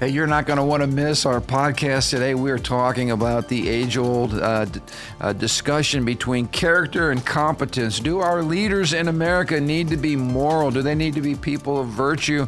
Hey, 0.00 0.10
you're 0.10 0.28
not 0.28 0.46
going 0.46 0.58
to 0.58 0.62
want 0.62 0.84
to 0.84 0.86
miss 0.86 1.26
our 1.26 1.40
podcast 1.40 2.10
today. 2.10 2.36
We're 2.36 2.60
talking 2.60 3.10
about 3.10 3.48
the 3.48 3.68
age 3.68 3.96
old 3.96 4.32
uh, 4.32 4.66
d- 4.66 4.80
uh, 5.20 5.32
discussion 5.32 6.04
between 6.04 6.46
character 6.46 7.10
and 7.10 7.26
competence. 7.26 7.98
Do 7.98 8.20
our 8.20 8.44
leaders 8.44 8.92
in 8.92 9.08
America 9.08 9.60
need 9.60 9.88
to 9.88 9.96
be 9.96 10.14
moral? 10.14 10.70
Do 10.70 10.82
they 10.82 10.94
need 10.94 11.14
to 11.14 11.20
be 11.20 11.34
people 11.34 11.80
of 11.80 11.88
virtue? 11.88 12.46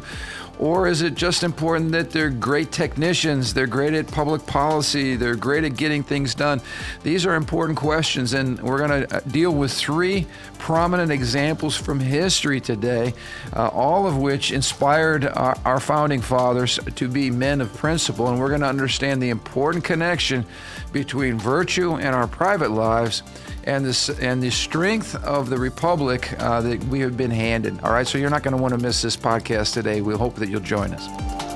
Or 0.59 0.87
is 0.87 1.01
it 1.01 1.15
just 1.15 1.43
important 1.43 1.91
that 1.93 2.11
they're 2.11 2.29
great 2.29 2.71
technicians, 2.71 3.53
they're 3.53 3.65
great 3.65 3.93
at 3.93 4.07
public 4.07 4.45
policy, 4.45 5.15
they're 5.15 5.35
great 5.35 5.63
at 5.63 5.75
getting 5.75 6.03
things 6.03 6.35
done? 6.35 6.61
These 7.03 7.25
are 7.25 7.35
important 7.35 7.77
questions, 7.77 8.33
and 8.33 8.61
we're 8.61 8.77
going 8.77 9.07
to 9.07 9.17
uh, 9.17 9.19
deal 9.21 9.51
with 9.51 9.73
three 9.73 10.27
prominent 10.59 11.11
examples 11.11 11.75
from 11.75 11.99
history 11.99 12.61
today, 12.61 13.13
uh, 13.55 13.69
all 13.69 14.05
of 14.05 14.17
which 14.17 14.51
inspired 14.51 15.25
our, 15.25 15.57
our 15.65 15.79
founding 15.79 16.21
fathers 16.21 16.79
to 16.95 17.07
be 17.07 17.31
men 17.31 17.61
of 17.61 17.73
principle. 17.73 18.27
And 18.27 18.39
we're 18.39 18.49
going 18.49 18.61
to 18.61 18.67
understand 18.67 19.21
the 19.21 19.29
important 19.29 19.83
connection 19.83 20.45
between 20.93 21.39
virtue 21.39 21.95
and 21.95 22.13
our 22.13 22.27
private 22.27 22.69
lives 22.69 23.23
and 23.65 23.85
and 24.21 24.41
the 24.43 24.49
strength 24.49 25.15
of 25.23 25.49
the 25.49 25.57
republic 25.57 26.33
uh, 26.39 26.61
that 26.61 26.83
we 26.85 26.99
have 27.01 27.17
been 27.17 27.31
handed. 27.31 27.79
All 27.81 27.91
right, 27.91 28.07
so 28.07 28.17
you're 28.17 28.29
not 28.29 28.43
going 28.43 28.55
to 28.55 28.61
want 28.61 28.73
to 28.73 28.79
miss 28.79 29.01
this 29.01 29.17
podcast 29.17 29.73
today. 29.73 30.01
We 30.01 30.15
hope 30.15 30.35
that 30.35 30.49
you'll 30.49 30.61
join 30.61 30.93
us. 30.93 31.50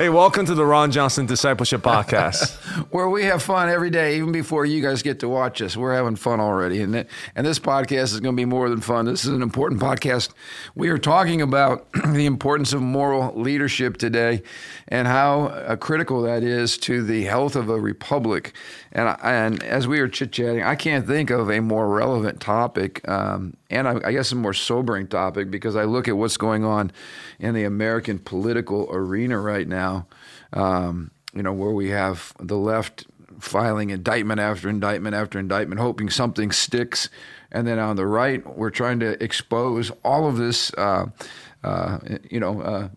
Hey, 0.00 0.08
welcome 0.08 0.46
to 0.46 0.54
the 0.54 0.64
Ron 0.64 0.92
Johnson 0.92 1.26
Discipleship 1.26 1.82
Podcast. 1.82 2.56
where 2.90 3.08
we 3.08 3.24
have 3.24 3.42
fun 3.42 3.68
every 3.68 3.90
day, 3.90 4.16
even 4.16 4.32
before 4.32 4.64
you 4.64 4.80
guys 4.80 5.02
get 5.02 5.20
to 5.20 5.28
watch 5.28 5.60
us. 5.60 5.76
We're 5.76 5.94
having 5.94 6.16
fun 6.16 6.40
already, 6.40 6.80
and 6.80 7.06
and 7.36 7.46
this 7.46 7.58
podcast 7.58 8.04
is 8.04 8.20
going 8.20 8.34
to 8.34 8.40
be 8.40 8.46
more 8.46 8.70
than 8.70 8.80
fun. 8.80 9.04
This 9.04 9.24
is 9.24 9.32
an 9.32 9.42
important 9.42 9.80
podcast. 9.80 10.30
We 10.74 10.88
are 10.88 10.98
talking 10.98 11.42
about 11.42 11.92
the 12.12 12.26
importance 12.26 12.72
of 12.72 12.80
moral 12.80 13.38
leadership 13.38 13.98
today, 13.98 14.42
and 14.88 15.06
how 15.06 15.48
uh, 15.48 15.76
critical 15.76 16.22
that 16.22 16.42
is 16.42 16.78
to 16.78 17.02
the 17.02 17.24
health 17.24 17.54
of 17.54 17.68
a 17.68 17.78
republic. 17.78 18.54
And 18.92 19.16
and 19.22 19.62
as 19.62 19.86
we 19.86 20.00
are 20.00 20.08
chit 20.08 20.32
chatting, 20.32 20.62
I 20.62 20.76
can't 20.76 21.06
think 21.06 21.30
of 21.30 21.50
a 21.50 21.60
more 21.60 21.88
relevant 21.88 22.40
topic, 22.40 23.06
um, 23.08 23.54
and 23.68 23.86
I, 23.86 24.00
I 24.04 24.12
guess 24.12 24.32
a 24.32 24.36
more 24.36 24.54
sobering 24.54 25.08
topic 25.08 25.50
because 25.50 25.76
I 25.76 25.84
look 25.84 26.08
at 26.08 26.16
what's 26.16 26.36
going 26.36 26.64
on 26.64 26.90
in 27.38 27.54
the 27.54 27.64
American 27.64 28.18
political 28.18 28.88
arena 28.90 29.38
right 29.38 29.68
now. 29.68 29.89
Um, 30.52 31.10
you 31.34 31.42
know, 31.42 31.52
where 31.52 31.70
we 31.70 31.90
have 31.90 32.34
the 32.40 32.56
left 32.56 33.06
filing 33.38 33.90
indictment 33.90 34.40
after 34.40 34.68
indictment 34.68 35.14
after 35.14 35.38
indictment, 35.38 35.80
hoping 35.80 36.10
something 36.10 36.52
sticks. 36.52 37.08
And 37.52 37.66
then 37.66 37.78
on 37.78 37.96
the 37.96 38.06
right, 38.06 38.44
we're 38.56 38.70
trying 38.70 39.00
to 39.00 39.22
expose 39.22 39.90
all 40.04 40.28
of 40.28 40.36
this, 40.36 40.72
uh, 40.74 41.06
uh, 41.64 41.98
you 42.28 42.40
know, 42.40 42.60
uh, 42.60 42.88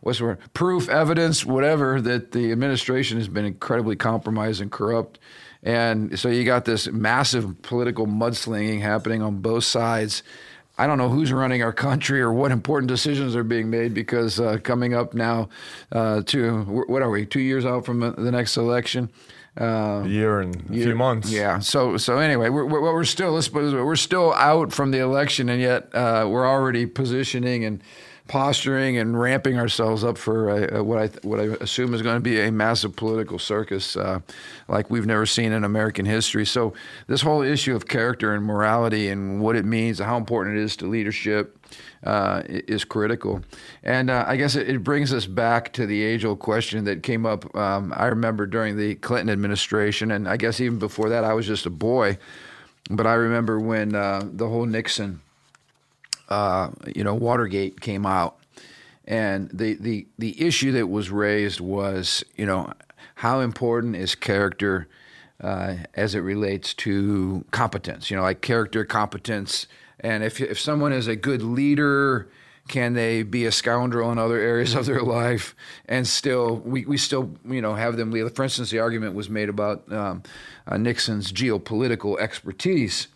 what's 0.00 0.18
the 0.18 0.24
word? 0.24 0.38
Proof, 0.54 0.88
evidence, 0.88 1.44
whatever, 1.44 2.00
that 2.00 2.32
the 2.32 2.52
administration 2.52 3.18
has 3.18 3.28
been 3.28 3.44
incredibly 3.44 3.96
compromised 3.96 4.60
and 4.60 4.70
corrupt. 4.70 5.18
And 5.62 6.18
so 6.18 6.28
you 6.28 6.44
got 6.44 6.64
this 6.64 6.88
massive 6.88 7.60
political 7.62 8.06
mudslinging 8.06 8.80
happening 8.80 9.22
on 9.22 9.40
both 9.40 9.64
sides. 9.64 10.22
I 10.80 10.86
don't 10.86 10.96
know 10.96 11.10
who's 11.10 11.30
running 11.30 11.62
our 11.62 11.74
country 11.74 12.22
or 12.22 12.32
what 12.32 12.50
important 12.52 12.88
decisions 12.88 13.36
are 13.36 13.44
being 13.44 13.68
made 13.68 13.92
because 13.92 14.40
uh, 14.40 14.56
coming 14.62 14.94
up 14.94 15.12
now 15.12 15.50
uh, 15.92 16.22
to 16.22 16.62
what 16.62 17.02
are 17.02 17.10
we 17.10 17.26
two 17.26 17.40
years 17.40 17.66
out 17.66 17.84
from 17.84 18.00
the 18.00 18.30
next 18.30 18.56
election? 18.56 19.10
Uh, 19.60 20.00
a 20.04 20.08
year 20.08 20.40
and 20.40 20.56
a 20.70 20.74
year, 20.74 20.86
few 20.86 20.94
months. 20.94 21.30
Yeah. 21.30 21.58
So 21.58 21.98
so 21.98 22.16
anyway, 22.16 22.48
we're, 22.48 22.64
we're, 22.64 22.80
we're 22.80 23.04
still 23.04 23.32
let's 23.32 23.48
put 23.48 23.62
we're 23.74 23.94
still 23.94 24.32
out 24.32 24.72
from 24.72 24.90
the 24.90 25.00
election, 25.00 25.50
and 25.50 25.60
yet 25.60 25.94
uh, 25.94 26.26
we're 26.26 26.48
already 26.48 26.86
positioning 26.86 27.66
and 27.66 27.82
posturing 28.30 28.96
and 28.96 29.18
ramping 29.18 29.58
ourselves 29.58 30.04
up 30.04 30.16
for 30.16 30.50
a, 30.50 30.78
a, 30.78 30.84
what 30.84 31.00
I 31.00 31.06
what 31.26 31.40
I 31.40 31.46
assume 31.60 31.94
is 31.94 32.00
going 32.00 32.14
to 32.14 32.20
be 32.20 32.40
a 32.40 32.52
massive 32.52 32.94
political 32.94 33.40
circus 33.40 33.96
uh, 33.96 34.20
like 34.68 34.88
we've 34.88 35.04
never 35.04 35.26
seen 35.26 35.50
in 35.50 35.64
American 35.64 36.06
history. 36.06 36.46
So 36.46 36.72
this 37.08 37.22
whole 37.22 37.42
issue 37.42 37.74
of 37.74 37.88
character 37.88 38.32
and 38.32 38.44
morality 38.44 39.08
and 39.08 39.40
what 39.40 39.56
it 39.56 39.64
means, 39.64 39.98
how 39.98 40.16
important 40.16 40.56
it 40.56 40.62
is 40.62 40.76
to 40.76 40.86
leadership. 40.86 41.56
Uh, 42.02 42.42
is 42.46 42.82
critical, 42.82 43.42
and 43.84 44.08
uh, 44.08 44.24
I 44.26 44.36
guess 44.36 44.56
it, 44.56 44.70
it, 44.70 44.82
brings 44.82 45.12
us 45.12 45.26
back 45.26 45.70
to 45.74 45.84
the 45.84 46.02
age-old 46.02 46.38
question 46.38 46.84
that 46.86 47.02
came 47.02 47.26
up. 47.26 47.54
Um, 47.54 47.92
I 47.94 48.06
remember 48.06 48.46
during 48.46 48.78
the 48.78 48.94
Clinton 48.94 49.28
administration, 49.28 50.10
and 50.10 50.26
I 50.26 50.38
guess 50.38 50.60
even 50.60 50.78
before 50.78 51.10
that, 51.10 51.24
I 51.24 51.34
was 51.34 51.46
just 51.46 51.66
a 51.66 51.70
boy. 51.70 52.16
But 52.90 53.06
I 53.06 53.12
remember 53.12 53.60
when 53.60 53.94
uh, 53.94 54.22
the 54.24 54.48
whole 54.48 54.64
Nixon 54.64 55.20
uh, 56.30 56.70
you 56.94 57.04
know, 57.04 57.14
Watergate 57.14 57.80
came 57.80 58.06
out, 58.06 58.38
and 59.04 59.50
the, 59.52 59.74
the 59.74 60.06
the 60.18 60.40
issue 60.40 60.72
that 60.72 60.88
was 60.88 61.10
raised 61.10 61.60
was, 61.60 62.22
you 62.36 62.46
know, 62.46 62.72
how 63.16 63.40
important 63.40 63.96
is 63.96 64.14
character 64.14 64.88
uh, 65.40 65.76
as 65.94 66.14
it 66.14 66.20
relates 66.20 66.72
to 66.74 67.44
competence? 67.50 68.10
You 68.10 68.16
know, 68.16 68.22
like 68.22 68.40
character 68.40 68.84
competence, 68.84 69.66
and 69.98 70.22
if 70.22 70.40
if 70.40 70.58
someone 70.58 70.92
is 70.92 71.06
a 71.06 71.16
good 71.16 71.42
leader. 71.42 72.28
Can 72.68 72.92
they 72.92 73.24
be 73.24 73.46
a 73.46 73.50
scoundrel 73.50 74.12
in 74.12 74.18
other 74.18 74.38
areas 74.38 74.74
of 74.76 74.86
their 74.86 75.02
life 75.02 75.56
and 75.86 76.06
still 76.06 76.58
we, 76.58 76.84
we 76.84 76.98
still 76.98 77.34
you 77.44 77.60
know 77.60 77.74
have 77.74 77.96
them 77.96 78.12
lead? 78.12 78.30
For 78.36 78.44
instance, 78.44 78.70
the 78.70 78.78
argument 78.78 79.16
was 79.16 79.28
made 79.28 79.48
about 79.48 79.90
um, 79.92 80.22
uh, 80.68 80.76
Nixon's 80.76 81.32
geopolitical 81.32 82.16
expertise, 82.20 83.08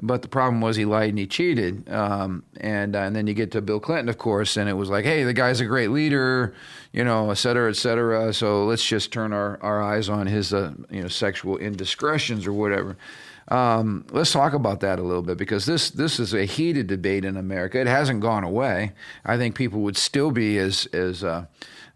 but 0.00 0.22
the 0.22 0.28
problem 0.28 0.60
was 0.60 0.76
he 0.76 0.84
lied 0.84 1.10
and 1.10 1.18
he 1.18 1.26
cheated. 1.26 1.88
Um, 1.90 2.44
and 2.60 2.94
uh, 2.94 3.00
and 3.00 3.16
then 3.16 3.26
you 3.26 3.34
get 3.34 3.50
to 3.52 3.60
Bill 3.60 3.80
Clinton, 3.80 4.08
of 4.08 4.18
course, 4.18 4.56
and 4.56 4.68
it 4.68 4.74
was 4.74 4.90
like, 4.90 5.04
hey, 5.04 5.24
the 5.24 5.32
guy's 5.32 5.60
a 5.60 5.66
great 5.66 5.90
leader, 5.90 6.54
you 6.92 7.04
know, 7.04 7.30
et 7.30 7.34
cetera, 7.34 7.70
et 7.70 7.76
cetera. 7.76 8.32
So 8.32 8.64
let's 8.64 8.84
just 8.84 9.12
turn 9.12 9.32
our, 9.32 9.58
our 9.62 9.82
eyes 9.82 10.08
on 10.08 10.26
his 10.26 10.54
uh, 10.54 10.72
you 10.90 11.02
know 11.02 11.08
sexual 11.08 11.56
indiscretions 11.56 12.46
or 12.46 12.52
whatever. 12.52 12.96
Um, 13.48 14.04
let's 14.10 14.30
talk 14.30 14.52
about 14.52 14.80
that 14.80 14.98
a 14.98 15.02
little 15.02 15.22
bit 15.22 15.38
because 15.38 15.66
this 15.66 15.90
this 15.90 16.20
is 16.20 16.34
a 16.34 16.44
heated 16.44 16.86
debate 16.86 17.24
in 17.24 17.36
America. 17.36 17.80
It 17.80 17.86
hasn't 17.86 18.20
gone 18.20 18.44
away. 18.44 18.92
I 19.24 19.36
think 19.36 19.56
people 19.56 19.80
would 19.80 19.96
still 19.96 20.30
be 20.30 20.58
as 20.58 20.86
as 20.92 21.24
uh, 21.24 21.46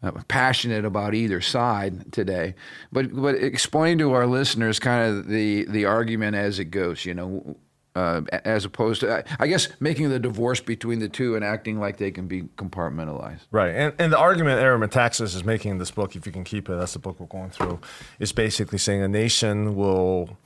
uh, 0.03 0.11
passionate 0.27 0.85
about 0.85 1.15
either 1.15 1.41
side 1.41 2.11
today. 2.11 2.55
But 2.91 3.15
but 3.15 3.37
explain 3.37 3.99
to 3.99 4.13
our 4.13 4.27
listeners 4.27 4.81
kind 4.81 5.09
of 5.09 5.29
the 5.29 5.67
the 5.67 5.85
argument 5.85 6.35
as 6.35 6.59
it 6.59 6.67
goes. 6.67 7.05
You 7.05 7.15
know. 7.15 7.57
Uh, 7.95 8.23
as 8.45 8.65
opposed 8.65 9.03
to, 9.03 9.23
I 9.39 9.47
guess, 9.47 9.69
making 9.79 10.09
the 10.09 10.19
divorce 10.19 10.61
between 10.61 10.99
the 10.99 11.11
two 11.11 11.37
and 11.37 11.45
acting 11.45 11.79
like 11.79 11.99
they 11.99 12.11
can 12.11 12.27
be 12.27 12.45
compartmentalized. 12.57 13.41
Right. 13.51 13.75
And, 13.75 13.93
and 13.99 14.11
the 14.11 14.19
argument 14.19 14.63
Eric 14.63 14.91
Metaxas 14.91 15.37
is 15.37 15.45
making 15.45 15.73
in 15.73 15.79
this 15.79 15.91
book, 15.91 16.17
if 16.17 16.25
you 16.25 16.33
can 16.33 16.43
keep 16.43 16.71
it, 16.71 16.77
that's 16.77 16.95
the 16.95 17.01
book 17.01 17.21
we're 17.21 17.27
going 17.27 17.51
through, 17.51 17.81
is 18.19 18.33
basically 18.33 18.79
saying 18.79 19.03
a 19.03 19.09
nation 19.09 19.77
will 19.77 20.39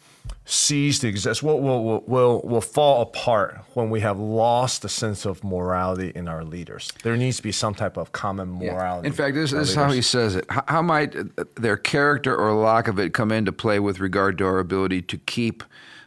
cease 0.44 0.98
to 0.98 1.06
exist, 1.06 1.40
will, 1.40 1.60
will, 1.60 2.02
will, 2.08 2.40
will 2.42 2.60
fall 2.60 3.02
apart 3.02 3.60
when 3.74 3.90
we 3.90 4.00
have 4.00 4.18
lost 4.18 4.82
the 4.82 4.88
sense 4.88 5.24
of 5.24 5.44
morality 5.44 6.10
in 6.16 6.26
our 6.26 6.42
leaders. 6.42 6.92
There 7.04 7.16
needs 7.16 7.36
to 7.36 7.44
be 7.44 7.52
some 7.52 7.76
type 7.76 7.96
of 7.96 8.10
common 8.10 8.54
morality. 8.54 9.06
Yeah. 9.06 9.10
In 9.10 9.12
fact, 9.12 9.36
this, 9.36 9.52
this 9.52 9.68
is 9.68 9.74
how 9.76 9.92
he 9.92 10.02
says 10.02 10.34
it. 10.34 10.46
How, 10.50 10.64
how 10.66 10.82
might 10.82 11.14
their 11.54 11.76
character 11.76 12.36
or 12.36 12.54
lack 12.54 12.88
of 12.88 12.98
it 12.98 13.14
come 13.14 13.30
into 13.30 13.52
play 13.52 13.78
with 13.78 14.00
regard 14.00 14.36
to 14.38 14.46
our 14.46 14.58
ability 14.58 15.02
to 15.02 15.16
keep 15.16 15.62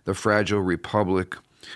the 0.09 0.15
fragile 0.15 0.59
republic 0.59 1.35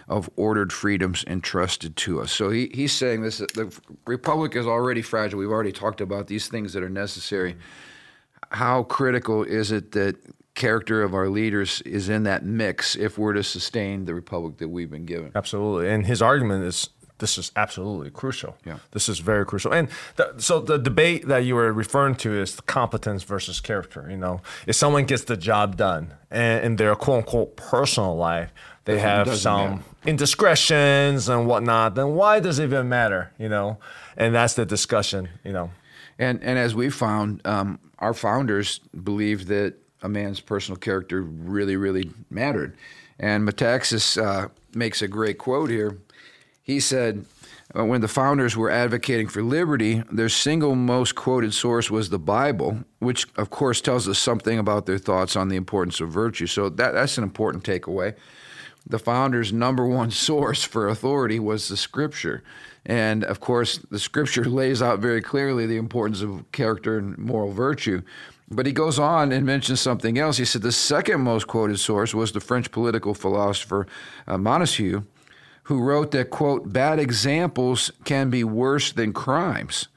of 0.09 0.27
ordered 0.35 0.73
freedoms 0.73 1.23
entrusted 1.27 1.95
to 1.95 2.19
us. 2.19 2.31
So 2.31 2.49
he, 2.49 2.71
he's 2.73 2.91
saying 2.91 3.21
this 3.21 3.37
the 3.37 3.71
republic 4.07 4.55
is 4.55 4.65
already 4.65 5.03
fragile. 5.03 5.37
We've 5.37 5.51
already 5.51 5.71
talked 5.71 6.01
about 6.01 6.25
these 6.25 6.47
things 6.47 6.73
that 6.73 6.81
are 6.81 6.89
necessary. 6.89 7.57
How 8.49 8.81
critical 8.81 9.43
is 9.43 9.71
it 9.71 9.91
that 9.91 10.15
character 10.55 11.03
of 11.03 11.13
our 11.13 11.29
leaders 11.29 11.81
is 11.81 12.09
in 12.09 12.23
that 12.23 12.43
mix 12.43 12.95
if 12.95 13.19
we're 13.19 13.33
to 13.33 13.43
sustain 13.43 14.05
the 14.05 14.15
republic 14.15 14.57
that 14.57 14.69
we've 14.69 14.89
been 14.89 15.05
given? 15.05 15.31
Absolutely. 15.35 15.91
And 15.91 16.03
his 16.03 16.23
argument 16.23 16.63
is 16.65 16.89
this 17.19 17.37
is 17.37 17.51
absolutely 17.55 18.09
crucial. 18.09 18.57
Yeah. 18.65 18.77
This 18.91 19.07
is 19.07 19.19
very 19.19 19.45
crucial. 19.45 19.71
And 19.71 19.87
the, 20.15 20.33
so 20.37 20.59
the 20.59 20.77
debate 20.77 21.27
that 21.27 21.45
you 21.45 21.55
were 21.55 21.71
referring 21.71 22.15
to 22.15 22.33
is 22.33 22.59
competence 22.61 23.23
versus 23.23 23.59
character. 23.59 24.07
You 24.09 24.17
know, 24.17 24.41
if 24.67 24.75
someone 24.75 25.05
gets 25.05 25.23
the 25.23 25.37
job 25.37 25.77
done 25.77 26.13
and 26.31 26.65
in 26.65 26.75
their 26.77 26.95
quote 26.95 27.19
unquote 27.19 27.55
personal 27.55 28.15
life, 28.15 28.51
they 28.85 28.99
have 28.99 29.33
some 29.37 29.69
matter. 29.71 29.83
indiscretions 30.05 31.29
and 31.29 31.47
whatnot, 31.47 31.95
then 31.95 32.15
why 32.15 32.39
does 32.39 32.59
it 32.59 32.65
even 32.65 32.89
matter? 32.89 33.31
You 33.39 33.49
know, 33.49 33.77
and 34.17 34.35
that's 34.35 34.55
the 34.55 34.65
discussion, 34.65 35.29
you 35.43 35.53
know. 35.53 35.71
And, 36.19 36.43
and 36.43 36.59
as 36.59 36.75
we 36.75 36.89
found, 36.89 37.41
um, 37.45 37.79
our 37.99 38.13
founders 38.13 38.79
believed 39.03 39.47
that 39.47 39.75
a 40.01 40.09
man's 40.09 40.41
personal 40.41 40.77
character 40.77 41.21
really, 41.21 41.77
really 41.77 42.11
mattered. 42.29 42.75
And 43.17 43.47
Metaxas 43.47 44.21
uh, 44.21 44.49
makes 44.73 45.01
a 45.01 45.07
great 45.07 45.37
quote 45.37 45.69
here 45.69 45.97
he 46.63 46.79
said, 46.79 47.25
when 47.73 48.01
the 48.01 48.07
founders 48.07 48.55
were 48.55 48.69
advocating 48.69 49.27
for 49.27 49.41
liberty, 49.41 50.03
their 50.11 50.29
single 50.29 50.75
most 50.75 51.15
quoted 51.15 51.53
source 51.53 51.89
was 51.89 52.09
the 52.09 52.19
Bible, 52.19 52.83
which 52.99 53.25
of 53.35 53.49
course 53.49 53.81
tells 53.81 54.07
us 54.07 54.19
something 54.19 54.59
about 54.59 54.85
their 54.85 54.97
thoughts 54.97 55.35
on 55.35 55.49
the 55.49 55.55
importance 55.55 55.99
of 55.99 56.09
virtue. 56.09 56.45
So 56.47 56.69
that, 56.69 56.93
that's 56.93 57.17
an 57.17 57.23
important 57.23 57.63
takeaway. 57.63 58.15
the 58.85 58.99
founder's 58.99 59.51
number 59.51 59.87
one 59.87 60.11
source 60.27 60.63
for 60.63 60.87
authority 60.87 61.39
was 61.39 61.67
the 61.67 61.77
scripture. 61.77 62.43
And 62.85 63.23
of 63.23 63.39
course, 63.39 63.77
the 63.89 63.99
scripture 63.99 64.45
lays 64.61 64.81
out 64.81 64.99
very 64.99 65.21
clearly 65.21 65.65
the 65.65 65.77
importance 65.77 66.21
of 66.21 66.49
character 66.51 66.97
and 66.97 67.17
moral 67.17 67.51
virtue. 67.51 68.01
But 68.51 68.67
he 68.67 68.71
goes 68.71 68.99
on 68.99 69.31
and 69.31 69.45
mentions 69.45 69.81
something 69.81 70.19
else. 70.19 70.37
He 70.37 70.45
said 70.45 70.61
the 70.61 70.71
second 70.71 71.21
most 71.21 71.47
quoted 71.47 71.79
source 71.79 72.13
was 72.13 72.33
the 72.33 72.39
French 72.39 72.71
political 72.71 73.13
philosopher 73.13 73.87
uh, 74.27 74.37
Montesquieu, 74.37 75.05
who 75.63 75.81
wrote 75.81 76.11
that, 76.11 76.29
quote, 76.29 76.73
bad 76.73 76.99
examples 76.99 77.91
can 78.03 78.29
be 78.29 78.43
worse 78.43 78.91
than 78.91 79.13
crimes. 79.13 79.87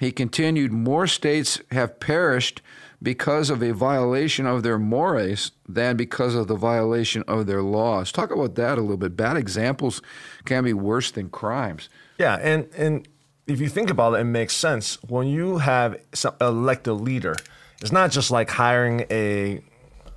He 0.00 0.12
continued, 0.12 0.72
more 0.72 1.06
states 1.06 1.60
have 1.70 1.98
perished 1.98 2.62
because 3.02 3.50
of 3.50 3.62
a 3.62 3.72
violation 3.72 4.46
of 4.46 4.62
their 4.62 4.78
mores 4.78 5.52
than 5.68 5.96
because 5.96 6.34
of 6.34 6.48
the 6.48 6.56
violation 6.56 7.22
of 7.26 7.46
their 7.46 7.62
laws. 7.62 8.12
Talk 8.12 8.30
about 8.30 8.54
that 8.56 8.78
a 8.78 8.80
little 8.80 8.96
bit. 8.96 9.16
Bad 9.16 9.36
examples 9.36 10.02
can 10.44 10.64
be 10.64 10.72
worse 10.72 11.10
than 11.10 11.30
crimes. 11.30 11.88
Yeah, 12.18 12.36
and 12.36 12.68
and 12.76 13.08
if 13.46 13.60
you 13.60 13.68
think 13.68 13.90
about 13.90 14.14
it, 14.14 14.20
it 14.20 14.24
makes 14.24 14.54
sense. 14.54 15.02
When 15.04 15.28
you 15.28 15.58
have 15.58 16.00
some, 16.12 16.34
elect 16.40 16.86
a 16.86 16.92
leader, 16.92 17.36
it's 17.80 17.92
not 17.92 18.10
just 18.10 18.30
like 18.30 18.50
hiring 18.50 19.06
a, 19.10 19.62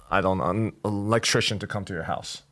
I 0.09 0.21
don't 0.21 0.39
know, 0.39 0.49
an 0.49 0.73
electrician 0.83 1.59
to 1.59 1.67
come 1.67 1.85
to 1.85 1.94
your 1.94 2.03
house. 2.03 2.44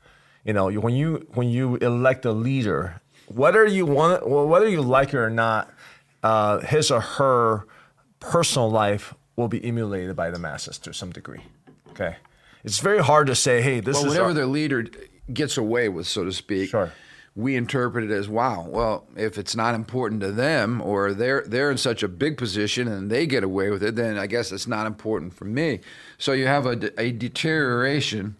You 0.45 0.53
know, 0.53 0.71
when 0.71 0.93
you 0.95 1.27
when 1.33 1.49
you 1.49 1.75
elect 1.77 2.25
a 2.25 2.31
leader, 2.31 3.01
whether 3.27 3.65
you 3.65 3.85
want 3.85 4.27
whether 4.27 4.67
you 4.67 4.81
like 4.81 5.09
it 5.09 5.17
or 5.17 5.29
not, 5.29 5.71
uh, 6.23 6.59
his 6.59 6.89
or 6.91 7.01
her 7.01 7.65
personal 8.19 8.69
life 8.69 9.13
will 9.35 9.47
be 9.47 9.63
emulated 9.63 10.15
by 10.15 10.31
the 10.31 10.39
masses 10.39 10.77
to 10.79 10.93
some 10.93 11.11
degree. 11.11 11.41
Okay, 11.91 12.15
it's 12.63 12.79
very 12.79 12.99
hard 12.99 13.27
to 13.27 13.35
say, 13.35 13.61
hey, 13.61 13.79
this 13.79 13.95
well, 13.97 14.05
is 14.05 14.09
whatever 14.09 14.27
our- 14.29 14.33
their 14.33 14.45
leader 14.45 14.85
gets 15.33 15.57
away 15.57 15.89
with, 15.89 16.07
so 16.07 16.23
to 16.23 16.31
speak. 16.31 16.69
Sure. 16.69 16.91
We 17.35 17.55
interpret 17.55 18.03
it 18.03 18.11
as 18.11 18.27
wow. 18.27 18.65
Well, 18.67 19.05
if 19.15 19.37
it's 19.37 19.55
not 19.55 19.75
important 19.75 20.19
to 20.21 20.31
them, 20.31 20.81
or 20.81 21.13
they're 21.13 21.43
they're 21.45 21.69
in 21.71 21.77
such 21.77 22.01
a 22.01 22.07
big 22.07 22.37
position 22.37 22.87
and 22.87 23.09
they 23.09 23.27
get 23.27 23.43
away 23.43 23.69
with 23.69 23.83
it, 23.83 23.95
then 23.95 24.17
I 24.17 24.25
guess 24.27 24.51
it's 24.51 24.67
not 24.67 24.87
important 24.87 25.33
for 25.33 25.45
me. 25.45 25.79
So 26.17 26.31
you 26.33 26.47
have 26.47 26.65
a, 26.65 26.91
a 26.99 27.11
deterioration 27.11 28.35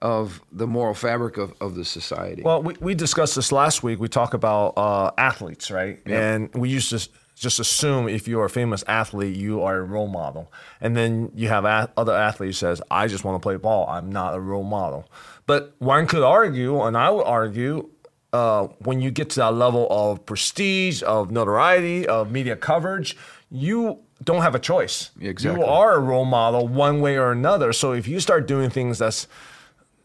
of 0.00 0.40
the 0.52 0.66
moral 0.66 0.94
fabric 0.94 1.36
of, 1.36 1.52
of 1.60 1.74
the 1.74 1.84
society. 1.84 2.42
Well, 2.42 2.62
we, 2.62 2.74
we 2.80 2.94
discussed 2.94 3.34
this 3.34 3.52
last 3.52 3.82
week. 3.82 3.98
We 3.98 4.08
talk 4.08 4.34
about 4.34 4.74
uh, 4.76 5.10
athletes, 5.18 5.70
right? 5.70 6.00
And 6.06 6.52
we 6.54 6.68
used 6.68 6.90
to 6.90 7.08
just 7.34 7.60
assume 7.60 8.08
if 8.08 8.26
you're 8.26 8.44
a 8.44 8.50
famous 8.50 8.82
athlete, 8.88 9.36
you 9.36 9.62
are 9.62 9.78
a 9.78 9.82
role 9.82 10.08
model. 10.08 10.52
And 10.80 10.96
then 10.96 11.30
you 11.34 11.48
have 11.48 11.64
a- 11.64 11.90
other 11.96 12.14
athletes 12.14 12.58
says, 12.58 12.82
I 12.90 13.06
just 13.06 13.24
want 13.24 13.40
to 13.40 13.40
play 13.40 13.56
ball. 13.56 13.88
I'm 13.88 14.10
not 14.10 14.34
a 14.34 14.40
role 14.40 14.64
model. 14.64 15.08
But 15.46 15.74
one 15.78 16.06
could 16.06 16.22
argue, 16.22 16.80
and 16.82 16.96
I 16.96 17.10
would 17.10 17.22
argue, 17.22 17.88
uh, 18.32 18.66
when 18.80 19.00
you 19.00 19.10
get 19.10 19.30
to 19.30 19.40
that 19.40 19.54
level 19.54 19.86
of 19.90 20.26
prestige, 20.26 21.02
of 21.02 21.30
notoriety, 21.30 22.06
of 22.06 22.30
media 22.30 22.56
coverage, 22.56 23.16
you 23.50 24.00
don't 24.22 24.42
have 24.42 24.54
a 24.54 24.58
choice. 24.58 25.10
Exactly. 25.20 25.60
You 25.60 25.66
are 25.66 25.94
a 25.94 26.00
role 26.00 26.24
model 26.24 26.66
one 26.68 27.00
way 27.00 27.16
or 27.16 27.30
another. 27.32 27.72
So 27.72 27.92
if 27.92 28.06
you 28.08 28.20
start 28.20 28.46
doing 28.46 28.68
things 28.68 28.98
that's 28.98 29.26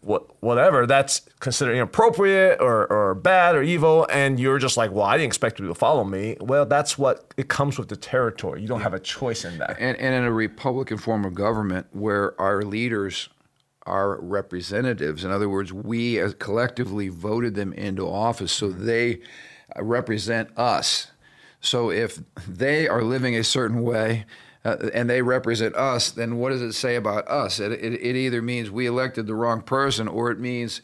whatever 0.03 0.85
that's 0.85 1.21
considered 1.39 1.73
inappropriate 1.73 2.59
or, 2.59 2.91
or 2.91 3.15
bad 3.15 3.55
or 3.55 3.63
evil 3.63 4.05
and 4.09 4.39
you're 4.39 4.59
just 4.59 4.75
like 4.75 4.91
well 4.91 5.05
i 5.05 5.15
didn't 5.15 5.27
expect 5.27 5.57
people 5.57 5.73
to 5.73 5.79
follow 5.79 6.03
me. 6.03 6.35
Well 6.39 6.65
that's 6.65 6.97
what 6.97 7.33
it 7.37 7.47
comes 7.47 7.77
with 7.77 7.89
the 7.89 7.95
territory. 7.95 8.61
You 8.61 8.67
don't 8.67 8.81
have 8.81 8.93
a 8.93 8.99
choice 8.99 9.45
in 9.45 9.57
that. 9.59 9.77
And, 9.79 9.97
and 9.97 10.13
in 10.13 10.23
a 10.23 10.31
republican 10.31 10.97
form 10.97 11.25
of 11.25 11.33
government 11.33 11.87
where 11.91 12.39
our 12.39 12.63
leaders 12.63 13.29
are 13.85 14.19
representatives 14.21 15.25
in 15.25 15.31
other 15.31 15.49
words 15.49 15.73
we 15.73 16.17
as 16.19 16.33
collectively 16.35 17.09
voted 17.09 17.55
them 17.55 17.73
into 17.73 18.07
office 18.07 18.51
so 18.51 18.69
they 18.69 19.19
uh, 19.75 19.83
represent 19.83 20.49
us. 20.57 21.07
So 21.61 21.89
if 21.89 22.19
they 22.47 22.87
are 22.87 23.01
living 23.01 23.35
a 23.35 23.43
certain 23.43 23.83
way 23.83 24.25
uh, 24.65 24.77
and 24.93 25.09
they 25.09 25.21
represent 25.21 25.75
us, 25.75 26.11
then 26.11 26.37
what 26.37 26.49
does 26.49 26.61
it 26.61 26.73
say 26.73 26.95
about 26.95 27.27
us? 27.27 27.59
It, 27.59 27.71
it, 27.73 27.93
it 27.93 28.15
either 28.15 28.41
means 28.41 28.71
we 28.71 28.85
elected 28.87 29.27
the 29.27 29.35
wrong 29.35 29.61
person 29.61 30.07
or 30.07 30.31
it 30.31 30.39
means 30.39 30.81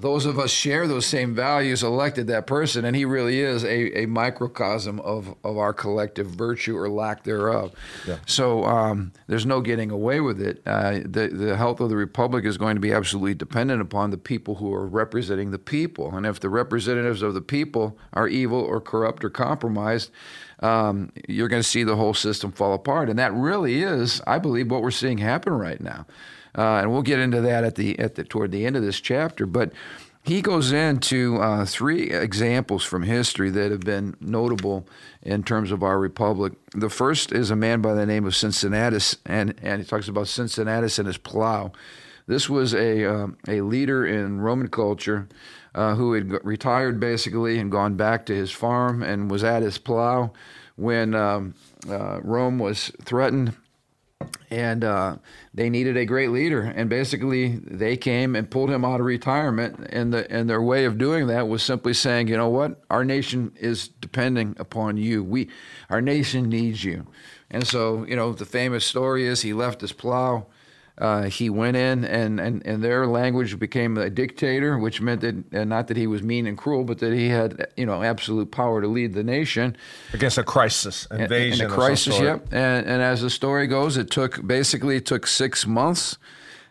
those 0.00 0.24
of 0.24 0.38
us 0.38 0.50
share 0.50 0.88
those 0.88 1.04
same 1.04 1.34
values 1.34 1.82
elected 1.82 2.26
that 2.28 2.46
person 2.46 2.86
and 2.86 2.96
he 2.96 3.04
really 3.04 3.40
is 3.40 3.64
a, 3.64 4.02
a 4.04 4.06
microcosm 4.06 4.98
of, 5.00 5.34
of 5.44 5.58
our 5.58 5.74
collective 5.74 6.26
virtue 6.28 6.74
or 6.74 6.88
lack 6.88 7.22
thereof 7.24 7.70
Yeah. 8.06 8.16
so 8.24 8.64
um, 8.64 9.12
there's 9.26 9.44
no 9.44 9.60
getting 9.60 9.90
away 9.90 10.20
with 10.20 10.40
it 10.40 10.62
uh, 10.64 11.00
the, 11.04 11.28
the 11.30 11.56
health 11.56 11.80
of 11.80 11.90
the 11.90 11.96
republic 11.96 12.46
is 12.46 12.56
going 12.56 12.76
to 12.76 12.80
be 12.80 12.92
absolutely 12.92 13.34
dependent 13.34 13.82
upon 13.82 14.10
the 14.10 14.16
people 14.16 14.54
who 14.54 14.72
are 14.72 14.86
representing 14.86 15.50
the 15.50 15.58
people 15.58 16.16
and 16.16 16.24
if 16.24 16.40
the 16.40 16.48
representatives 16.48 17.20
of 17.20 17.34
the 17.34 17.42
people 17.42 17.98
are 18.14 18.26
evil 18.28 18.60
or 18.60 18.80
corrupt 18.80 19.22
or 19.22 19.28
compromised 19.28 20.10
um, 20.64 21.12
you're 21.28 21.48
going 21.48 21.62
to 21.62 21.68
see 21.68 21.84
the 21.84 21.96
whole 21.96 22.14
system 22.14 22.50
fall 22.50 22.72
apart 22.72 23.10
and 23.10 23.18
that 23.18 23.32
really 23.34 23.82
is 23.82 24.20
i 24.26 24.38
believe 24.38 24.70
what 24.70 24.82
we're 24.82 24.90
seeing 24.90 25.18
happen 25.18 25.52
right 25.52 25.80
now 25.80 26.06
uh, 26.56 26.78
and 26.78 26.92
we'll 26.92 27.02
get 27.02 27.18
into 27.18 27.40
that 27.40 27.64
at 27.64 27.74
the 27.74 27.98
at 27.98 28.14
the 28.14 28.24
toward 28.24 28.52
the 28.52 28.64
end 28.64 28.76
of 28.76 28.82
this 28.82 29.00
chapter. 29.00 29.46
But 29.46 29.72
he 30.22 30.40
goes 30.40 30.72
into 30.72 31.38
uh, 31.38 31.66
three 31.66 32.10
examples 32.10 32.84
from 32.84 33.02
history 33.02 33.50
that 33.50 33.70
have 33.70 33.80
been 33.80 34.16
notable 34.20 34.86
in 35.22 35.42
terms 35.42 35.70
of 35.70 35.82
our 35.82 35.98
republic. 35.98 36.54
The 36.74 36.88
first 36.88 37.32
is 37.32 37.50
a 37.50 37.56
man 37.56 37.80
by 37.82 37.94
the 37.94 38.06
name 38.06 38.24
of 38.24 38.36
Cincinnatus, 38.36 39.16
and 39.26 39.54
and 39.62 39.82
he 39.82 39.86
talks 39.86 40.08
about 40.08 40.28
Cincinnatus 40.28 40.98
and 40.98 41.06
his 41.06 41.18
plow. 41.18 41.72
This 42.26 42.48
was 42.48 42.74
a 42.74 43.04
um, 43.04 43.36
a 43.46 43.60
leader 43.60 44.06
in 44.06 44.40
Roman 44.40 44.68
culture. 44.68 45.28
Uh, 45.74 45.96
who 45.96 46.12
had 46.12 46.30
retired 46.44 47.00
basically 47.00 47.58
and 47.58 47.68
gone 47.68 47.96
back 47.96 48.24
to 48.26 48.32
his 48.32 48.52
farm 48.52 49.02
and 49.02 49.28
was 49.28 49.42
at 49.42 49.60
his 49.60 49.76
plow 49.76 50.32
when 50.76 51.16
um, 51.16 51.52
uh, 51.90 52.20
Rome 52.22 52.60
was 52.60 52.92
threatened 53.02 53.56
and 54.50 54.84
uh, 54.84 55.16
they 55.52 55.68
needed 55.68 55.96
a 55.96 56.04
great 56.04 56.30
leader. 56.30 56.62
And 56.62 56.88
basically, 56.88 57.56
they 57.58 57.96
came 57.96 58.36
and 58.36 58.50
pulled 58.50 58.70
him 58.70 58.84
out 58.84 59.00
of 59.00 59.06
retirement. 59.06 59.86
And 59.90 60.12
the 60.12 60.30
and 60.30 60.48
their 60.48 60.62
way 60.62 60.84
of 60.84 60.98
doing 60.98 61.26
that 61.26 61.48
was 61.48 61.62
simply 61.62 61.94
saying, 61.94 62.28
you 62.28 62.36
know 62.36 62.48
what, 62.48 62.82
our 62.90 63.04
nation 63.04 63.52
is 63.58 63.88
depending 63.88 64.54
upon 64.58 64.96
you. 64.96 65.24
We, 65.24 65.48
our 65.90 66.00
nation 66.00 66.48
needs 66.48 66.84
you. 66.84 67.06
And 67.50 67.66
so, 67.66 68.04
you 68.04 68.16
know, 68.16 68.32
the 68.32 68.44
famous 68.44 68.84
story 68.84 69.26
is 69.26 69.42
he 69.42 69.52
left 69.52 69.80
his 69.80 69.92
plow. 69.92 70.46
Uh, 70.96 71.22
he 71.24 71.50
went 71.50 71.76
in, 71.76 72.04
and, 72.04 72.38
and, 72.38 72.64
and 72.64 72.82
their 72.82 73.08
language 73.08 73.58
became 73.58 73.98
a 73.98 74.08
dictator, 74.08 74.78
which 74.78 75.00
meant 75.00 75.22
that 75.22 75.52
uh, 75.52 75.64
not 75.64 75.88
that 75.88 75.96
he 75.96 76.06
was 76.06 76.22
mean 76.22 76.46
and 76.46 76.56
cruel, 76.56 76.84
but 76.84 76.98
that 76.98 77.12
he 77.12 77.28
had 77.28 77.66
you 77.76 77.84
know 77.84 78.04
absolute 78.04 78.52
power 78.52 78.80
to 78.80 78.86
lead 78.86 79.12
the 79.12 79.24
nation 79.24 79.76
against 80.12 80.38
a 80.38 80.44
crisis 80.44 81.08
invasion 81.10 81.52
and 81.52 81.62
a 81.62 81.64
of 81.64 81.70
some 81.70 81.78
crisis. 81.80 82.20
Yep. 82.20 82.52
And, 82.52 82.86
and 82.86 83.02
as 83.02 83.22
the 83.22 83.30
story 83.30 83.66
goes, 83.66 83.96
it 83.96 84.08
took 84.08 84.46
basically 84.46 84.96
it 84.96 85.04
took 85.04 85.26
six 85.26 85.66
months, 85.66 86.16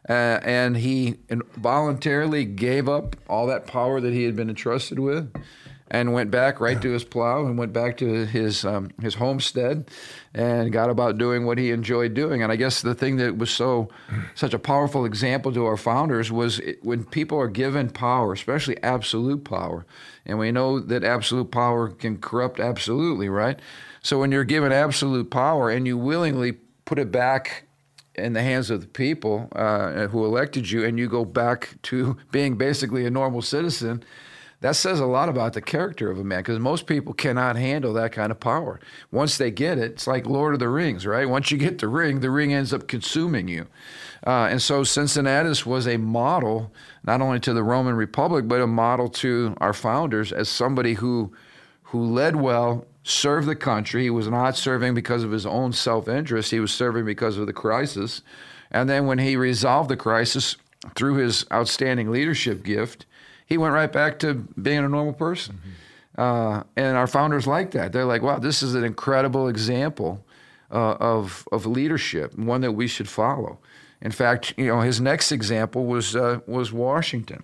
uh, 0.08 0.40
and 0.42 0.78
he 0.78 1.18
voluntarily 1.58 2.46
gave 2.46 2.88
up 2.88 3.18
all 3.28 3.48
that 3.48 3.68
power 3.68 4.00
that 4.00 4.14
he 4.14 4.24
had 4.24 4.38
been 4.38 4.48
entrusted 4.48 5.00
with, 5.00 5.34
and 5.94 6.12
went 6.12 6.32
back 6.32 6.60
right 6.60 6.82
to 6.82 6.90
his 6.90 7.04
plow 7.04 7.46
and 7.46 7.56
went 7.56 7.72
back 7.72 7.98
to 7.98 8.26
his 8.26 8.66
um, 8.66 8.90
his 9.00 9.14
homestead, 9.14 9.90
and 10.34 10.74
got 10.74 10.90
about 10.90 11.20
doing 11.20 11.46
what 11.46 11.60
he 11.60 11.70
enjoyed 11.70 12.16
doing. 12.16 12.42
And 12.42 12.52
I 12.52 12.56
guess 12.56 12.82
the 12.82 12.96
thing 12.96 13.18
that 13.18 13.38
was 13.38 13.52
so 13.52 13.90
such 14.34 14.56
a 14.56 14.60
powerful 14.60 15.06
example 15.06 15.54
to 15.54 15.66
our 15.66 15.78
founders 15.78 16.32
was 16.32 16.60
it, 16.60 16.84
when 16.84 17.06
people 17.06 17.40
are 17.40 17.48
given 17.48 17.90
power, 17.92 18.34
especially 18.34 18.82
absolute 18.82 19.46
power, 19.46 19.86
and 20.26 20.40
we 20.40 20.52
know 20.52 20.80
that 20.80 21.04
absolute 21.04 21.52
power 21.52 21.90
can 21.90 22.18
corrupt 22.18 22.60
absolutely, 22.60 23.30
right? 23.30 23.60
So 24.02 24.20
when 24.20 24.32
you're 24.32 24.44
given 24.44 24.72
absolute 24.72 25.30
power 25.30 25.70
and 25.70 25.86
you 25.86 25.98
willingly 25.98 26.54
put 26.86 26.98
it 27.00 27.12
back 27.12 27.66
in 28.16 28.34
the 28.34 28.42
hands 28.42 28.70
of 28.70 28.82
the 28.82 28.88
people 28.88 29.48
uh, 29.56 30.08
who 30.08 30.26
elected 30.26 30.72
you, 30.72 30.84
and 30.84 30.98
you 30.98 31.08
go 31.08 31.24
back 31.24 31.76
to 31.84 32.18
being 32.32 32.58
basically 32.58 33.06
a 33.06 33.10
normal 33.12 33.42
citizen, 33.42 34.04
that 34.64 34.78
says 34.78 35.02
a 35.02 35.06
lot 35.06 35.28
about 35.28 35.52
the 35.52 35.62
character 35.62 36.10
of 36.10 36.18
a 36.18 36.24
man 36.24 36.40
because 36.40 36.58
most 36.58 36.88
people 36.88 37.14
cannot 37.14 37.58
handle 37.58 37.92
that 37.92 38.14
kind 38.14 38.32
of 38.32 38.40
power. 38.40 38.80
Once 39.12 39.38
they 39.38 39.52
get 39.52 39.78
it, 39.78 39.92
it's 39.92 40.08
like 40.08 40.26
Lord 40.26 40.54
of 40.54 40.62
the 40.62 40.70
Rings, 40.70 41.06
right? 41.06 41.28
Once 41.28 41.52
you 41.52 41.58
get 41.58 41.80
the 41.80 41.90
ring, 41.90 42.22
the 42.22 42.30
ring 42.32 42.54
ends 42.54 42.74
up 42.74 42.88
consuming 42.88 43.50
you. 43.50 43.68
Uh, 44.26 44.48
and 44.50 44.62
so 44.62 44.86
Cincinnatus 44.86 45.66
was 45.66 45.86
a 45.86 45.98
model, 45.98 46.72
not 47.04 47.20
only 47.20 47.42
to 47.42 47.52
the 47.52 47.62
Roman 47.62 47.96
Republic, 47.96 48.48
but 48.48 48.62
a 48.62 48.68
model 48.68 49.10
to 49.10 49.54
our 49.60 49.74
founders 49.74 50.32
as 50.32 50.48
somebody 50.48 50.94
who 50.94 51.34
who 51.84 52.02
led 52.02 52.38
well, 52.38 52.86
served 53.04 53.48
the 53.48 53.58
country. 53.58 54.04
He 54.04 54.10
was 54.10 54.30
not 54.30 54.56
serving 54.56 54.94
because 54.94 55.26
of 55.26 55.32
his 55.32 55.46
own 55.46 55.74
self 55.74 56.08
interest, 56.08 56.52
he 56.52 56.62
was 56.62 56.72
serving 56.72 57.04
because 57.04 57.38
of 57.38 57.48
the 57.48 57.54
crisis. 57.54 58.22
And 58.72 58.90
then 58.90 59.08
when 59.08 59.20
he 59.20 59.36
resolved 59.36 59.90
the 59.90 59.98
crisis 59.98 60.56
through 60.96 61.16
his 61.16 61.46
outstanding 61.52 62.12
leadership 62.12 62.64
gift, 62.64 63.06
he 63.54 63.58
went 63.60 63.72
right 63.72 63.92
back 63.92 64.18
to 64.18 64.34
being 64.34 64.80
a 64.80 64.90
normal 64.90 65.14
person. 65.14 65.62
Uh, 66.18 66.64
and 66.76 66.98
our 66.98 67.06
founders 67.06 67.46
like 67.46 67.70
that. 67.72 67.94
They're 67.94 68.04
like, 68.04 68.24
wow, 68.24 68.40
this 68.40 68.64
is 68.64 68.74
an 68.74 68.84
incredible 68.84 69.48
example 69.48 70.26
uh, 70.72 70.94
of, 70.94 71.48
of 71.52 71.68
leadership, 71.68 72.36
one 72.36 72.62
that 72.62 72.72
we 72.72 72.88
should 72.88 73.08
follow. 73.08 73.60
In 74.02 74.10
fact, 74.10 74.56
you 74.58 74.66
know, 74.66 74.82
his 74.82 75.00
next 75.00 75.32
example 75.32 75.86
was, 75.86 76.16
uh, 76.16 76.40
was 76.48 76.74
Washington. 76.74 77.44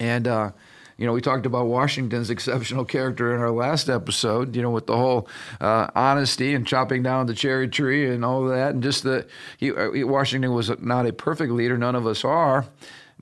And 0.00 0.26
uh, 0.26 0.50
you 0.98 1.06
know, 1.06 1.12
we 1.12 1.20
talked 1.20 1.46
about 1.46 1.66
Washington's 1.66 2.30
exceptional 2.30 2.84
character 2.84 3.32
in 3.32 3.40
our 3.40 3.52
last 3.52 3.88
episode. 3.88 4.56
You 4.56 4.62
know, 4.62 4.70
with 4.70 4.86
the 4.86 4.96
whole 4.96 5.28
uh, 5.60 5.86
honesty 5.94 6.54
and 6.54 6.66
chopping 6.66 7.04
down 7.04 7.26
the 7.26 7.34
cherry 7.34 7.68
tree 7.68 8.10
and 8.10 8.24
all 8.24 8.44
of 8.44 8.50
that, 8.50 8.74
and 8.74 8.82
just 8.82 9.04
that 9.04 9.28
uh, 9.62 10.06
Washington 10.06 10.52
was 10.52 10.70
not 10.80 11.06
a 11.06 11.12
perfect 11.12 11.52
leader. 11.52 11.78
None 11.78 11.94
of 11.94 12.06
us 12.06 12.24
are 12.24 12.66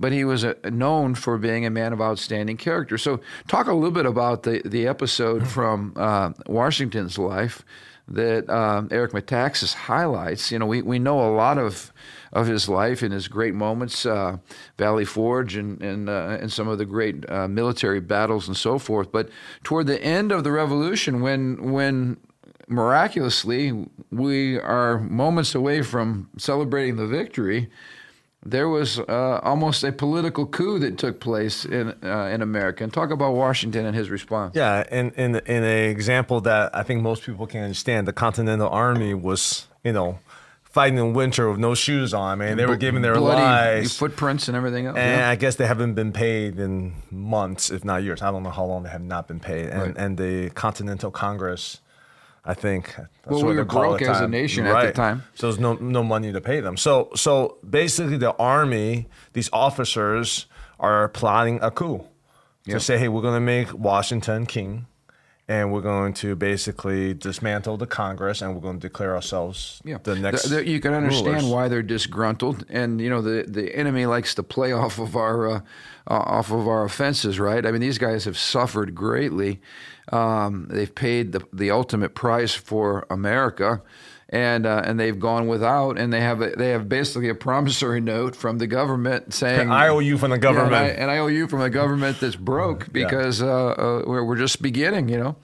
but 0.00 0.12
he 0.12 0.24
was 0.24 0.42
a, 0.42 0.56
uh, 0.66 0.70
known 0.70 1.14
for 1.14 1.38
being 1.38 1.66
a 1.66 1.70
man 1.70 1.92
of 1.92 2.00
outstanding 2.00 2.56
character. 2.56 2.98
So, 2.98 3.20
talk 3.46 3.68
a 3.68 3.74
little 3.74 3.90
bit 3.90 4.06
about 4.06 4.42
the, 4.42 4.62
the 4.64 4.88
episode 4.88 5.46
from 5.46 5.92
uh, 5.94 6.32
Washington's 6.46 7.18
life 7.18 7.62
that 8.08 8.50
uh, 8.50 8.82
Eric 8.90 9.12
Metaxas 9.12 9.74
highlights. 9.74 10.50
You 10.50 10.58
know, 10.58 10.66
we, 10.66 10.82
we 10.82 10.98
know 10.98 11.20
a 11.20 11.30
lot 11.32 11.58
of 11.58 11.92
of 12.32 12.46
his 12.46 12.68
life 12.68 13.02
and 13.02 13.12
his 13.12 13.26
great 13.26 13.54
moments, 13.54 14.06
uh, 14.06 14.36
Valley 14.78 15.04
Forge 15.04 15.56
and 15.56 15.80
and, 15.82 16.08
uh, 16.08 16.38
and 16.40 16.50
some 16.50 16.66
of 16.66 16.78
the 16.78 16.86
great 16.86 17.28
uh, 17.30 17.46
military 17.46 18.00
battles 18.00 18.48
and 18.48 18.56
so 18.56 18.78
forth. 18.78 19.12
But 19.12 19.28
toward 19.62 19.86
the 19.86 20.02
end 20.02 20.32
of 20.32 20.44
the 20.44 20.52
Revolution, 20.52 21.20
when 21.20 21.72
when 21.72 22.16
miraculously 22.68 23.86
we 24.10 24.58
are 24.58 25.00
moments 25.00 25.54
away 25.54 25.82
from 25.82 26.30
celebrating 26.38 26.96
the 26.96 27.06
victory 27.06 27.68
there 28.44 28.68
was 28.68 28.98
uh, 28.98 29.40
almost 29.42 29.84
a 29.84 29.92
political 29.92 30.46
coup 30.46 30.78
that 30.78 30.96
took 30.96 31.20
place 31.20 31.64
in 31.64 31.94
uh, 32.02 32.30
in 32.32 32.40
America. 32.42 32.82
And 32.82 32.92
talk 32.92 33.10
about 33.10 33.34
Washington 33.34 33.84
and 33.86 33.94
his 33.94 34.10
response. 34.10 34.56
Yeah, 34.56 34.84
in 34.90 35.10
in 35.12 35.36
in 35.36 35.62
an 35.62 35.90
example 35.90 36.40
that 36.42 36.74
I 36.74 36.82
think 36.82 37.02
most 37.02 37.22
people 37.22 37.46
can 37.46 37.62
understand, 37.62 38.08
the 38.08 38.12
Continental 38.12 38.68
Army 38.68 39.14
was 39.14 39.66
you 39.84 39.92
know 39.92 40.18
fighting 40.64 40.98
in 40.98 41.12
winter 41.12 41.50
with 41.50 41.58
no 41.58 41.74
shoes 41.74 42.14
on. 42.14 42.38
Man, 42.38 42.56
they 42.56 42.64
were 42.64 42.76
giving 42.76 43.02
their 43.02 43.14
Bloody 43.14 43.42
lives, 43.42 43.98
footprints, 43.98 44.48
and 44.48 44.56
everything 44.56 44.86
else. 44.86 44.96
And 44.96 45.20
yeah. 45.20 45.28
I 45.28 45.34
guess 45.34 45.56
they 45.56 45.66
haven't 45.66 45.94
been 45.94 46.12
paid 46.12 46.58
in 46.58 46.94
months, 47.10 47.70
if 47.70 47.84
not 47.84 48.02
years. 48.02 48.22
I 48.22 48.30
don't 48.30 48.42
know 48.42 48.50
how 48.50 48.64
long 48.64 48.84
they 48.84 48.90
have 48.90 49.02
not 49.02 49.28
been 49.28 49.40
paid. 49.40 49.66
And 49.66 49.82
right. 49.82 49.94
and 49.98 50.16
the 50.16 50.50
Continental 50.50 51.10
Congress 51.10 51.80
I 52.44 52.54
think. 52.54 52.94
That's 52.96 53.10
well, 53.26 53.44
we 53.44 53.54
were 53.54 53.64
broke 53.64 54.02
as 54.02 54.20
a 54.20 54.28
nation 54.28 54.64
right. 54.64 54.86
at 54.86 54.94
the 54.94 54.96
time, 54.96 55.24
so 55.34 55.48
there's 55.48 55.60
no 55.60 55.74
no 55.74 56.02
money 56.02 56.32
to 56.32 56.40
pay 56.40 56.60
them. 56.60 56.76
So 56.76 57.10
so 57.14 57.58
basically, 57.68 58.16
the 58.16 58.34
army, 58.36 59.08
these 59.32 59.50
officers 59.52 60.46
are 60.78 61.08
plotting 61.08 61.58
a 61.62 61.70
coup 61.70 62.04
yep. 62.64 62.78
to 62.78 62.80
say, 62.80 62.98
hey, 62.98 63.08
we're 63.08 63.22
going 63.22 63.34
to 63.34 63.40
make 63.40 63.72
Washington 63.74 64.46
king, 64.46 64.86
and 65.50 65.72
we're 65.72 65.80
going 65.80 66.14
to 66.14 66.36
basically 66.36 67.12
dismantle 67.12 67.76
the 67.76 67.86
Congress, 67.86 68.40
and 68.40 68.54
we're 68.54 68.60
going 68.60 68.78
to 68.78 68.88
declare 68.88 69.16
ourselves 69.16 69.82
yeah. 69.84 69.98
the 70.00 70.14
next. 70.14 70.44
The, 70.44 70.56
the, 70.56 70.68
you 70.68 70.78
can 70.78 70.94
understand 70.94 71.26
rulers. 71.26 71.44
why 71.44 71.66
they're 71.66 71.82
disgruntled, 71.82 72.64
and 72.68 73.00
you 73.00 73.10
know 73.10 73.20
the 73.20 73.44
the 73.48 73.74
enemy 73.74 74.06
likes 74.06 74.32
to 74.36 74.44
play 74.44 74.70
off 74.70 75.00
of 75.00 75.16
our 75.16 75.50
uh, 75.50 75.60
off 76.06 76.52
of 76.52 76.68
our 76.68 76.84
offenses, 76.84 77.40
right? 77.40 77.66
I 77.66 77.72
mean, 77.72 77.80
these 77.80 77.98
guys 77.98 78.24
have 78.26 78.38
suffered 78.38 78.94
greatly. 78.94 79.60
Um, 80.12 80.68
they've 80.70 80.94
paid 80.94 81.32
the, 81.32 81.44
the 81.52 81.72
ultimate 81.72 82.14
price 82.14 82.54
for 82.54 83.04
America, 83.10 83.82
and 84.30 84.64
uh, 84.64 84.82
and 84.84 84.98
they've 84.98 85.18
gone 85.18 85.48
without, 85.48 85.98
and 85.98 86.12
they 86.12 86.20
have 86.20 86.40
a, 86.40 86.50
they 86.50 86.70
have 86.70 86.88
basically 86.88 87.28
a 87.28 87.34
promissory 87.34 88.00
note 88.14 88.34
from 88.34 88.58
the 88.58 88.66
government 88.66 89.34
saying 89.34 89.70
I 89.70 89.88
owe 89.88 89.98
you 89.98 90.16
from 90.16 90.30
the 90.30 90.38
government, 90.38 90.72
yeah, 90.72 90.78
and, 90.78 91.00
I, 91.00 91.02
and, 91.02 91.10
I, 91.10 91.18
owe 91.18 91.26
you 91.26 91.48
from 91.48 91.60
a 91.60 91.70
government 91.70 92.20
that's 92.20 92.36
broke 92.50 92.92
because 92.92 93.42
yeah. 93.42 93.48
uh, 93.48 93.50
uh, 93.50 94.02
we're, 94.06 94.24
we're 94.24 94.36
just 94.36 94.62
beginning, 94.62 95.08
you 95.08 95.18
know, 95.18 95.36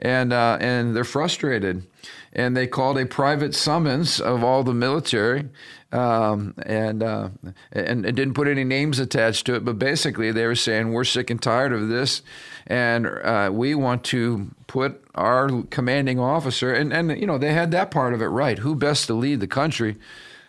and 0.00 0.32
uh, 0.32 0.58
and 0.60 0.94
they're 0.94 1.04
frustrated, 1.04 1.86
and 2.32 2.56
they 2.56 2.66
called 2.66 2.98
a 2.98 3.06
private 3.06 3.54
summons 3.54 4.20
of 4.20 4.42
all 4.42 4.64
the 4.64 4.74
military 4.74 5.48
um, 5.92 6.54
and, 6.64 7.02
uh, 7.02 7.28
and 7.72 8.02
didn't 8.04 8.34
put 8.34 8.48
any 8.48 8.64
names 8.64 8.98
attached 8.98 9.46
to 9.46 9.54
it. 9.54 9.64
But 9.64 9.78
basically, 9.78 10.32
they 10.32 10.46
were 10.46 10.54
saying 10.54 10.92
we're 10.92 11.04
sick 11.04 11.30
and 11.30 11.40
tired 11.40 11.72
of 11.72 11.88
this, 11.88 12.22
and 12.66 13.06
uh, 13.06 13.50
we 13.52 13.74
want 13.74 14.04
to 14.04 14.50
put 14.66 15.04
our 15.14 15.62
commanding 15.70 16.18
officer. 16.18 16.72
And 16.72 16.92
and 16.92 17.18
you 17.20 17.26
know 17.26 17.38
they 17.38 17.52
had 17.52 17.70
that 17.72 17.90
part 17.90 18.14
of 18.14 18.22
it 18.22 18.26
right. 18.26 18.58
Who 18.58 18.74
best 18.74 19.06
to 19.08 19.14
lead 19.14 19.40
the 19.40 19.46
country 19.46 19.96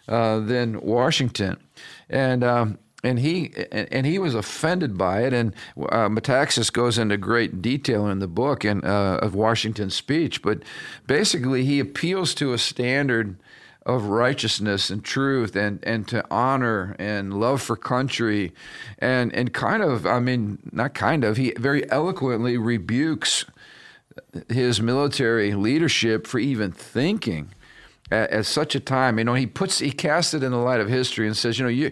uh, 0.07 0.39
than 0.39 0.79
Washington? 0.81 1.57
And 2.09 2.43
um, 2.43 2.77
and 3.03 3.19
he 3.19 3.51
and 3.71 4.05
he 4.05 4.17
was 4.17 4.33
offended 4.33 4.97
by 4.97 5.23
it. 5.23 5.33
And 5.33 5.53
uh, 5.77 6.07
Metaxas 6.07 6.71
goes 6.71 6.97
into 6.97 7.17
great 7.17 7.61
detail 7.61 8.07
in 8.07 8.19
the 8.19 8.27
book 8.27 8.63
and 8.63 8.83
uh, 8.85 9.19
of 9.21 9.35
Washington's 9.35 9.95
speech. 9.95 10.41
But 10.41 10.59
basically, 11.05 11.65
he 11.65 11.79
appeals 11.79 12.33
to 12.35 12.53
a 12.53 12.57
standard 12.57 13.35
of 13.85 14.05
righteousness 14.05 14.89
and 14.89 15.03
truth 15.03 15.55
and, 15.55 15.79
and 15.83 16.07
to 16.07 16.25
honor 16.31 16.95
and 16.99 17.39
love 17.39 17.61
for 17.61 17.75
country 17.75 18.53
and 18.99 19.33
and 19.33 19.53
kind 19.53 19.83
of 19.83 20.05
I 20.05 20.19
mean 20.19 20.59
not 20.71 20.93
kind 20.93 21.23
of 21.23 21.37
he 21.37 21.53
very 21.57 21.89
eloquently 21.91 22.57
rebukes 22.57 23.45
his 24.47 24.81
military 24.81 25.53
leadership 25.53 26.27
for 26.27 26.39
even 26.39 26.71
thinking 26.71 27.49
at, 28.09 28.29
at, 28.29 28.45
such 28.45 28.73
a 28.73 28.79
time 28.79 29.17
you 29.17 29.25
know 29.25 29.33
he 29.33 29.45
puts 29.45 29.79
he 29.79 29.91
casts 29.91 30.33
it 30.33 30.43
in 30.43 30.51
the 30.51 30.57
light 30.57 30.79
of 30.79 30.87
history 30.87 31.27
and 31.27 31.35
says 31.35 31.59
you 31.59 31.63
know 31.63 31.69
you 31.69 31.91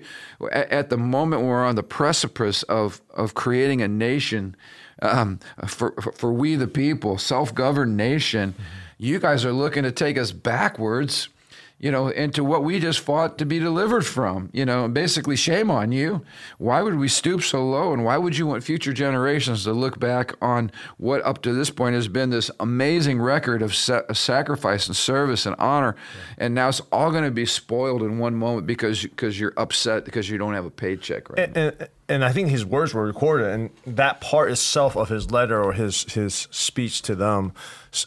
at, 0.51 0.71
at 0.71 0.89
the 0.89 0.98
moment 0.98 1.41
we're 1.41 1.65
on 1.65 1.75
the 1.75 1.83
precipice 1.83 2.63
of 2.63 3.01
of 3.13 3.33
creating 3.33 3.81
a 3.81 3.88
nation 3.88 4.55
um, 5.01 5.39
for 5.67 5.91
for 6.15 6.31
we 6.31 6.55
the 6.55 6.67
people 6.67 7.17
self-governed 7.17 7.98
nation 7.98 8.53
mm-hmm. 8.53 8.63
you 8.98 9.19
guys 9.19 9.43
are 9.43 9.51
looking 9.51 9.83
to 9.83 9.91
take 9.91 10.17
us 10.17 10.31
backwards 10.31 11.27
you 11.82 11.92
know, 11.92 12.10
into 12.10 12.44
what 12.44 12.64
we 12.64 12.80
just 12.80 13.00
fought 13.00 13.40
to 13.40 13.46
be 13.46 13.58
delivered 13.58 14.06
from. 14.06 14.50
You 14.54 14.66
know, 14.66 14.88
basically, 14.88 15.36
shame 15.36 15.72
on 15.72 15.92
you. 15.92 16.24
Why 16.60 16.84
would 16.84 16.96
we 16.96 17.08
stoop 17.08 17.42
so 17.42 17.66
low? 17.66 17.92
And 17.92 18.06
why 18.06 18.18
would 18.18 18.38
you 18.38 18.46
want 18.46 18.64
future 18.64 18.94
generations 18.94 19.64
to 19.64 19.74
look 19.74 20.00
back 20.00 20.36
on 20.42 20.72
what 20.98 21.26
up 21.26 21.42
to 21.42 21.54
this 21.54 21.72
point 21.72 21.96
has 21.96 22.08
been 22.08 22.30
this 22.30 22.52
amazing 22.60 23.20
record 23.20 23.64
of 23.64 23.74
sa- 23.74 24.04
sacrifice 24.14 24.86
and 24.86 24.96
service 24.96 25.48
and 25.48 25.56
honor? 25.58 25.96
Yeah. 25.98 26.46
And 26.46 26.56
now 26.56 26.70
it's 26.70 26.82
all 26.92 27.10
going 27.10 27.24
to 27.24 27.32
be 27.32 27.48
spoiled 27.48 28.04
in 28.04 28.20
one 28.20 28.36
moment 28.36 28.68
because 28.68 29.02
because 29.02 29.40
you're 29.40 29.54
upset 29.58 30.06
because 30.06 30.30
you 30.30 30.38
don't 30.38 30.54
have 30.54 30.66
a 30.66 30.72
paycheck 30.72 31.30
right 31.30 31.40
and, 31.40 31.58
and, 31.58 31.90
and 32.12 32.26
I 32.26 32.34
think 32.34 32.50
his 32.50 32.66
words 32.66 32.94
were 32.94 33.06
recorded, 33.06 33.48
and 33.48 33.70
that 33.88 34.20
part 34.20 34.52
itself 34.52 34.98
of 34.98 35.08
his 35.08 35.32
letter 35.32 35.64
or 35.64 35.72
his 35.72 36.04
his 36.14 36.48
speech 36.52 37.02
to 37.04 37.16
them 37.16 37.54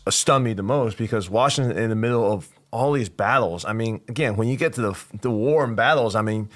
uh, 0.07 0.11
stunned 0.11 0.45
me 0.45 0.52
the 0.52 0.62
most 0.62 0.99
because 0.99 1.31
Washington, 1.31 1.76
in 1.76 1.88
the 1.88 1.97
middle 1.97 2.31
of 2.31 2.53
all 2.75 2.93
these 2.93 3.09
battles. 3.09 3.64
I 3.64 3.73
mean, 3.73 4.00
again, 4.09 4.37
when 4.37 4.49
you 4.49 4.57
get 4.57 4.73
to 4.75 4.83
the 4.83 5.04
the 5.23 5.31
war 5.31 5.64
and 5.64 5.76
battles, 5.76 6.16
I 6.16 6.23
mean, 6.23 6.50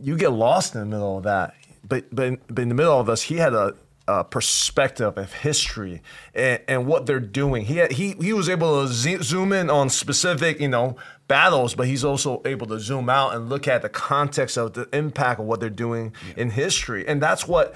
you 0.00 0.16
get 0.16 0.32
lost 0.32 0.74
in 0.74 0.80
the 0.80 0.86
middle 0.86 1.18
of 1.18 1.24
that. 1.24 1.54
But 1.86 2.14
but 2.14 2.26
in, 2.26 2.38
but 2.46 2.62
in 2.62 2.68
the 2.68 2.74
middle 2.74 2.98
of 2.98 3.06
this, 3.06 3.22
he 3.22 3.36
had 3.36 3.54
a, 3.54 3.74
a 4.06 4.22
perspective 4.22 5.18
of 5.18 5.32
history 5.32 6.00
and, 6.32 6.60
and, 6.68 6.86
what 6.86 7.06
they're 7.06 7.18
doing. 7.18 7.64
He 7.64 7.78
had, 7.78 7.92
he 7.92 8.12
he 8.20 8.32
was 8.32 8.48
able 8.48 8.86
to 8.86 8.92
zoom 8.92 9.52
in 9.52 9.68
on 9.68 9.90
specific, 9.90 10.60
you 10.60 10.68
know, 10.68 10.96
battles, 11.26 11.74
but 11.74 11.88
he's 11.88 12.04
also 12.04 12.40
able 12.44 12.68
to 12.68 12.78
zoom 12.78 13.08
out 13.08 13.34
and 13.34 13.48
look 13.48 13.66
at 13.66 13.82
the 13.82 13.88
context 13.88 14.56
of 14.56 14.74
the 14.74 14.88
impact 14.92 15.40
of 15.40 15.46
what 15.46 15.58
they're 15.58 15.70
doing 15.70 16.14
yeah. 16.28 16.42
in 16.42 16.50
history. 16.50 17.06
And 17.06 17.20
that's 17.20 17.48
what 17.48 17.74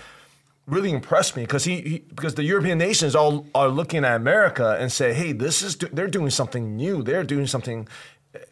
really 0.66 0.90
impressed 0.90 1.36
me 1.36 1.42
because 1.42 1.64
he, 1.64 1.80
he, 1.80 1.98
because 1.98 2.34
the 2.34 2.44
European 2.44 2.78
nations 2.78 3.14
all 3.14 3.46
are 3.54 3.68
looking 3.68 4.04
at 4.04 4.14
America 4.14 4.76
and 4.78 4.92
say, 4.92 5.12
hey, 5.12 5.32
this 5.32 5.62
is 5.62 5.76
they're 5.76 6.06
doing 6.06 6.30
something 6.30 6.76
new. 6.76 7.02
They're 7.02 7.24
doing 7.24 7.46
something 7.46 7.88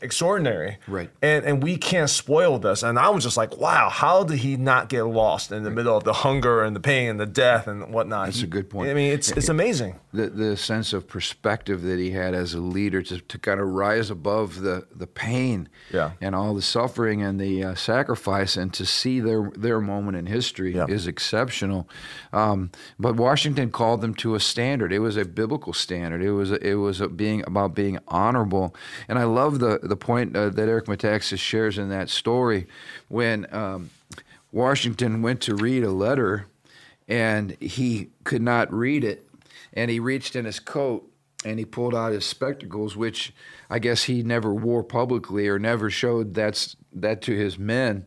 extraordinary. 0.01 0.79
Right. 0.87 1.11
And 1.23 1.45
and 1.45 1.63
we 1.63 1.77
can't 1.77 2.11
spoil 2.11 2.59
this. 2.59 2.83
And 2.83 2.99
I 2.99 3.09
was 3.11 3.25
just 3.25 3.37
like, 3.37 3.57
wow, 3.57 3.89
how 3.89 4.25
did 4.25 4.39
he 4.39 4.57
not 4.57 4.89
get 4.89 5.05
lost 5.05 5.53
in 5.53 5.63
the 5.63 5.71
middle 5.71 5.97
of 5.97 6.05
the 6.05 6.13
hunger 6.13 6.63
and 6.63 6.77
the 6.77 6.81
pain 6.81 7.11
and 7.11 7.21
the 7.21 7.27
death 7.27 7.67
and 7.67 7.93
whatnot? 7.93 8.27
That's 8.27 8.43
a 8.43 8.47
good 8.47 8.69
point. 8.69 8.91
I 8.91 8.95
mean, 8.95 9.13
it's 9.13 9.31
it's 9.31 9.49
amazing. 9.49 9.99
The 10.13 10.29
the 10.29 10.57
sense 10.57 10.93
of 10.93 11.09
perspective 11.09 11.83
that 11.83 11.99
he 11.99 12.11
had 12.11 12.35
as 12.35 12.55
a 12.55 12.61
leader 12.61 13.03
to, 13.03 13.21
to 13.21 13.39
kind 13.39 13.61
of 13.61 13.69
rise 13.69 14.11
above 14.11 14.61
the, 14.61 14.87
the 14.95 15.07
pain 15.07 15.69
yeah. 15.93 16.13
and 16.21 16.35
all 16.35 16.55
the 16.55 16.63
suffering 16.63 17.23
and 17.23 17.41
the 17.41 17.65
uh, 17.65 17.75
sacrifice 17.75 18.57
and 18.57 18.75
to 18.75 18.85
see 18.85 19.21
their 19.21 19.51
their 19.55 19.81
moment 19.81 20.17
in 20.17 20.27
history 20.27 20.75
yeah. 20.75 20.87
is 20.89 21.07
exceptional. 21.07 21.89
Um, 22.33 22.71
but 22.99 23.17
Washington 23.17 23.71
called 23.71 24.01
them 24.01 24.15
to 24.17 24.35
a 24.35 24.41
standard. 24.41 24.93
It 24.93 24.99
was 24.99 25.17
a 25.17 25.25
biblical 25.25 25.73
standard. 25.73 26.23
It 26.23 26.33
was 26.33 26.51
a, 26.53 26.67
it 26.67 26.75
was 26.75 27.01
being 27.01 27.43
about 27.47 27.75
being 27.75 27.99
honorable. 28.09 28.75
And 29.09 29.19
I 29.19 29.25
love 29.25 29.59
the 29.59 29.70
the 29.79 29.97
point 29.97 30.37
uh, 30.37 30.51
that 30.51 30.69
Eric 30.69 30.87
Metaxas 30.87 31.39
shares 31.39 31.79
in 31.79 31.89
that 31.91 32.09
story 32.09 32.67
when 33.09 33.47
um, 33.55 33.91
Washington 34.53 35.23
went 35.23 35.41
to 35.43 35.55
read 35.55 35.85
a 35.85 35.91
letter 35.91 36.47
and 37.09 37.57
he 37.61 38.09
could 38.25 38.43
not 38.43 38.73
read 38.73 39.03
it, 39.03 39.27
and 39.73 39.91
he 39.91 39.99
reached 39.99 40.37
in 40.37 40.45
his 40.45 40.61
coat 40.61 41.11
and 41.45 41.59
he 41.59 41.65
pulled 41.65 41.95
out 41.95 42.13
his 42.13 42.25
spectacles, 42.25 42.97
which 42.97 43.33
I 43.69 43.79
guess 43.79 44.05
he 44.05 44.23
never 44.23 44.55
wore 44.55 44.85
publicly 44.85 45.49
or 45.49 45.59
never 45.59 45.91
showed 45.91 46.35
that's 46.35 46.77
that 46.93 47.23
to 47.23 47.37
his 47.37 47.59
men. 47.59 48.07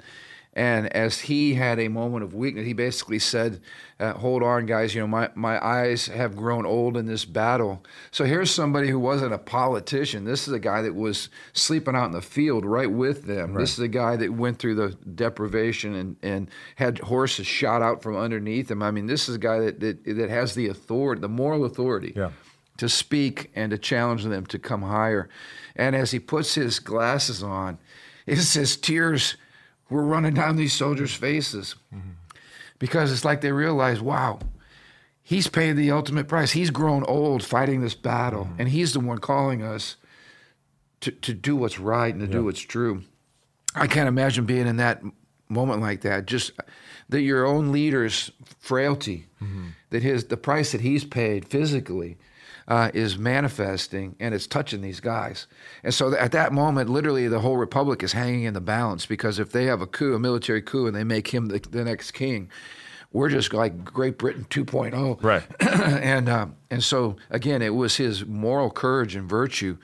And 0.56 0.96
as 0.96 1.22
he 1.22 1.56
had 1.56 1.80
a 1.80 1.88
moment 1.88 2.24
of 2.24 2.36
weakness, 2.36 2.68
he 2.68 2.74
basically 2.74 3.18
said, 3.18 3.60
uh, 4.00 4.14
"Hold 4.14 4.44
on, 4.44 4.68
guys. 4.68 4.94
You 4.94 5.02
know, 5.02 5.08
my 5.08 5.30
my 5.34 5.64
eyes 5.64 6.06
have 6.08 6.36
grown 6.36 6.64
old 6.64 6.96
in 6.96 7.08
this 7.08 7.26
battle." 7.26 7.84
So 8.12 8.26
here's 8.26 8.52
somebody 8.52 8.90
who 8.90 9.00
wasn't 9.00 9.34
a 9.34 9.40
politician. 9.40 10.26
This 10.26 10.48
is 10.48 10.54
a 10.54 10.60
guy 10.60 10.84
that 10.84 10.94
was 10.94 11.30
sleeping 11.54 11.96
out 11.96 12.06
in 12.06 12.12
the 12.12 12.22
field 12.22 12.66
right 12.66 12.92
with 12.92 13.24
them. 13.24 13.54
Right. 13.54 13.62
This 13.62 13.74
is 13.74 13.80
a 13.80 13.88
guy 13.88 14.16
that 14.16 14.32
went 14.32 14.60
through 14.60 14.76
the 14.76 14.90
deprivation 15.16 15.96
and 15.96 16.18
and 16.22 16.52
had 16.76 17.00
horses 17.00 17.48
shot 17.48 17.82
out 17.82 18.04
from 18.04 18.16
underneath 18.16 18.70
him. 18.70 18.84
I 18.84 18.92
mean, 18.92 19.08
this 19.08 19.28
is 19.28 19.36
a 19.36 19.40
guy 19.40 19.60
that 19.60 19.80
that, 19.80 20.06
that 20.06 20.30
has 20.30 20.54
the 20.54 20.68
authority, 20.68 21.22
the 21.22 21.30
moral 21.30 21.66
authority. 21.66 22.14
Yeah. 22.16 22.30
To 22.78 22.90
speak 22.90 23.52
and 23.56 23.70
to 23.70 23.78
challenge 23.78 24.24
them 24.24 24.48
to 24.48 24.58
come 24.58 24.82
higher. 24.82 25.30
And 25.76 25.96
as 25.96 26.10
he 26.10 26.18
puts 26.20 26.56
his 26.56 26.80
glasses 26.80 27.44
on, 27.44 27.78
it 28.26 28.38
says 28.38 28.78
tears 28.78 29.36
were 29.94 30.04
running 30.04 30.34
down 30.34 30.56
these 30.56 30.74
soldiers' 30.74 31.14
faces 31.14 31.76
mm-hmm. 31.94 32.10
because 32.80 33.12
it's 33.12 33.24
like 33.24 33.42
they 33.42 33.52
realize, 33.52 34.02
wow, 34.02 34.40
he's 35.22 35.48
paid 35.48 35.74
the 35.74 35.92
ultimate 35.92 36.28
price. 36.28 36.52
He's 36.52 36.72
grown 36.72 37.04
old 37.06 37.44
fighting 37.44 37.82
this 37.82 37.96
battle, 37.96 38.46
mm-hmm. 38.46 38.62
and 38.62 38.70
he's 38.70 38.94
the 38.94 39.00
one 39.00 39.20
calling 39.20 39.62
us 39.62 39.96
to, 41.02 41.12
to 41.12 41.34
do 41.34 41.56
what's 41.56 41.80
right 41.80 42.14
and 42.14 42.22
to 42.22 42.28
do 42.28 42.44
what's 42.44 42.62
true. 42.62 43.04
I 43.76 43.88
can't 43.88 44.08
imagine 44.08 44.46
being 44.46 44.68
in 44.68 44.78
that 44.78 45.02
moment 45.50 45.82
like 45.82 46.02
that. 46.02 46.26
Just 46.26 46.52
that 47.10 47.22
your 47.22 47.46
own 47.46 47.72
leader's 47.72 48.32
frailty, 48.60 49.28
mm-hmm. 49.42 49.70
that 49.92 50.04
his 50.04 50.26
the 50.26 50.38
price 50.38 50.72
that 50.72 50.82
he's 50.82 51.06
paid 51.06 51.48
physically 51.48 52.18
uh, 52.68 52.92
is 52.94 53.18
manifesting 53.18 54.16
and 54.20 54.34
it's 54.34 54.48
touching 54.48 54.82
these 54.82 55.00
guys. 55.00 55.48
And 55.84 55.94
so 55.94 56.16
at 56.16 56.32
that 56.32 56.54
moment, 56.54 56.90
literally 56.90 57.28
the 57.28 57.40
whole 57.40 57.58
republic 57.58 58.04
is 58.04 58.14
hanging 58.14 58.44
in 58.44 58.54
the 58.54 58.62
balance 58.62 59.06
because 59.06 59.40
if 59.40 59.52
they 59.52 59.66
have 59.66 59.82
a 59.82 59.88
coup, 59.88 60.14
a 60.14 60.20
military 60.20 60.62
coup, 60.62 60.88
and 60.88 60.96
they 60.96 61.04
make 61.04 61.28
him 61.28 61.48
the, 61.48 61.60
the 61.60 61.84
next 61.84 62.12
king, 62.12 62.50
we're 63.12 63.30
just 63.30 63.54
like 63.54 63.86
Great 63.86 64.18
Britain 64.18 64.46
2.0. 64.50 65.22
Right. 65.24 65.44
and 65.60 66.30
uh, 66.30 66.48
and 66.72 66.84
so 66.84 67.16
again, 67.30 67.62
it 67.62 67.76
was 67.76 67.98
his 67.98 68.26
moral 68.26 68.72
courage 68.72 69.16
and 69.16 69.30
virtue 69.30 69.78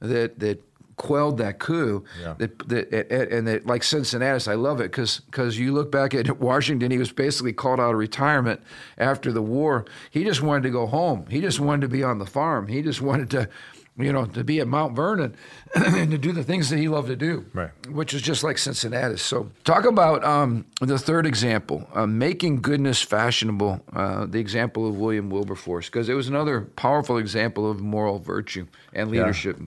that 0.00 0.38
that 0.40 0.62
quelled 0.96 1.38
that 1.38 1.58
coup. 1.58 2.04
Yeah. 2.20 2.34
That, 2.38 2.68
that, 2.68 3.32
and 3.32 3.46
that, 3.46 3.66
like 3.66 3.82
Cincinnatus, 3.82 4.48
I 4.48 4.54
love 4.54 4.80
it 4.80 4.84
because 4.84 5.20
because 5.20 5.58
you 5.58 5.72
look 5.72 5.90
back 5.90 6.14
at 6.14 6.38
Washington, 6.40 6.90
he 6.90 6.98
was 6.98 7.12
basically 7.12 7.52
called 7.52 7.80
out 7.80 7.92
of 7.92 7.98
retirement 7.98 8.60
after 8.98 9.32
the 9.32 9.42
war. 9.42 9.84
He 10.10 10.24
just 10.24 10.42
wanted 10.42 10.62
to 10.64 10.70
go 10.70 10.86
home. 10.86 11.26
He 11.28 11.40
just 11.40 11.60
wanted 11.60 11.82
to 11.82 11.88
be 11.88 12.02
on 12.02 12.18
the 12.18 12.26
farm. 12.26 12.68
He 12.68 12.82
just 12.82 13.00
wanted 13.00 13.30
to. 13.30 13.48
You 13.96 14.12
know, 14.12 14.24
to 14.24 14.42
be 14.42 14.58
at 14.58 14.66
Mount 14.66 14.96
Vernon 14.96 15.36
and 15.76 16.10
to 16.10 16.18
do 16.18 16.32
the 16.32 16.42
things 16.42 16.68
that 16.70 16.78
he 16.78 16.88
loved 16.88 17.06
to 17.06 17.14
do, 17.14 17.46
right. 17.54 17.70
which 17.88 18.12
is 18.12 18.22
just 18.22 18.42
like 18.42 18.58
Cincinnatus. 18.58 19.22
So, 19.22 19.52
talk 19.62 19.84
about 19.84 20.24
um, 20.24 20.66
the 20.80 20.98
third 20.98 21.26
example, 21.26 21.86
uh, 21.94 22.04
making 22.04 22.60
goodness 22.60 23.02
fashionable. 23.02 23.84
Uh, 23.92 24.26
the 24.26 24.40
example 24.40 24.88
of 24.88 24.96
William 24.96 25.30
Wilberforce, 25.30 25.86
because 25.86 26.08
it 26.08 26.14
was 26.14 26.26
another 26.26 26.62
powerful 26.62 27.18
example 27.18 27.70
of 27.70 27.82
moral 27.82 28.18
virtue 28.18 28.66
and 28.92 29.12
leadership. 29.12 29.58
Yeah. 29.60 29.66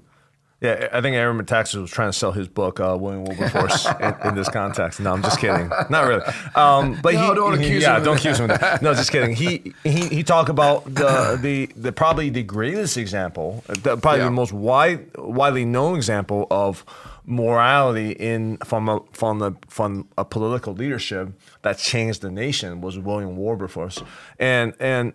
Yeah, 0.60 0.88
I 0.92 1.02
think 1.02 1.16
Eric 1.16 1.46
Metaxas 1.46 1.80
was 1.80 1.92
trying 1.92 2.10
to 2.10 2.18
sell 2.18 2.32
his 2.32 2.48
book, 2.48 2.80
uh, 2.80 2.98
William 3.00 3.26
Wilberforce, 3.26 3.86
in, 4.02 4.16
in, 4.26 4.36
this 4.36 4.50
context. 4.50 5.00
No, 5.00 5.14
I'm 5.14 5.22
just 5.22 5.40
kidding. 5.40 5.70
Not 5.92 6.08
really. 6.08 6.24
Um, 6.56 7.00
but 7.04 7.14
no, 7.14 7.30
he, 7.30 7.36
don't 7.36 7.54
accuse 7.54 7.84
yeah, 7.84 7.98
him. 7.98 8.04
don't 8.04 8.18
accuse 8.18 8.40
him. 8.40 8.50
Of 8.50 8.60
that. 8.60 8.82
No, 8.82 8.96
just 8.96 9.12
kidding. 9.12 9.36
He 9.36 9.76
he 9.84 10.08
he 10.08 10.24
talked 10.24 10.50
about 10.50 10.86
the 10.86 11.38
the, 11.40 11.68
the 11.76 11.92
probably 11.92 12.32
the 12.32 12.42
greatest 12.42 12.98
example, 12.98 13.64
the, 13.68 13.98
probably 13.98 14.22
yeah. 14.22 14.26
the 14.26 14.32
most 14.32 14.52
wide 14.52 15.16
widely 15.16 15.64
known 15.64 15.96
example 15.96 16.48
of 16.50 16.84
morality 17.28 18.14
in 18.14 18.58
from 18.58 18.90
a 18.90 19.00
from 19.12 19.38
the 19.38 19.52
from 19.68 20.08
a 20.18 20.26
political 20.26 20.74
leadership 20.74 21.30
that 21.62 21.78
changed 21.78 22.24
the 22.24 22.32
nation 22.32 22.82
was 22.82 22.98
William 22.98 23.38
Wilberforce, 23.38 24.02
and 24.40 24.74
and 24.80 25.14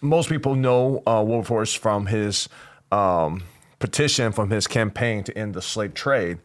most 0.00 0.28
people 0.28 0.54
know 0.54 1.02
uh, 1.08 1.24
Wilberforce 1.26 1.74
from 1.74 2.06
his. 2.06 2.48
Um, 2.92 3.42
petition 3.78 4.32
from 4.32 4.50
his 4.50 4.66
campaign 4.66 5.24
to 5.24 5.36
end 5.36 5.54
the 5.54 5.62
slave 5.62 5.94
trade. 5.94 6.38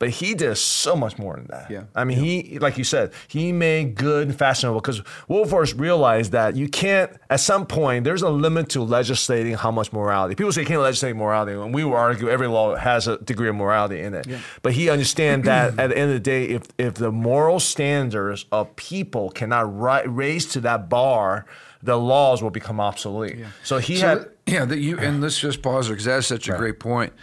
But 0.00 0.10
he 0.10 0.34
did 0.34 0.56
so 0.56 0.96
much 0.96 1.18
more 1.18 1.36
than 1.36 1.46
that. 1.46 1.70
Yeah. 1.70 1.84
I 1.94 2.02
mean, 2.02 2.18
yeah. 2.18 2.42
he, 2.42 2.58
like 2.58 2.76
you 2.76 2.84
said, 2.84 3.12
he 3.28 3.52
made 3.52 3.94
good 3.94 4.26
and 4.26 4.36
fashionable 4.36 4.80
because 4.80 5.00
Wilberforce 5.28 5.72
realized 5.72 6.32
that 6.32 6.56
you 6.56 6.68
can't, 6.68 7.12
at 7.30 7.38
some 7.38 7.64
point, 7.64 8.02
there's 8.02 8.22
a 8.22 8.28
limit 8.28 8.70
to 8.70 8.82
legislating 8.82 9.54
how 9.54 9.70
much 9.70 9.92
morality. 9.92 10.34
People 10.34 10.50
say 10.50 10.62
you 10.62 10.66
can't 10.66 10.82
legislate 10.82 11.14
morality, 11.14 11.52
and 11.52 11.72
we 11.72 11.84
will 11.84 11.94
argue 11.94 12.28
every 12.28 12.48
law 12.48 12.74
has 12.74 13.06
a 13.06 13.18
degree 13.18 13.48
of 13.48 13.54
morality 13.54 14.00
in 14.00 14.14
it. 14.14 14.26
Yeah. 14.26 14.40
But 14.62 14.72
he 14.72 14.90
understands 14.90 15.46
that 15.46 15.78
at 15.78 15.90
the 15.90 15.96
end 15.96 16.10
of 16.10 16.16
the 16.16 16.20
day, 16.20 16.46
if, 16.46 16.62
if 16.76 16.94
the 16.94 17.12
moral 17.12 17.60
standards 17.60 18.46
of 18.50 18.74
people 18.74 19.30
cannot 19.30 19.80
ri- 19.80 20.08
raise 20.08 20.46
to 20.46 20.60
that 20.62 20.88
bar, 20.88 21.46
the 21.84 21.96
laws 21.96 22.42
will 22.42 22.50
become 22.50 22.80
obsolete. 22.80 23.38
Yeah. 23.38 23.46
So 23.62 23.78
he 23.78 23.98
so 23.98 24.06
had. 24.08 24.30
Yeah, 24.46 24.66
that 24.66 24.78
you 24.78 24.98
and 24.98 25.22
let's 25.22 25.38
just 25.38 25.62
pause 25.62 25.86
there 25.86 25.94
because 25.94 26.04
that's 26.04 26.26
such 26.26 26.48
a 26.48 26.52
right. 26.52 26.58
great 26.58 26.80
point. 26.80 27.14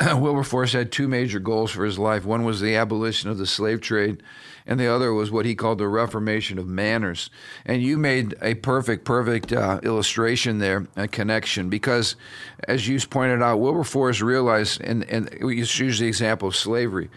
Wilberforce 0.00 0.72
had 0.72 0.90
two 0.90 1.06
major 1.06 1.38
goals 1.38 1.70
for 1.70 1.84
his 1.84 1.98
life. 1.98 2.24
One 2.24 2.44
was 2.44 2.60
the 2.60 2.76
abolition 2.76 3.28
of 3.28 3.36
the 3.36 3.46
slave 3.46 3.82
trade, 3.82 4.22
and 4.66 4.80
the 4.80 4.86
other 4.86 5.12
was 5.12 5.30
what 5.30 5.44
he 5.44 5.54
called 5.54 5.78
the 5.78 5.88
reformation 5.88 6.58
of 6.58 6.66
manners. 6.66 7.28
And 7.66 7.82
you 7.82 7.98
made 7.98 8.34
a 8.40 8.54
perfect, 8.54 9.04
perfect 9.04 9.52
uh, 9.52 9.80
illustration 9.82 10.58
there, 10.58 10.86
a 10.96 11.08
connection, 11.08 11.68
because 11.68 12.16
as 12.66 12.88
you 12.88 12.98
pointed 13.00 13.42
out, 13.42 13.60
Wilberforce 13.60 14.22
realized, 14.22 14.80
and, 14.80 15.04
and 15.04 15.28
we 15.42 15.58
use 15.58 15.98
the 15.98 16.06
example 16.06 16.48
of 16.48 16.56
slavery. 16.56 17.10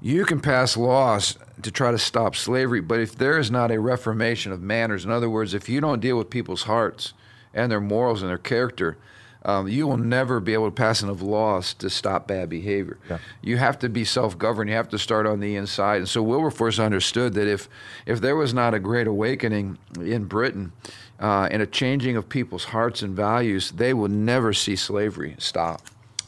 You 0.00 0.24
can 0.24 0.40
pass 0.40 0.76
laws 0.76 1.36
to 1.62 1.72
try 1.72 1.90
to 1.90 1.98
stop 1.98 2.36
slavery, 2.36 2.82
but 2.82 3.00
if 3.00 3.16
there 3.16 3.38
is 3.38 3.50
not 3.50 3.72
a 3.72 3.80
reformation 3.80 4.52
of 4.52 4.60
manners, 4.60 5.04
in 5.04 5.10
other 5.10 5.30
words, 5.30 5.54
if 5.54 5.68
you 5.68 5.80
don't 5.80 6.00
deal 6.00 6.18
with 6.18 6.30
people's 6.30 6.64
hearts 6.64 7.14
and 7.56 7.72
their 7.72 7.80
morals 7.80 8.22
and 8.22 8.28
their 8.28 8.38
character, 8.38 8.96
um, 9.44 9.68
you 9.68 9.86
will 9.86 9.96
never 9.96 10.40
be 10.40 10.54
able 10.54 10.66
to 10.66 10.74
pass 10.74 11.02
enough 11.02 11.22
laws 11.22 11.72
to 11.74 11.88
stop 11.88 12.26
bad 12.26 12.48
behavior. 12.48 12.98
Yeah. 13.08 13.18
You 13.42 13.56
have 13.58 13.78
to 13.78 13.88
be 13.88 14.04
self-governed. 14.04 14.68
You 14.68 14.76
have 14.76 14.88
to 14.88 14.98
start 14.98 15.24
on 15.26 15.40
the 15.40 15.54
inside. 15.54 15.98
And 15.98 16.08
so 16.08 16.22
Wilberforce 16.22 16.80
understood 16.80 17.34
that 17.34 17.46
if 17.48 17.68
if 18.06 18.20
there 18.20 18.34
was 18.34 18.52
not 18.52 18.74
a 18.74 18.80
great 18.80 19.06
awakening 19.06 19.78
in 20.00 20.24
Britain 20.24 20.72
uh, 21.20 21.48
and 21.50 21.62
a 21.62 21.66
changing 21.66 22.16
of 22.16 22.28
people's 22.28 22.64
hearts 22.64 23.02
and 23.02 23.16
values, 23.16 23.70
they 23.70 23.94
would 23.94 24.10
never 24.10 24.52
see 24.52 24.76
slavery 24.76 25.36
stop. 25.38 25.80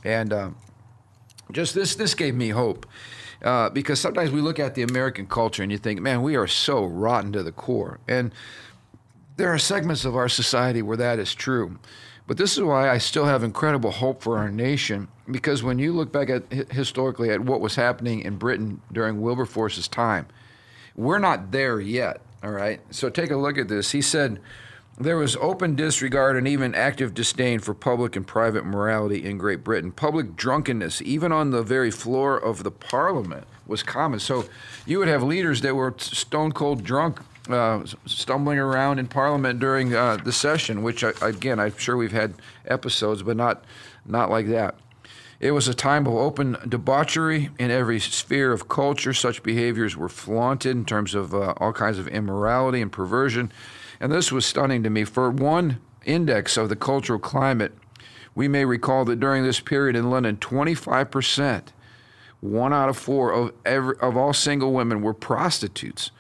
And 0.05 0.33
uh, 0.33 0.51
just 1.51 1.75
this 1.75 1.97
this 1.97 2.15
gave 2.15 2.35
me 2.35 2.51
hope. 2.51 2.87
Uh, 3.43 3.71
because 3.71 4.01
sometimes 4.01 4.31
we 4.31 4.41
look 4.41 4.59
at 4.59 4.75
the 4.75 4.83
American 4.83 5.27
culture 5.27 5.63
and 5.63 5.71
you 5.71 5.79
think, 5.79 6.01
man, 6.01 6.23
we 6.23 6.37
are 6.37 6.49
so 6.49 6.85
rotten 6.85 7.33
to 7.33 7.43
the 7.43 7.53
core. 7.53 7.99
And 8.09 8.33
there 9.39 9.55
are 9.55 9.59
segments 9.59 10.05
of 10.05 10.17
our 10.17 10.29
society 10.29 10.83
where 10.83 10.97
that 10.97 11.19
is 11.19 11.35
true. 11.35 11.79
But 12.27 12.37
this 12.37 12.59
is 12.59 12.63
why 12.63 12.91
I 12.91 12.99
still 12.99 13.25
have 13.25 13.43
incredible 13.43 13.91
hope 13.91 14.21
for 14.21 14.37
our 14.37 14.51
nation, 14.51 15.09
because 15.31 15.63
when 15.63 15.79
you 15.79 15.93
look 15.93 16.13
back 16.13 16.29
at 16.29 16.53
historically 16.73 17.31
at 17.31 17.41
what 17.41 17.61
was 17.61 17.77
happening 17.77 18.21
in 18.21 18.37
Britain 18.37 18.83
during 18.93 19.23
Wilberforce's 19.23 19.89
time, 19.89 20.27
we're 20.95 21.21
not 21.21 21.53
there 21.53 21.81
yet. 21.81 22.21
All 22.43 22.51
right. 22.51 22.81
So 22.91 23.09
take 23.09 23.31
a 23.31 23.37
look 23.37 23.57
at 23.57 23.69
this. 23.69 23.93
He 23.93 24.03
said, 24.03 24.41
there 24.99 25.17
was 25.17 25.37
open 25.37 25.77
disregard 25.77 26.37
and 26.37 26.49
even 26.49 26.75
active 26.75 27.15
disdain 27.15 27.61
for 27.61 27.73
public 27.73 28.17
and 28.17 28.27
private 28.27 28.67
morality 28.67 29.25
in 29.25 29.39
Great 29.39 29.63
Britain. 29.63 29.93
Public 29.93 30.35
drunkenness, 30.35 31.01
even 31.03 31.31
on 31.31 31.51
the 31.51 31.63
very 31.63 31.93
floor 31.93 32.37
of 32.37 32.65
the 32.65 32.73
parliament, 32.73 33.47
was 33.67 33.85
common. 33.85 34.19
So 34.19 34.47
you 34.85 34.99
would 34.99 35.09
have 35.09 35.23
leaders 35.23 35.61
that 35.61 35.77
were 35.77 35.95
stone 35.99 36.51
cold 36.51 36.83
drunk, 36.83 37.21
uh, 37.49 37.85
stumbling 38.07 38.59
around 38.59 38.99
in 38.99 39.07
parliament 39.07 39.61
during 39.61 39.95
uh, 39.95 40.17
the 40.17 40.33
session, 40.33 40.83
which, 40.83 41.03
I, 41.05 41.13
again, 41.21 41.59
I'm 41.59 41.77
sure 41.77 41.97
we've 41.97 42.13
had 42.13 42.35
episodes, 42.67 43.23
but 43.23 43.37
not, 43.37 43.65
not 44.05 44.31
like 44.31 44.47
that. 44.49 44.75
It 45.41 45.53
was 45.53 45.69
a 45.69 45.75
time 45.75 46.07
of 46.07 46.15
open 46.15 46.57
debauchery 46.69 47.51
in 47.59 47.71
every 47.71 48.01
sphere 48.01 48.53
of 48.53 48.69
culture. 48.69 49.15
Such 49.15 49.43
behaviors 49.43 49.97
were 49.97 50.09
flaunted 50.09 50.77
in 50.77 50.85
terms 50.85 51.15
of 51.15 51.33
uh, 51.33 51.55
all 51.59 51.73
kinds 51.73 51.99
of 51.99 52.09
immorality 52.09 52.83
and 52.83 52.91
perversion. 52.91 53.53
And 54.01 54.11
this 54.11 54.33
was 54.33 54.45
stunning 54.45 54.83
to 54.83 54.91
me. 54.91 55.05
For 55.05 55.31
one 55.31 55.81
index 56.05 56.57
of 56.57 56.69
the 56.69 56.77
cultural 56.77 57.21
climate, 57.21 57.73
we 58.35 58.49
may 58.49 58.65
recall 58.65 59.05
that 59.05 59.21
during 59.21 59.45
this 59.45 59.61
period 59.61 59.95
in 59.95 60.11
London, 60.11 60.37
25%, 60.39 61.69
one 62.41 62.73
out 62.73 62.89
of 62.89 62.97
four 62.97 63.33
of, 63.33 63.53
every, 63.65 63.97
of 64.01 64.17
all 64.17 64.33
single 64.33 64.73
women 64.73 65.03
were 65.03 65.15
prostitutes, 65.15 66.11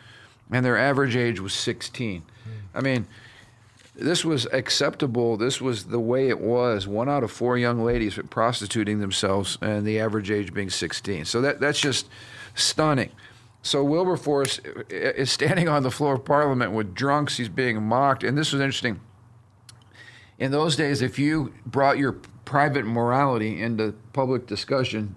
and 0.51 0.65
their 0.65 0.77
average 0.77 1.17
age 1.17 1.41
was 1.41 1.53
16. 1.53 2.23
Mm. 2.23 2.53
I 2.75 2.81
mean, 2.81 3.07
this 3.95 4.25
was 4.25 4.47
acceptable. 4.53 5.37
This 5.37 5.61
was 5.61 5.87
the 5.87 5.99
way 5.99 6.29
it 6.29 6.41
was. 6.41 6.87
One 6.87 7.09
out 7.09 7.25
of 7.25 7.33
four 7.33 7.59
young 7.59 7.85
ladies 7.85 8.17
were 8.17 8.23
prostituting 8.23 9.01
themselves, 9.01 9.59
and 9.61 9.85
the 9.85 9.99
average 9.99 10.31
age 10.31 10.55
being 10.55 10.71
16. 10.71 11.25
So 11.25 11.41
that, 11.41 11.61
that's 11.61 11.81
just 11.81 12.09
stunning. 12.55 13.11
So 13.63 13.83
Wilberforce 13.83 14.61
is 14.89 15.33
standing 15.33 15.69
on 15.69 15.83
the 15.83 15.91
floor 15.91 16.15
of 16.15 16.25
Parliament 16.25 16.73
with 16.73 16.95
drunks. 16.95 17.37
He's 17.37 17.49
being 17.49 17.83
mocked, 17.83 18.23
and 18.23 18.39
this 18.39 18.53
was 18.53 18.61
interesting. 18.61 19.01
In 20.39 20.53
those 20.53 20.77
days, 20.77 21.03
if 21.03 21.19
you 21.19 21.53
brought 21.67 21.99
your 21.99 22.13
private 22.45 22.87
morality 22.87 23.61
into 23.61 23.95
public 24.13 24.47
discussion, 24.47 25.17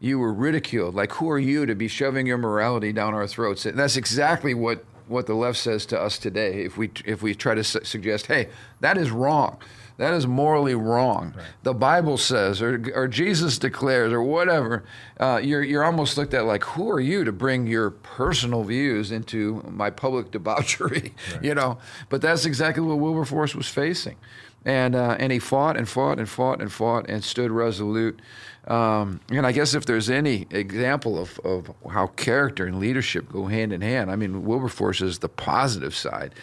you 0.00 0.18
were 0.18 0.32
ridiculed. 0.32 0.94
Like, 0.94 1.12
who 1.12 1.30
are 1.30 1.38
you 1.38 1.66
to 1.66 1.74
be 1.74 1.88
shoving 1.88 2.26
your 2.26 2.38
morality 2.38 2.92
down 2.92 3.14
our 3.14 3.26
throats? 3.26 3.66
And 3.66 3.78
that's 3.78 3.96
exactly 3.96 4.54
what, 4.54 4.84
what 5.08 5.26
the 5.26 5.34
left 5.34 5.58
says 5.58 5.86
to 5.86 6.00
us 6.00 6.18
today. 6.18 6.64
If 6.64 6.76
we, 6.76 6.90
if 7.04 7.22
we 7.22 7.34
try 7.34 7.54
to 7.54 7.64
su- 7.64 7.84
suggest, 7.84 8.26
hey, 8.26 8.48
that 8.80 8.98
is 8.98 9.10
wrong. 9.10 9.58
That 9.96 10.12
is 10.12 10.26
morally 10.26 10.74
wrong. 10.74 11.34
Right. 11.36 11.46
The 11.62 11.74
Bible 11.74 12.18
says, 12.18 12.60
or, 12.60 12.82
or 12.94 13.06
Jesus 13.06 13.58
declares, 13.58 14.12
or 14.12 14.22
whatever. 14.22 14.82
Uh, 15.20 15.40
you're 15.42 15.62
you're 15.62 15.84
almost 15.84 16.18
looked 16.18 16.34
at 16.34 16.46
like, 16.46 16.64
who 16.64 16.90
are 16.90 17.00
you 17.00 17.22
to 17.22 17.30
bring 17.30 17.68
your 17.68 17.90
personal 17.90 18.64
views 18.64 19.12
into 19.12 19.62
my 19.70 19.90
public 19.90 20.30
debauchery? 20.32 21.14
Right. 21.32 21.44
You 21.44 21.54
know. 21.54 21.78
But 22.08 22.22
that's 22.22 22.44
exactly 22.44 22.82
what 22.82 22.98
Wilberforce 22.98 23.54
was 23.54 23.68
facing, 23.68 24.16
and 24.64 24.94
uh, 24.94 25.16
and 25.18 25.32
he 25.32 25.38
fought 25.38 25.76
and 25.76 25.88
fought 25.88 26.18
and 26.18 26.28
fought 26.28 26.60
and 26.60 26.72
fought 26.72 27.08
and 27.08 27.22
stood 27.22 27.50
resolute. 27.50 28.20
Um, 28.66 29.20
and 29.30 29.46
I 29.46 29.52
guess 29.52 29.74
if 29.74 29.84
there's 29.84 30.08
any 30.08 30.46
example 30.50 31.18
of, 31.18 31.38
of 31.40 31.70
how 31.90 32.06
character 32.06 32.64
and 32.64 32.80
leadership 32.80 33.30
go 33.30 33.46
hand 33.46 33.74
in 33.74 33.82
hand, 33.82 34.10
I 34.10 34.16
mean, 34.16 34.44
Wilberforce 34.44 35.02
is 35.02 35.18
the 35.18 35.28
positive 35.28 35.94
side 35.94 36.34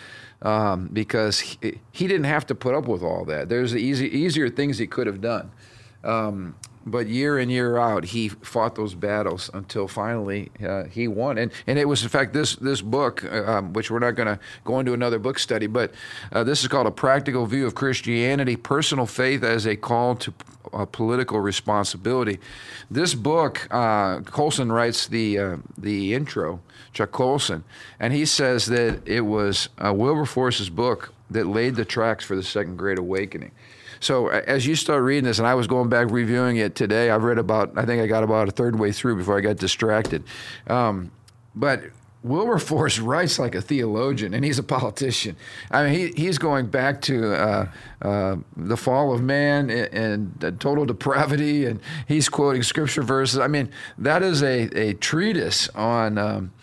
um, 0.43 0.89
because 0.93 1.39
he, 1.39 1.79
he, 1.91 2.07
didn't 2.07 2.25
have 2.25 2.45
to 2.47 2.55
put 2.55 2.75
up 2.75 2.88
with 2.88 3.01
all 3.01 3.25
that. 3.25 3.49
There's 3.49 3.75
easy, 3.75 4.07
easier 4.07 4.49
things 4.49 4.77
he 4.77 4.86
could 4.86 5.07
have 5.07 5.19
done. 5.19 5.51
Um, 6.03 6.55
but 6.85 7.07
year 7.07 7.37
in 7.37 7.49
year 7.49 7.77
out, 7.77 8.05
he 8.05 8.29
fought 8.29 8.75
those 8.75 8.95
battles 8.95 9.49
until 9.53 9.87
finally 9.87 10.49
uh, 10.65 10.85
he 10.85 11.07
won. 11.07 11.37
And 11.37 11.51
and 11.67 11.77
it 11.77 11.87
was 11.87 12.03
in 12.03 12.09
fact 12.09 12.33
this 12.33 12.55
this 12.55 12.81
book, 12.81 13.23
uh, 13.23 13.45
um, 13.45 13.73
which 13.73 13.91
we're 13.91 13.99
not 13.99 14.15
going 14.15 14.27
to 14.27 14.39
go 14.63 14.79
into 14.79 14.93
another 14.93 15.19
book 15.19 15.39
study, 15.39 15.67
but 15.67 15.91
uh, 16.31 16.43
this 16.43 16.61
is 16.61 16.67
called 16.67 16.87
a 16.87 16.91
practical 16.91 17.45
view 17.45 17.67
of 17.67 17.75
Christianity: 17.75 18.55
personal 18.55 19.05
faith 19.05 19.43
as 19.43 19.65
a 19.65 19.75
call 19.75 20.15
to 20.15 20.33
uh, 20.73 20.85
political 20.85 21.39
responsibility. 21.39 22.39
This 22.89 23.13
book, 23.13 23.67
uh, 23.71 24.21
Colson 24.21 24.71
writes 24.71 25.07
the 25.07 25.59
the 25.77 26.13
intro, 26.13 26.61
Chuck 26.93 27.11
Colson, 27.11 27.63
and 27.99 28.13
he 28.13 28.25
says 28.25 28.65
that 28.67 29.07
it 29.07 29.21
was 29.21 29.69
Wilberforce's 29.79 30.69
book 30.69 31.13
that 31.29 31.47
laid 31.47 31.75
the 31.75 31.85
tracks 31.85 32.25
for 32.25 32.35
the 32.35 32.43
Second 32.43 32.77
Great 32.77 32.99
Awakening. 32.99 33.51
So 34.01 34.27
as 34.29 34.65
you 34.65 34.75
start 34.75 35.03
reading 35.03 35.25
this, 35.25 35.37
and 35.37 35.47
I 35.47 35.53
was 35.53 35.67
going 35.67 35.87
back 35.87 36.09
reviewing 36.09 36.57
it 36.57 36.75
today, 36.75 37.11
I've 37.11 37.23
read 37.23 37.37
about, 37.37 37.77
I 37.77 37.85
think 37.85 38.01
I 38.01 38.07
got 38.07 38.23
about 38.23 38.47
a 38.47 38.51
third 38.51 38.77
way 38.77 38.91
through 38.91 39.15
before 39.15 39.37
I 39.37 39.41
got 39.41 39.57
distracted. 39.57 40.23
Um, 40.67 41.11
but 41.55 41.83
Wilberforce 42.23 42.99
writes 42.99 43.37
like 43.37 43.53
a 43.53 43.61
theologian, 43.61 44.33
and 44.33 44.43
he's 44.43 44.57
a 44.57 44.63
politician. 44.63 45.35
I 45.69 45.83
mean, 45.83 45.93
he, 45.93 46.23
he's 46.23 46.39
going 46.39 46.67
back 46.67 47.01
to 47.01 47.33
uh, 47.33 47.71
uh, 48.01 48.35
the 48.57 48.75
fall 48.75 49.13
of 49.13 49.21
man 49.21 49.69
and, 49.69 50.41
and, 50.43 50.59
total 50.59 50.85
depravity, 50.85 51.65
and 51.65 51.79
he's 52.07 52.27
quoting 52.27 52.63
scripture 52.63 53.03
verses. 53.03 53.37
I 53.37 53.47
mean, 53.47 53.69
that 53.99 54.23
is 54.23 54.41
a, 54.41 54.63
a 54.77 54.93
treatise 54.95 55.69
on. 55.69 56.17
Um, 56.17 56.53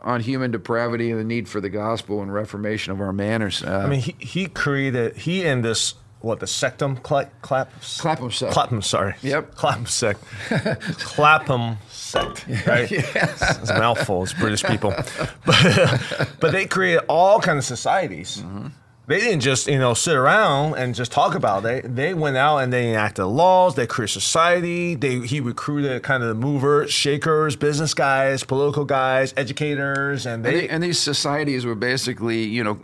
on 0.00 0.22
human 0.22 0.50
depravity 0.50 1.10
and 1.10 1.20
the 1.20 1.24
need 1.24 1.46
for 1.46 1.60
the 1.60 1.68
gospel 1.68 2.22
and 2.22 2.32
reformation 2.32 2.94
of 2.94 3.00
our 3.02 3.12
manners. 3.12 3.62
Uh, 3.62 3.82
I 3.84 3.88
mean, 3.90 4.00
he, 4.00 4.16
he 4.18 4.46
created, 4.46 5.18
he 5.18 5.44
and 5.44 5.62
this 5.62 5.96
what 6.22 6.40
the 6.40 6.46
sectum 6.46 7.02
Cla- 7.02 7.30
clap 7.42 7.70
Clapham 7.98 8.30
sect. 8.30 8.52
Clapham, 8.52 8.82
sorry. 8.82 9.14
Yep. 9.22 9.54
Clapham 9.54 9.86
sect. 9.86 10.24
Clapham 10.98 11.78
sect. 11.90 12.46
Right. 12.66 12.90
yeah. 12.90 13.02
it's, 13.14 13.58
it's, 13.58 13.70
a 13.70 13.78
mouthful. 13.78 14.22
It's 14.22 14.32
British 14.32 14.62
people, 14.64 14.94
but 15.46 16.28
but 16.40 16.52
they 16.52 16.66
created 16.66 17.04
all 17.08 17.40
kinds 17.40 17.58
of 17.58 17.64
societies. 17.64 18.38
Mm-hmm. 18.38 18.68
They 19.08 19.18
didn't 19.18 19.40
just 19.40 19.66
you 19.66 19.78
know 19.78 19.94
sit 19.94 20.14
around 20.14 20.76
and 20.76 20.94
just 20.94 21.10
talk 21.10 21.34
about 21.34 21.64
it. 21.64 21.82
They 21.82 21.88
they 21.88 22.14
went 22.14 22.36
out 22.36 22.58
and 22.58 22.72
they 22.72 22.90
enacted 22.90 23.26
laws. 23.26 23.74
They 23.74 23.86
created 23.86 24.12
society. 24.12 24.94
They 24.94 25.20
he 25.20 25.40
recruited 25.40 26.02
kind 26.04 26.22
of 26.22 26.28
the 26.28 26.34
movers, 26.34 26.92
shakers, 26.92 27.56
business 27.56 27.94
guys, 27.94 28.44
political 28.44 28.84
guys, 28.84 29.34
educators, 29.36 30.24
and 30.24 30.44
they 30.44 30.50
and, 30.50 30.60
they, 30.60 30.68
and 30.68 30.82
these 30.82 30.98
societies 30.98 31.66
were 31.66 31.74
basically 31.74 32.44
you 32.44 32.62
know 32.62 32.78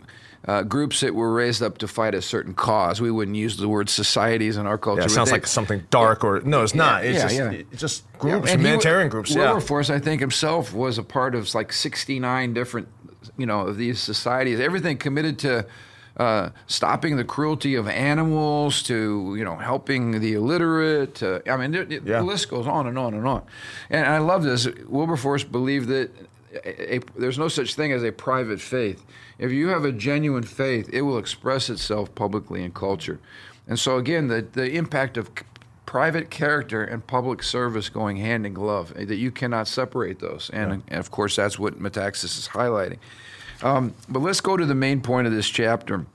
uh, 0.45 0.63
groups 0.63 1.01
that 1.01 1.13
were 1.13 1.33
raised 1.33 1.61
up 1.61 1.77
to 1.79 1.87
fight 1.87 2.15
a 2.15 2.21
certain 2.21 2.53
cause. 2.53 3.01
We 3.01 3.11
wouldn't 3.11 3.37
use 3.37 3.57
the 3.57 3.67
word 3.67 3.89
societies 3.89 4.57
in 4.57 4.65
our 4.65 4.77
culture. 4.77 5.01
Yeah, 5.01 5.05
it 5.05 5.09
sounds 5.09 5.29
they, 5.29 5.35
like 5.35 5.47
something 5.47 5.83
dark 5.89 6.23
or 6.23 6.41
no, 6.41 6.63
it's 6.63 6.73
not. 6.73 7.05
It's 7.05 7.17
yeah, 7.17 7.21
just, 7.23 7.35
yeah. 7.35 7.63
It's 7.71 7.81
just 7.81 8.19
groups, 8.19 8.47
yeah, 8.47 8.55
humanitarian 8.55 9.07
he, 9.07 9.11
groups. 9.11 9.35
Wilberforce, 9.35 9.89
I 9.89 9.99
think 9.99 10.21
himself 10.21 10.73
was 10.73 10.97
a 10.97 11.03
part 11.03 11.35
of 11.35 11.53
like 11.53 11.73
69 11.73 12.53
different, 12.53 12.87
you 13.37 13.45
know, 13.45 13.67
of 13.67 13.77
these 13.77 13.99
societies. 13.99 14.59
Everything 14.59 14.97
committed 14.97 15.39
to. 15.39 15.65
Uh, 16.17 16.49
stopping 16.67 17.15
the 17.15 17.23
cruelty 17.23 17.75
of 17.75 17.87
animals 17.87 18.83
to 18.83 19.33
you 19.37 19.45
know 19.45 19.55
helping 19.55 20.19
the 20.19 20.33
illiterate. 20.33 21.23
I 21.23 21.55
mean, 21.55 21.73
it, 21.73 21.89
yeah. 21.89 22.17
the 22.17 22.23
list 22.23 22.49
goes 22.49 22.67
on 22.67 22.87
and 22.87 22.99
on 22.99 23.13
and 23.13 23.25
on. 23.25 23.43
And 23.89 24.05
I 24.05 24.17
love 24.17 24.43
this. 24.43 24.67
Wilberforce 24.85 25.45
believed 25.45 25.87
that 25.87 26.11
a, 26.53 26.95
a, 26.95 26.99
there's 27.17 27.37
no 27.37 27.47
such 27.47 27.75
thing 27.75 27.91
as 27.91 28.03
a 28.03 28.11
private 28.11 28.61
faith. 28.61 29.05
If 29.37 29.51
you 29.51 29.67
have 29.69 29.85
a 29.85 29.91
genuine 29.91 30.43
faith, 30.43 30.89
it 30.91 31.01
will 31.01 31.17
express 31.17 31.69
itself 31.69 32.13
publicly 32.15 32.63
in 32.63 32.71
culture. 32.71 33.19
And 33.67 33.79
so, 33.79 33.97
again, 33.97 34.27
the, 34.27 34.41
the 34.41 34.75
impact 34.75 35.17
of 35.17 35.29
private 35.85 36.29
character 36.29 36.83
and 36.83 37.05
public 37.07 37.41
service 37.41 37.89
going 37.89 38.17
hand 38.17 38.45
in 38.45 38.53
glove, 38.53 38.93
eh, 38.95 39.05
that 39.05 39.15
you 39.15 39.31
cannot 39.31 39.67
separate 39.67 40.19
those. 40.19 40.49
And, 40.53 40.71
yeah. 40.71 40.77
and 40.89 40.99
of 40.99 41.09
course, 41.11 41.35
that's 41.35 41.57
what 41.57 41.79
Metaxas 41.79 42.37
is 42.37 42.47
highlighting. 42.47 42.99
Um, 43.63 43.93
but 44.07 44.19
let's 44.19 44.41
go 44.41 44.55
to 44.55 44.65
the 44.65 44.75
main 44.75 45.01
point 45.01 45.27
of 45.27 45.33
this 45.33 45.49
chapter. 45.49 46.05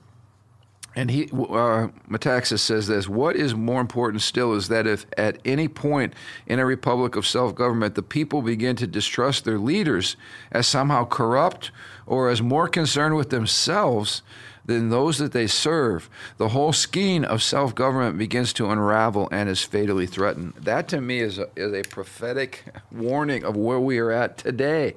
And 0.95 1.11
he, 1.11 1.25
uh, 1.25 1.89
Metaxas 2.09 2.59
says 2.59 2.87
this 2.87 3.09
What 3.09 3.35
is 3.35 3.53
more 3.53 3.81
important 3.81 4.21
still 4.21 4.53
is 4.53 4.69
that 4.69 4.87
if 4.87 5.05
at 5.17 5.39
any 5.43 5.67
point 5.67 6.13
in 6.47 6.59
a 6.59 6.65
republic 6.65 7.17
of 7.17 7.27
self 7.27 7.53
government 7.53 7.95
the 7.95 8.01
people 8.01 8.41
begin 8.41 8.75
to 8.77 8.87
distrust 8.87 9.43
their 9.43 9.59
leaders 9.59 10.15
as 10.51 10.67
somehow 10.67 11.05
corrupt 11.05 11.71
or 12.07 12.29
as 12.29 12.41
more 12.41 12.69
concerned 12.69 13.15
with 13.15 13.29
themselves 13.29 14.21
than 14.65 14.89
those 14.89 15.19
that 15.19 15.31
they 15.31 15.45
serve, 15.47 16.09
the 16.37 16.49
whole 16.49 16.73
skein 16.73 17.25
of 17.25 17.43
self 17.43 17.75
government 17.75 18.17
begins 18.17 18.53
to 18.53 18.69
unravel 18.69 19.27
and 19.31 19.49
is 19.49 19.63
fatally 19.63 20.07
threatened. 20.07 20.53
That 20.53 20.87
to 20.89 21.01
me 21.01 21.19
is 21.19 21.37
a, 21.37 21.49
is 21.57 21.73
a 21.73 21.83
prophetic 21.83 22.63
warning 22.91 23.43
of 23.43 23.57
where 23.57 23.79
we 23.79 23.99
are 23.99 24.11
at 24.11 24.37
today. 24.37 24.95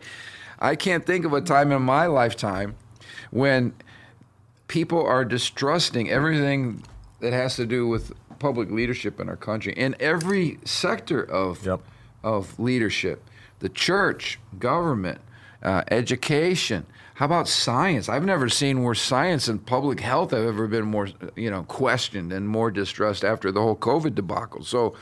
I 0.60 0.76
can't 0.76 1.04
think 1.04 1.24
of 1.24 1.32
a 1.32 1.40
time 1.40 1.72
in 1.72 1.82
my 1.82 2.06
lifetime 2.06 2.76
when 3.30 3.74
people 4.68 5.04
are 5.04 5.24
distrusting 5.24 6.10
everything 6.10 6.84
that 7.20 7.32
has 7.32 7.56
to 7.56 7.66
do 7.66 7.88
with 7.88 8.12
public 8.38 8.70
leadership 8.70 9.18
in 9.18 9.28
our 9.28 9.36
country 9.36 9.72
in 9.72 9.96
every 9.98 10.58
sector 10.64 11.20
of 11.20 11.66
yep. 11.66 11.80
of 12.22 12.58
leadership. 12.58 13.24
The 13.58 13.68
church 13.68 14.38
government 14.58 15.20
uh, 15.62 15.82
education. 15.90 16.86
How 17.14 17.26
about 17.26 17.48
science? 17.48 18.08
I've 18.08 18.24
never 18.24 18.48
seen 18.48 18.84
where 18.84 18.94
science 18.94 19.48
and 19.48 19.64
public 19.66 19.98
health 19.98 20.30
have 20.30 20.44
ever 20.44 20.68
been 20.68 20.84
more 20.84 21.08
you 21.34 21.50
know 21.50 21.64
questioned 21.64 22.32
and 22.32 22.48
more 22.48 22.70
distrust 22.70 23.24
after 23.24 23.50
the 23.50 23.60
whole 23.60 23.76
covid 23.76 24.14
debacle. 24.14 24.62
So 24.62 24.94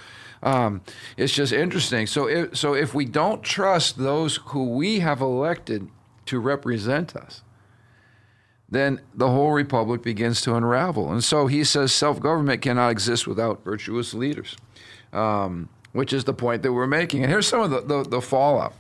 um, 0.43 0.81
it's 1.17 1.35
just 1.35 1.53
interesting. 1.53 2.07
So 2.07 2.29
if, 2.29 2.57
so 2.57 2.75
if 2.75 2.95
we 2.95 3.05
don't 3.05 3.43
trust 3.43 3.99
those 3.99 4.37
who 4.37 4.71
we 4.71 5.01
have 5.01 5.21
elected 5.21 5.91
to 6.27 6.39
represent 6.41 7.15
us 7.15 7.43
then 8.69 9.01
the 9.15 9.29
whole 9.29 9.53
republic 9.53 10.03
begins 10.03 10.41
to 10.43 10.55
unravel. 10.55 11.13
And 11.13 11.23
so 11.23 11.47
he 11.47 11.65
says 11.65 11.93
self 11.93 12.21
government 12.21 12.63
cannot 12.63 12.91
exist 12.91 13.27
without 13.27 13.65
virtuous 13.65 14.13
leaders, 14.13 14.57
um, 15.13 15.69
which 15.93 16.13
is 16.13 16.25
the 16.25 16.35
point 16.35 16.63
that 16.63 16.73
we're 16.73 16.87
making. 16.87 17.23
And 17.23 17.31
here's 17.31 17.47
some 17.47 17.61
of 17.61 17.71
the, 17.71 17.81
the, 17.81 18.09
the 18.09 18.21
fallout. 18.21 18.75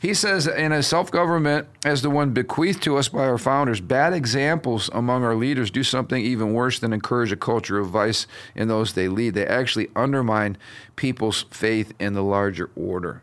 He 0.00 0.14
says, 0.14 0.46
in 0.46 0.70
a 0.70 0.82
self 0.82 1.10
government 1.10 1.66
as 1.84 2.02
the 2.02 2.10
one 2.10 2.30
bequeathed 2.30 2.82
to 2.84 2.96
us 2.96 3.08
by 3.08 3.24
our 3.26 3.38
founders, 3.38 3.80
bad 3.80 4.12
examples 4.12 4.88
among 4.92 5.24
our 5.24 5.34
leaders 5.34 5.70
do 5.70 5.82
something 5.82 6.22
even 6.24 6.52
worse 6.52 6.78
than 6.78 6.92
encourage 6.92 7.32
a 7.32 7.36
culture 7.36 7.78
of 7.78 7.88
vice 7.88 8.26
in 8.54 8.68
those 8.68 8.92
they 8.92 9.08
lead. 9.08 9.34
They 9.34 9.46
actually 9.46 9.88
undermine 9.96 10.56
people's 10.94 11.46
faith 11.50 11.92
in 11.98 12.12
the 12.12 12.22
larger 12.22 12.70
order. 12.76 13.22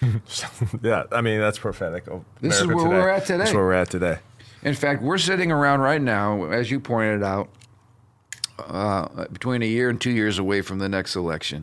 yeah, 0.82 1.04
I 1.10 1.22
mean, 1.22 1.40
that's 1.40 1.58
prophetic. 1.58 2.04
this 2.40 2.60
is 2.60 2.66
where 2.66 2.76
today. 2.76 2.88
we're 2.88 3.08
at 3.08 3.26
today. 3.26 3.38
That's 3.38 3.52
where 3.52 3.64
we're 3.64 3.72
at 3.72 3.90
today. 3.90 4.18
In 4.66 4.74
fact, 4.74 5.00
we're 5.00 5.16
sitting 5.16 5.52
around 5.52 5.78
right 5.78 6.02
now, 6.02 6.46
as 6.46 6.72
you 6.72 6.80
pointed 6.80 7.22
out, 7.22 7.48
uh, 8.58 9.26
between 9.28 9.62
a 9.62 9.66
year 9.66 9.88
and 9.90 10.00
two 10.00 10.10
years 10.10 10.40
away 10.40 10.60
from 10.60 10.80
the 10.80 10.88
next 10.88 11.14
election, 11.14 11.62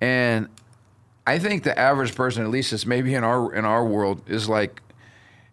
and 0.00 0.48
I 1.26 1.38
think 1.38 1.62
the 1.62 1.78
average 1.78 2.14
person, 2.14 2.42
at 2.42 2.48
least 2.48 2.72
it's 2.72 2.86
maybe 2.86 3.12
in 3.12 3.22
our 3.22 3.52
in 3.52 3.66
our 3.66 3.84
world, 3.84 4.22
is 4.26 4.48
like, 4.48 4.80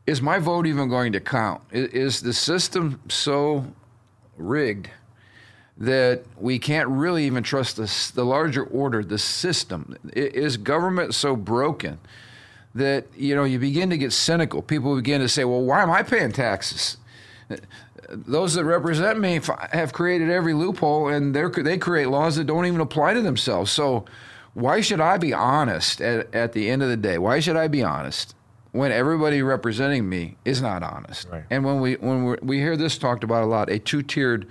is 0.08 0.22
my 0.22 0.40
vote 0.40 0.66
even 0.66 0.88
going 0.88 1.12
to 1.12 1.20
count? 1.20 1.62
Is, 1.70 1.90
is 1.90 2.22
the 2.22 2.32
system 2.32 3.02
so 3.10 3.66
rigged 4.38 4.90
that 5.76 6.24
we 6.38 6.60
can't 6.60 6.88
really 6.88 7.26
even 7.26 7.44
trust 7.44 7.76
the 7.76 8.12
the 8.16 8.24
larger 8.24 8.64
order, 8.64 9.04
the 9.04 9.18
system? 9.18 9.98
Is 10.14 10.56
government 10.56 11.14
so 11.14 11.36
broken? 11.36 12.00
That 12.76 13.06
you 13.16 13.36
know 13.36 13.44
you 13.44 13.60
begin 13.60 13.90
to 13.90 13.98
get 13.98 14.14
cynical. 14.14 14.62
People 14.62 14.96
begin 14.96 15.22
to 15.22 15.30
say, 15.30 15.44
"Well, 15.44 15.62
why 15.62 15.82
am 15.82 15.92
I 15.92 16.04
paying 16.04 16.32
taxes?" 16.32 16.98
Those 18.10 18.54
that 18.56 18.66
represent 18.66 19.20
me 19.20 19.40
have 19.72 19.94
created 19.94 20.30
every 20.30 20.54
loophole, 20.54 21.08
and 21.08 21.36
they 21.36 21.46
they 21.62 21.78
create 21.78 22.10
laws 22.10 22.36
that 22.36 22.46
don't 22.46 22.66
even 22.66 22.82
apply 22.82 23.14
to 23.14 23.22
themselves. 23.22 23.72
So, 23.72 24.06
why 24.54 24.82
should 24.82 25.00
I 25.00 25.18
be 25.18 25.34
honest 25.34 26.02
at, 26.02 26.34
at 26.34 26.54
the 26.54 26.70
end 26.70 26.84
of 26.84 26.90
the 26.90 26.98
day? 26.98 27.18
Why 27.18 27.40
should 27.40 27.56
I 27.56 27.68
be 27.68 27.84
honest 27.84 28.36
when 28.72 28.92
everybody 28.92 29.42
representing 29.42 30.10
me 30.10 30.36
is 30.46 30.62
not 30.62 30.84
honest? 30.84 31.30
Right. 31.30 31.44
And 31.50 31.64
when 31.64 31.80
we 31.80 31.96
when 31.96 32.26
we 32.26 32.36
we 32.42 32.58
hear 32.60 32.76
this 32.76 32.98
talked 32.98 33.24
about 33.24 33.44
a 33.44 33.48
lot, 33.48 33.70
a 33.70 33.80
two 33.80 34.02
tiered 34.02 34.48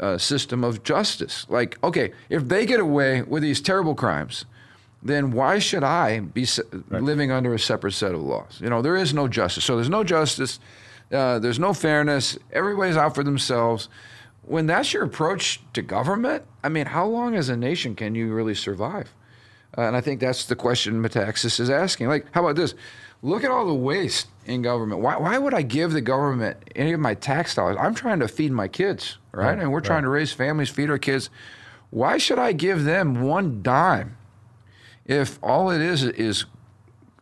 uh, 0.00 0.18
system 0.18 0.64
of 0.64 0.82
justice. 0.82 1.46
Like, 1.48 1.82
okay, 1.82 2.12
if 2.28 2.48
they 2.48 2.66
get 2.66 2.80
away 2.80 3.22
with 3.22 3.42
these 3.42 3.60
terrible 3.60 3.94
crimes, 3.94 4.44
then 5.02 5.30
why 5.30 5.58
should 5.58 5.84
I 5.84 6.20
be 6.20 6.44
se- 6.44 6.62
Right. 6.88 7.02
living 7.02 7.30
under 7.30 7.54
a 7.54 7.58
separate 7.58 7.92
set 7.92 8.14
of 8.14 8.20
laws? 8.20 8.58
You 8.60 8.68
know, 8.70 8.82
there 8.82 8.96
is 8.96 9.14
no 9.14 9.28
justice. 9.28 9.64
So 9.64 9.76
there's 9.76 9.88
no 9.90 10.04
justice. 10.04 10.58
Uh, 11.12 11.38
there's 11.38 11.58
no 11.58 11.72
fairness. 11.72 12.38
Everybody's 12.52 12.96
out 12.96 13.14
for 13.14 13.22
themselves. 13.22 13.88
When 14.42 14.66
that's 14.66 14.92
your 14.92 15.04
approach 15.04 15.60
to 15.74 15.82
government, 15.82 16.44
I 16.64 16.68
mean, 16.68 16.86
how 16.86 17.06
long 17.06 17.36
as 17.36 17.48
a 17.48 17.56
nation 17.56 17.94
can 17.94 18.14
you 18.14 18.32
really 18.32 18.54
survive? 18.54 19.14
Uh, 19.76 19.82
and 19.82 19.96
I 19.96 20.00
think 20.00 20.20
that's 20.20 20.46
the 20.46 20.56
question 20.56 21.02
Metaxas 21.02 21.60
is 21.60 21.70
asking. 21.70 22.08
Like, 22.08 22.26
how 22.32 22.40
about 22.42 22.56
this? 22.56 22.74
Look 23.22 23.44
at 23.44 23.50
all 23.50 23.66
the 23.66 23.74
waste 23.74 24.28
in 24.46 24.62
government. 24.62 25.00
Why, 25.00 25.16
why 25.16 25.38
would 25.38 25.52
I 25.54 25.62
give 25.62 25.92
the 25.92 26.00
government 26.00 26.56
any 26.76 26.92
of 26.92 27.00
my 27.00 27.14
tax 27.14 27.54
dollars? 27.54 27.76
I'm 27.78 27.94
trying 27.94 28.20
to 28.20 28.28
feed 28.28 28.52
my 28.52 28.68
kids, 28.68 29.18
right? 29.32 29.46
Right, 29.54 29.58
and 29.58 29.72
we're 29.72 29.80
trying 29.80 29.98
right. 29.98 30.02
to 30.02 30.10
raise 30.10 30.32
families, 30.32 30.68
feed 30.70 30.88
our 30.90 30.98
kids. 30.98 31.28
Why 31.90 32.18
should 32.18 32.38
I 32.38 32.52
give 32.52 32.84
them 32.84 33.22
one 33.22 33.62
dime 33.62 34.16
if 35.08 35.38
all 35.42 35.70
it 35.70 35.80
is 35.80 36.04
is 36.04 36.44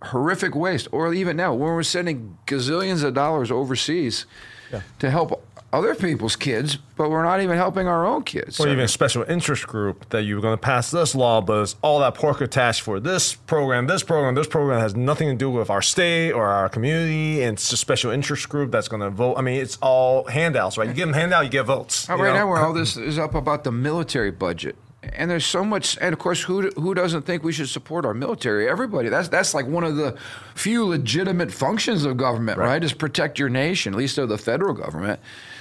horrific 0.03 0.55
waste? 0.55 0.88
Or 0.92 1.12
even 1.14 1.37
now, 1.37 1.55
when 1.55 1.70
we're 1.70 1.83
sending 1.83 2.37
gazillions 2.46 3.03
of 3.03 3.14
dollars 3.14 3.51
overseas 3.51 4.27
Yeah. 4.72 4.81
to 4.99 5.11
help 5.11 5.42
other 5.72 5.94
people's 5.94 6.37
kids, 6.37 6.79
but 6.96 7.11
we're 7.11 7.25
not 7.25 7.40
even 7.42 7.57
helping 7.57 7.87
our 7.87 8.07
own 8.07 8.22
kids. 8.22 8.59
Or 8.61 8.64
So- 8.64 8.68
even 8.68 8.85
a 8.85 8.88
special 8.88 9.25
interest 9.29 9.66
group 9.66 10.09
that 10.11 10.22
you 10.22 10.37
were 10.37 10.40
going 10.40 10.55
to 10.55 10.61
pass 10.61 10.90
this 10.90 11.14
law, 11.14 11.40
but 11.40 11.61
it's 11.62 11.77
all 11.83 12.01
that 12.01 12.14
pork 12.14 12.40
attached 12.40 12.81
for 12.83 12.99
this 12.99 13.35
program, 13.35 13.87
this 13.87 14.03
program, 14.03 14.35
this 14.35 14.46
program 14.46 14.81
has 14.81 14.94
nothing 14.96 15.29
to 15.29 15.35
do 15.35 15.51
with 15.51 15.68
our 15.68 15.83
state 15.83 16.33
or 16.33 16.46
our 16.46 16.68
community, 16.68 17.42
and 17.42 17.55
it's 17.55 17.72
a 17.72 17.77
special 17.77 18.11
interest 18.11 18.49
group 18.49 18.70
that's 18.72 18.88
going 18.88 19.03
to 19.03 19.11
vote. 19.11 19.35
I 19.37 19.42
mean, 19.42 19.61
it's 19.61 19.77
all 19.83 20.25
handouts, 20.29 20.79
right? 20.79 20.88
You 20.88 20.94
give 20.94 21.09
them 21.09 21.14
handout, 21.14 21.44
you 21.44 21.51
get 21.51 21.64
votes. 21.66 22.09
Right 22.09 22.18
know? 22.18 22.33
now, 22.33 22.49
where 22.49 22.59
all 22.59 22.72
this 22.83 22.96
is 22.96 23.18
up 23.18 23.35
about 23.35 23.64
the 23.64 23.72
military 23.72 24.31
budget, 24.31 24.77
and 25.02 25.30
there's 25.30 25.46
so 25.46 25.64
much. 25.64 25.96
And 26.00 26.12
of 26.12 26.18
course, 26.18 26.42
who 26.42 26.70
who 26.70 26.94
doesn't 26.94 27.22
think 27.22 27.42
we 27.42 27.52
should 27.52 27.68
support 27.68 28.04
our 28.04 28.14
military? 28.14 28.68
Everybody. 28.68 29.09
That's 29.09 29.28
that's 29.28 29.54
like 29.54 29.66
one 29.66 29.85
of 29.85 29.96
the 29.96 30.16
few 30.54 30.85
legitimate 30.85 31.52
functions 31.52 32.04
of 32.04 32.16
government, 32.16 32.59
right? 32.59 32.82
Is 32.82 32.92
protect 32.92 33.38
your 33.38 33.48
nation, 33.48 33.94
at 33.94 33.98
least 33.98 34.18
of 34.18 34.28
the 34.28 34.38
federal 34.38 34.74
government. 34.74 35.20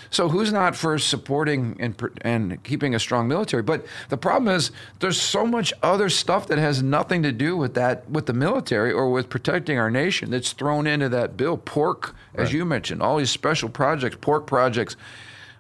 So 0.10 0.30
who's 0.30 0.52
not 0.52 0.76
for 0.76 0.98
supporting 0.98 1.76
and 1.80 2.02
and 2.22 2.64
keeping 2.64 2.96
a 2.96 3.00
strong 3.00 3.28
military? 3.28 3.64
But 3.64 3.86
the 4.10 4.18
problem 4.18 4.54
is 4.56 4.72
there's 5.00 5.20
so 5.20 5.46
much 5.46 5.74
other 5.84 6.10
stuff 6.10 6.48
that 6.48 6.58
has 6.58 6.82
nothing 6.82 7.24
to 7.24 7.32
do 7.32 7.58
with 7.58 7.74
that 7.74 8.10
with 8.10 8.26
the 8.26 8.34
military 8.34 8.92
or 8.92 9.12
with 9.12 9.30
protecting 9.30 9.78
our 9.78 9.92
nation 9.92 10.32
that's 10.32 10.54
thrown 10.54 10.88
into 10.88 11.10
that 11.10 11.36
bill. 11.36 11.58
Pork, 11.58 12.16
as 12.34 12.54
you 12.54 12.66
mentioned, 12.66 13.02
all 13.02 13.18
these 13.18 13.32
special 13.32 13.70
projects, 13.70 14.18
pork 14.22 14.48
projects 14.48 14.96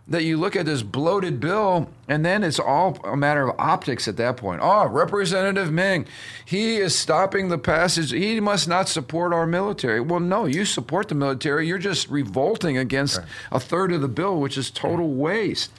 that 0.07 0.23
you 0.23 0.37
look 0.37 0.55
at 0.55 0.67
this 0.67 0.83
bloated 0.83 1.39
bill 1.39 1.89
and 2.07 2.23
then 2.23 2.43
it's 2.43 2.59
all 2.59 2.99
a 3.03 3.17
matter 3.17 3.47
of 3.47 3.59
optics 3.59 4.07
at 4.07 4.17
that 4.17 4.37
point. 4.37 4.61
Oh, 4.63 4.85
Representative 4.85 5.71
Ming, 5.71 6.05
he 6.45 6.77
is 6.77 6.95
stopping 6.95 7.49
the 7.49 7.57
passage. 7.57 8.11
He 8.11 8.39
must 8.39 8.67
not 8.67 8.87
support 8.87 9.33
our 9.33 9.47
military. 9.47 9.99
Well, 9.99 10.19
no, 10.19 10.45
you 10.45 10.63
support 10.65 11.09
the 11.09 11.15
military. 11.15 11.67
You're 11.67 11.79
just 11.79 12.07
revolting 12.09 12.77
against 12.77 13.19
a 13.51 13.59
third 13.59 13.91
of 13.91 14.01
the 14.01 14.07
bill, 14.07 14.39
which 14.39 14.57
is 14.57 14.69
total 14.69 15.09
waste. 15.09 15.71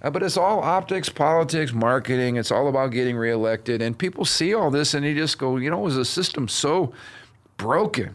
Uh, 0.00 0.10
but 0.10 0.22
it's 0.22 0.36
all 0.36 0.60
optics, 0.60 1.08
politics, 1.08 1.72
marketing. 1.72 2.36
It's 2.36 2.50
all 2.50 2.68
about 2.68 2.90
getting 2.90 3.16
reelected. 3.16 3.82
And 3.82 3.98
people 3.98 4.24
see 4.24 4.54
all 4.54 4.70
this 4.70 4.94
and 4.94 5.04
they 5.04 5.14
just 5.14 5.38
go, 5.38 5.56
you 5.56 5.70
know, 5.70 5.78
was 5.78 5.96
the 5.96 6.04
system 6.04 6.48
so 6.48 6.94
broken? 7.58 8.14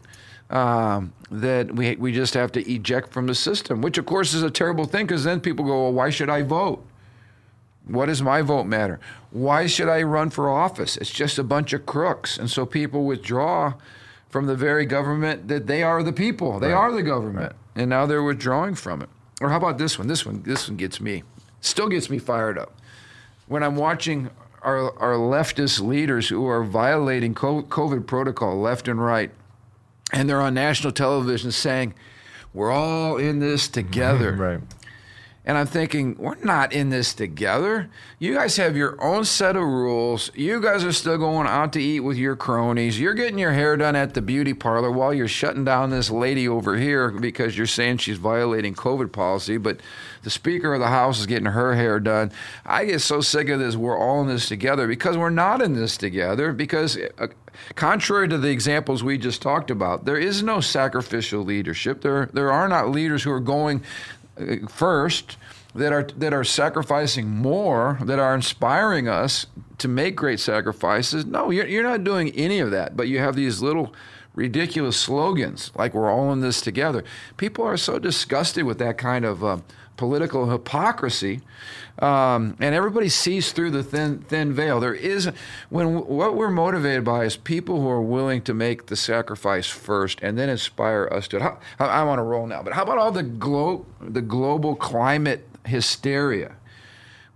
Um, 0.50 1.14
that 1.32 1.74
we 1.74 1.96
we 1.96 2.12
just 2.12 2.34
have 2.34 2.52
to 2.54 2.72
eject 2.72 3.12
from 3.12 3.28
the 3.28 3.36
system, 3.36 3.82
which 3.82 3.98
of 3.98 4.06
course 4.06 4.34
is 4.34 4.44
a 4.44 4.50
terrible 4.50 4.86
thing 4.86 5.06
because 5.06 5.24
then 5.24 5.40
people 5.40 5.66
go, 5.66 5.84
well, 5.84 5.94
why 5.94 6.10
should 6.10 6.30
I 6.30 6.42
vote? 6.42 6.86
What 7.86 8.06
does 8.06 8.22
my 8.22 8.42
vote 8.42 8.66
matter? 8.66 9.00
Why 9.32 9.66
should 9.68 9.90
I 9.90 10.04
run 10.04 10.30
for 10.30 10.50
office? 10.50 10.98
It's 10.98 11.12
just 11.12 11.40
a 11.40 11.44
bunch 11.44 11.74
of 11.74 11.86
crooks, 11.86 12.38
and 12.38 12.50
so 12.50 12.66
people 12.66 13.06
withdraw 13.06 13.74
from 14.30 14.46
the 14.46 14.56
very 14.56 14.86
government 14.86 15.48
that 15.48 15.68
they 15.68 15.82
are 15.82 16.04
the 16.04 16.14
people. 16.14 16.60
They 16.60 16.74
are 16.74 16.92
the 16.92 17.04
government, 17.04 17.54
and 17.76 17.90
now 17.90 18.06
they're 18.06 18.24
withdrawing 18.24 18.76
from 18.76 19.02
it. 19.02 19.10
Or 19.42 19.50
how 19.50 19.58
about 19.58 19.78
this 19.78 19.98
one? 19.98 20.08
This 20.08 20.26
one, 20.26 20.44
this 20.44 20.68
one 20.68 20.78
gets 20.78 21.00
me, 21.00 21.24
still 21.62 21.88
gets 21.88 22.10
me 22.10 22.20
fired 22.20 22.58
up 22.58 22.74
when 23.50 23.64
I'm 23.64 23.76
watching 23.76 24.30
our, 24.62 24.98
our 25.00 25.16
leftist 25.16 25.82
leaders 25.82 26.30
who 26.30 26.48
are 26.48 26.64
violating 26.64 27.34
COVID 27.34 28.06
protocol 28.06 28.60
left 28.62 28.88
and 28.88 29.04
right, 29.04 29.32
and 30.12 30.30
they're 30.30 30.42
on 30.42 30.54
national 30.54 30.94
television 30.94 31.52
saying, 31.52 31.94
We're 32.54 32.72
all 32.72 33.18
in 33.18 33.40
this 33.40 33.68
together. 33.68 34.34
Right. 34.40 34.62
And 35.50 35.58
I'm 35.58 35.66
thinking, 35.66 36.16
we're 36.20 36.36
not 36.44 36.74
in 36.74 36.92
this 36.92 37.16
together. 37.16 37.90
You 38.20 38.36
guys 38.36 38.58
have 38.58 38.78
your 38.78 39.04
own 39.04 39.26
set 39.26 39.56
of 39.56 39.64
rules. 39.64 40.30
You 40.36 40.62
guys 40.62 40.84
are 40.84 40.92
still 40.92 41.18
going 41.18 41.48
out 41.48 41.74
to 41.74 41.82
eat 41.82 42.02
with 42.02 42.18
your 42.18 42.36
cronies. 42.36 43.00
You're 43.00 43.16
getting 43.16 43.40
your 43.40 43.54
hair 43.54 43.76
done 43.76 43.96
at 43.96 44.14
the 44.14 44.22
beauty 44.22 44.54
parlor 44.54 44.92
while 44.92 45.12
you're 45.12 45.28
shutting 45.28 45.64
down 45.64 45.90
this 45.90 46.12
lady 46.12 46.48
over 46.48 46.78
here 46.78 47.10
because 47.10 47.58
you're 47.58 47.66
saying 47.66 47.98
she's 47.98 48.20
violating 48.20 48.76
COVID 48.76 49.12
policy. 49.12 49.58
But 49.58 49.80
the 50.22 50.30
Speaker 50.30 50.76
of 50.76 50.82
the 50.82 50.90
House 50.90 51.20
is 51.20 51.26
getting 51.26 51.48
her 51.48 51.74
hair 51.74 52.00
done. 52.00 52.32
I 52.64 52.86
get 52.86 53.00
so 53.00 53.20
sick 53.20 53.50
of 53.50 53.58
this. 53.58 53.76
We're 53.76 53.98
all 53.98 54.22
in 54.22 54.28
this 54.28 54.48
together 54.48 54.88
because 54.88 55.18
we're 55.18 55.32
not 55.32 55.64
in 55.64 55.74
this 55.74 55.98
together. 55.98 56.54
Because, 56.54 56.96
uh, 57.18 57.26
contrary 57.74 58.28
to 58.28 58.38
the 58.38 58.52
examples 58.52 59.04
we 59.04 59.18
just 59.18 59.42
talked 59.42 59.72
about, 59.72 60.06
there 60.06 60.20
is 60.20 60.44
no 60.44 60.62
sacrificial 60.62 61.42
leadership. 61.42 62.02
There, 62.02 62.28
there 62.34 62.52
are 62.52 62.68
not 62.68 62.90
leaders 62.92 63.24
who 63.24 63.32
are 63.32 63.40
going 63.40 63.82
uh, 64.40 64.68
first 64.68 65.38
that 65.76 65.94
are 65.94 66.04
that 66.04 66.34
are 66.34 66.44
sacrificing 66.44 67.28
more 67.30 68.00
that 68.04 68.20
are 68.20 68.34
inspiring 68.34 69.08
us 69.08 69.46
to 69.78 69.88
make 69.88 70.16
great 70.16 70.40
sacrifices. 70.40 71.26
No 71.26 71.52
you're, 71.52 71.68
you're 71.68 71.84
not 71.84 72.04
doing 72.04 72.32
any 72.32 72.60
of 72.60 72.72
that 72.72 72.98
but 72.98 73.08
you 73.08 73.20
have 73.20 73.36
these 73.36 73.62
little 73.62 73.94
ridiculous 74.36 74.98
slogans 74.98 75.72
like 75.76 75.94
we're 75.94 76.10
all 76.10 76.32
in 76.32 76.42
this 76.42 76.62
together. 76.62 77.04
People 77.38 77.66
are 77.66 77.78
so 77.78 78.00
disgusted 78.00 78.64
with 78.64 78.80
that 78.80 78.98
kind 78.98 79.26
of 79.26 79.44
uh, 79.44 79.58
political 79.98 80.50
hypocrisy 80.50 81.42
um, 82.00 82.56
and 82.62 82.74
everybody 82.74 83.10
sees 83.10 83.52
through 83.52 83.72
the 83.72 83.84
thin 83.84 84.20
thin 84.20 84.54
veil. 84.54 84.80
There 84.80 84.94
is 84.94 85.30
when 85.70 86.06
what 86.06 86.36
we're 86.36 86.50
motivated 86.50 87.04
by 87.04 87.26
is 87.26 87.36
people 87.36 87.82
who 87.82 87.90
are 87.90 88.02
willing 88.02 88.42
to 88.44 88.54
make 88.54 88.86
the 88.86 88.96
sacrifice 88.96 89.68
first 89.68 90.20
and 90.22 90.38
then 90.38 90.48
inspire 90.48 91.10
us 91.12 91.28
to 91.28 91.42
how, 91.42 91.60
I, 91.78 91.86
I 91.86 92.04
want 92.04 92.20
to 92.20 92.24
roll 92.24 92.48
now 92.48 92.64
but 92.64 92.74
how 92.74 92.84
about 92.84 92.98
all 92.98 93.12
the 93.12 93.24
glo- 93.24 93.86
the 94.00 94.22
global 94.22 94.76
climate 94.76 95.49
hysteria 95.70 96.56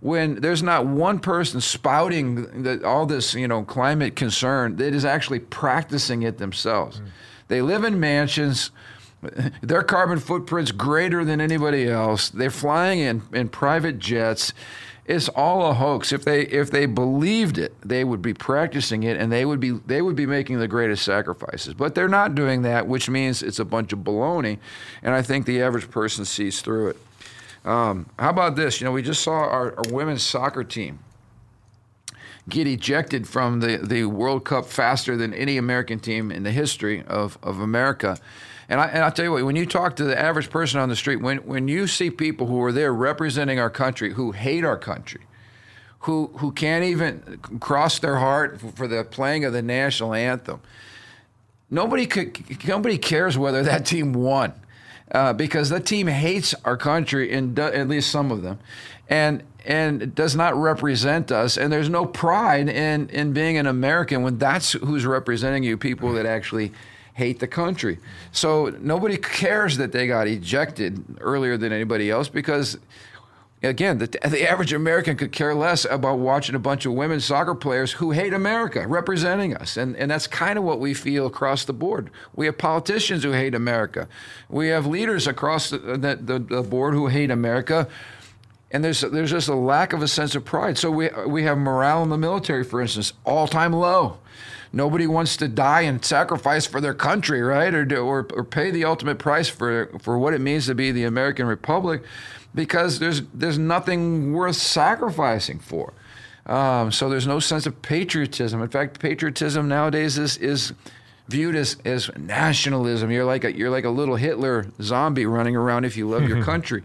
when 0.04 0.34
there's 0.34 0.62
not 0.62 0.84
one 0.84 1.18
person 1.18 1.62
spouting 1.62 2.62
the, 2.62 2.86
all 2.86 3.06
this, 3.06 3.32
you 3.32 3.48
know, 3.48 3.62
climate 3.62 4.14
concern 4.14 4.76
that 4.76 4.92
is 4.92 5.02
actually 5.02 5.38
practicing 5.38 6.22
it 6.22 6.36
themselves. 6.36 7.00
Mm. 7.00 7.06
They 7.48 7.62
live 7.62 7.84
in 7.84 7.98
mansions. 7.98 8.70
Their 9.62 9.82
carbon 9.82 10.18
footprint's 10.18 10.72
greater 10.72 11.24
than 11.24 11.40
anybody 11.40 11.88
else. 11.88 12.28
They're 12.28 12.50
flying 12.50 12.98
in, 12.98 13.22
in 13.32 13.48
private 13.48 13.98
jets. 13.98 14.52
It's 15.06 15.30
all 15.30 15.70
a 15.70 15.72
hoax. 15.72 16.12
If 16.12 16.22
they 16.26 16.42
if 16.42 16.70
they 16.70 16.84
believed 16.84 17.56
it, 17.56 17.74
they 17.82 18.04
would 18.04 18.20
be 18.20 18.34
practicing 18.34 19.04
it 19.04 19.18
and 19.18 19.32
they 19.32 19.46
would 19.46 19.60
be 19.60 19.70
they 19.70 20.02
would 20.02 20.16
be 20.16 20.26
making 20.26 20.58
the 20.58 20.68
greatest 20.68 21.02
sacrifices. 21.02 21.72
But 21.72 21.94
they're 21.94 22.08
not 22.08 22.34
doing 22.34 22.60
that, 22.62 22.86
which 22.86 23.08
means 23.08 23.42
it's 23.42 23.58
a 23.58 23.64
bunch 23.64 23.94
of 23.94 24.00
baloney. 24.00 24.58
And 25.02 25.14
I 25.14 25.22
think 25.22 25.46
the 25.46 25.62
average 25.62 25.90
person 25.90 26.26
sees 26.26 26.60
through 26.60 26.88
it. 26.88 26.96
Um, 27.64 28.10
how 28.18 28.30
about 28.30 28.56
this? 28.56 28.80
You 28.80 28.84
know, 28.84 28.92
we 28.92 29.02
just 29.02 29.22
saw 29.22 29.32
our, 29.32 29.74
our 29.76 29.92
women's 29.92 30.22
soccer 30.22 30.64
team 30.64 30.98
get 32.48 32.66
ejected 32.66 33.26
from 33.26 33.60
the, 33.60 33.78
the 33.78 34.04
World 34.04 34.44
Cup 34.44 34.66
faster 34.66 35.16
than 35.16 35.32
any 35.32 35.56
American 35.56 35.98
team 35.98 36.30
in 36.30 36.42
the 36.42 36.50
history 36.50 37.02
of, 37.06 37.38
of 37.42 37.60
America. 37.60 38.18
And, 38.68 38.80
I, 38.80 38.86
and 38.88 39.02
I'll 39.02 39.12
tell 39.12 39.24
you 39.24 39.32
what, 39.32 39.44
when 39.44 39.56
you 39.56 39.64
talk 39.64 39.96
to 39.96 40.04
the 40.04 40.18
average 40.18 40.50
person 40.50 40.78
on 40.78 40.90
the 40.90 40.96
street, 40.96 41.16
when, 41.16 41.38
when 41.38 41.68
you 41.68 41.86
see 41.86 42.10
people 42.10 42.46
who 42.46 42.62
are 42.62 42.72
there 42.72 42.92
representing 42.92 43.58
our 43.58 43.70
country, 43.70 44.12
who 44.12 44.32
hate 44.32 44.64
our 44.64 44.76
country, 44.76 45.22
who, 46.00 46.30
who 46.36 46.52
can't 46.52 46.84
even 46.84 47.38
cross 47.60 47.98
their 47.98 48.16
heart 48.16 48.60
for 48.60 48.86
the 48.86 49.04
playing 49.04 49.46
of 49.46 49.54
the 49.54 49.62
national 49.62 50.12
anthem, 50.12 50.60
nobody 51.70 52.04
could, 52.04 52.66
nobody 52.66 52.98
cares 52.98 53.38
whether 53.38 53.62
that 53.62 53.86
team 53.86 54.12
won 54.12 54.52
uh, 55.14 55.32
because 55.32 55.68
that 55.70 55.86
team 55.86 56.08
hates 56.08 56.54
our 56.64 56.76
country, 56.76 57.32
and 57.32 57.56
at 57.58 57.88
least 57.88 58.10
some 58.10 58.30
of 58.30 58.42
them, 58.42 58.58
and 59.08 59.42
and 59.64 60.14
does 60.14 60.36
not 60.36 60.54
represent 60.56 61.32
us. 61.32 61.56
And 61.56 61.72
there's 61.72 61.88
no 61.88 62.04
pride 62.04 62.68
in 62.68 63.08
in 63.08 63.32
being 63.32 63.56
an 63.56 63.66
American 63.66 64.22
when 64.22 64.38
that's 64.38 64.72
who's 64.72 65.06
representing 65.06 65.62
you, 65.62 65.78
people 65.78 66.12
that 66.14 66.26
actually 66.26 66.72
hate 67.14 67.38
the 67.38 67.46
country. 67.46 67.98
So 68.32 68.76
nobody 68.80 69.16
cares 69.16 69.76
that 69.76 69.92
they 69.92 70.08
got 70.08 70.26
ejected 70.26 71.02
earlier 71.20 71.56
than 71.56 71.72
anybody 71.72 72.10
else 72.10 72.28
because 72.28 72.76
again, 73.62 73.98
the, 73.98 74.06
the 74.06 74.48
average 74.48 74.72
American 74.72 75.16
could 75.16 75.32
care 75.32 75.54
less 75.54 75.84
about 75.84 76.18
watching 76.18 76.54
a 76.54 76.58
bunch 76.58 76.86
of 76.86 76.92
women 76.92 77.20
soccer 77.20 77.54
players 77.54 77.92
who 77.92 78.10
hate 78.10 78.32
America 78.32 78.86
representing 78.86 79.56
us. 79.56 79.76
And, 79.76 79.96
and 79.96 80.10
that's 80.10 80.26
kind 80.26 80.58
of 80.58 80.64
what 80.64 80.80
we 80.80 80.94
feel 80.94 81.26
across 81.26 81.64
the 81.64 81.72
board. 81.72 82.10
We 82.34 82.46
have 82.46 82.58
politicians 82.58 83.22
who 83.22 83.32
hate 83.32 83.54
America, 83.54 84.08
we 84.48 84.68
have 84.68 84.86
leaders 84.86 85.26
across 85.26 85.70
the, 85.70 85.78
the, 85.78 86.38
the 86.38 86.62
board 86.62 86.94
who 86.94 87.08
hate 87.08 87.30
America. 87.30 87.88
And 88.70 88.84
there's, 88.84 89.02
there's 89.02 89.30
just 89.30 89.48
a 89.48 89.54
lack 89.54 89.92
of 89.92 90.02
a 90.02 90.08
sense 90.08 90.34
of 90.34 90.44
pride. 90.44 90.76
So 90.76 90.90
we, 90.90 91.08
we 91.28 91.44
have 91.44 91.56
morale 91.56 92.02
in 92.02 92.08
the 92.08 92.18
military, 92.18 92.64
for 92.64 92.80
instance, 92.80 93.12
all 93.24 93.46
time 93.46 93.72
low. 93.72 94.18
Nobody 94.74 95.06
wants 95.06 95.36
to 95.36 95.46
die 95.46 95.82
and 95.82 96.04
sacrifice 96.04 96.66
for 96.66 96.80
their 96.80 96.94
country, 96.94 97.40
right? 97.42 97.72
Or, 97.72 97.86
or, 97.96 98.26
or 98.34 98.44
pay 98.44 98.72
the 98.72 98.84
ultimate 98.84 99.20
price 99.20 99.48
for, 99.48 99.88
for 100.00 100.18
what 100.18 100.34
it 100.34 100.40
means 100.40 100.66
to 100.66 100.74
be 100.74 100.90
the 100.90 101.04
American 101.04 101.46
Republic 101.46 102.02
because 102.54 102.98
there's 102.98 103.22
there's 103.32 103.58
nothing 103.58 104.32
worth 104.32 104.56
sacrificing 104.56 105.58
for. 105.58 105.92
Um, 106.46 106.92
so 106.92 107.08
there's 107.08 107.26
no 107.26 107.40
sense 107.40 107.66
of 107.66 107.80
patriotism. 107.82 108.62
In 108.62 108.68
fact, 108.68 108.98
patriotism 108.98 109.68
nowadays 109.68 110.18
is 110.18 110.36
is 110.38 110.72
viewed 111.28 111.54
as, 111.54 111.76
as 111.84 112.10
nationalism. 112.16 113.10
You're 113.10 113.24
like 113.24 113.44
a 113.44 113.56
you're 113.56 113.70
like 113.70 113.84
a 113.84 113.90
little 113.90 114.16
Hitler 114.16 114.66
zombie 114.82 115.26
running 115.26 115.56
around 115.56 115.84
if 115.84 115.96
you 115.96 116.08
love 116.08 116.28
your 116.28 116.42
country. 116.50 116.82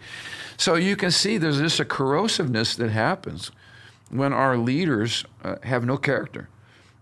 So 0.57 0.75
you 0.75 0.95
can 0.95 1.09
see 1.11 1.37
there's 1.37 1.59
just 1.59 1.79
a 1.79 1.85
corrosiveness 1.85 2.75
that 2.77 2.89
happens 2.89 3.51
when 4.09 4.33
our 4.33 4.57
leaders 4.57 5.25
uh, 5.43 5.55
have 5.63 5.85
no 5.85 5.97
character. 5.97 6.49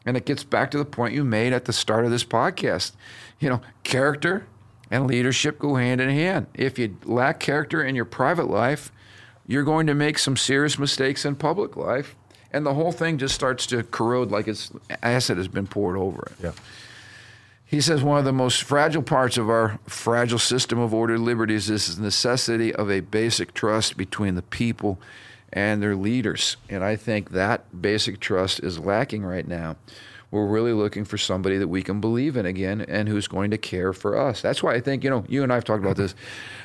And 0.07 0.17
it 0.17 0.25
gets 0.25 0.43
back 0.43 0.71
to 0.71 0.79
the 0.79 0.85
point 0.85 1.13
you 1.13 1.23
made 1.23 1.53
at 1.53 1.65
the 1.65 1.73
start 1.73 2.05
of 2.05 2.11
this 2.11 2.23
podcast. 2.23 2.93
You 3.39 3.49
know, 3.49 3.61
character 3.83 4.47
and 4.89 5.05
leadership 5.05 5.59
go 5.59 5.75
hand 5.75 6.01
in 6.01 6.09
hand. 6.09 6.47
If 6.55 6.79
you 6.79 6.97
lack 7.03 7.39
character 7.39 7.83
in 7.83 7.93
your 7.93 8.05
private 8.05 8.49
life, 8.49 8.91
you're 9.45 9.63
going 9.63 9.87
to 9.87 9.93
make 9.93 10.17
some 10.17 10.37
serious 10.37 10.77
mistakes 10.77 11.25
in 11.25 11.35
public 11.35 11.75
life, 11.77 12.15
and 12.51 12.65
the 12.65 12.73
whole 12.73 12.91
thing 12.91 13.17
just 13.17 13.35
starts 13.35 13.65
to 13.67 13.83
corrode 13.83 14.31
like 14.31 14.47
its 14.47 14.71
acid 15.03 15.37
has 15.37 15.47
been 15.47 15.67
poured 15.67 15.97
over 15.97 16.23
it. 16.31 16.43
Yeah. 16.43 16.51
He 17.65 17.81
says 17.81 18.01
one 18.01 18.17
of 18.17 18.25
the 18.25 18.31
most 18.31 18.63
fragile 18.63 19.01
parts 19.01 19.37
of 19.37 19.49
our 19.49 19.77
fragile 19.87 20.39
system 20.39 20.79
of 20.79 20.93
ordered 20.93 21.19
liberties 21.19 21.69
is 21.69 21.97
the 21.97 22.01
necessity 22.01 22.73
of 22.73 22.89
a 22.89 23.01
basic 23.01 23.53
trust 23.53 23.97
between 23.97 24.35
the 24.35 24.41
people 24.41 24.99
and 25.53 25.81
their 25.81 25.95
leaders. 25.95 26.57
And 26.69 26.83
I 26.83 26.95
think 26.95 27.31
that 27.31 27.81
basic 27.81 28.19
trust 28.19 28.59
is 28.59 28.79
lacking 28.79 29.23
right 29.23 29.47
now 29.47 29.77
we're 30.29 30.45
really 30.45 30.73
looking 30.73 31.05
for 31.05 31.17
somebody 31.17 31.57
that 31.57 31.67
we 31.67 31.81
can 31.81 32.01
believe 32.01 32.35
in 32.35 32.45
again 32.45 32.81
and 32.81 33.07
who's 33.07 33.27
going 33.27 33.51
to 33.51 33.57
care 33.57 33.93
for 33.93 34.17
us. 34.17 34.41
That's 34.41 34.61
why 34.61 34.73
I 34.73 34.81
think, 34.81 35.03
you 35.03 35.09
know, 35.09 35.23
you 35.29 35.43
and 35.43 35.51
I 35.51 35.55
have 35.55 35.63
talked 35.63 35.83
about 35.83 35.95
this. 35.95 36.15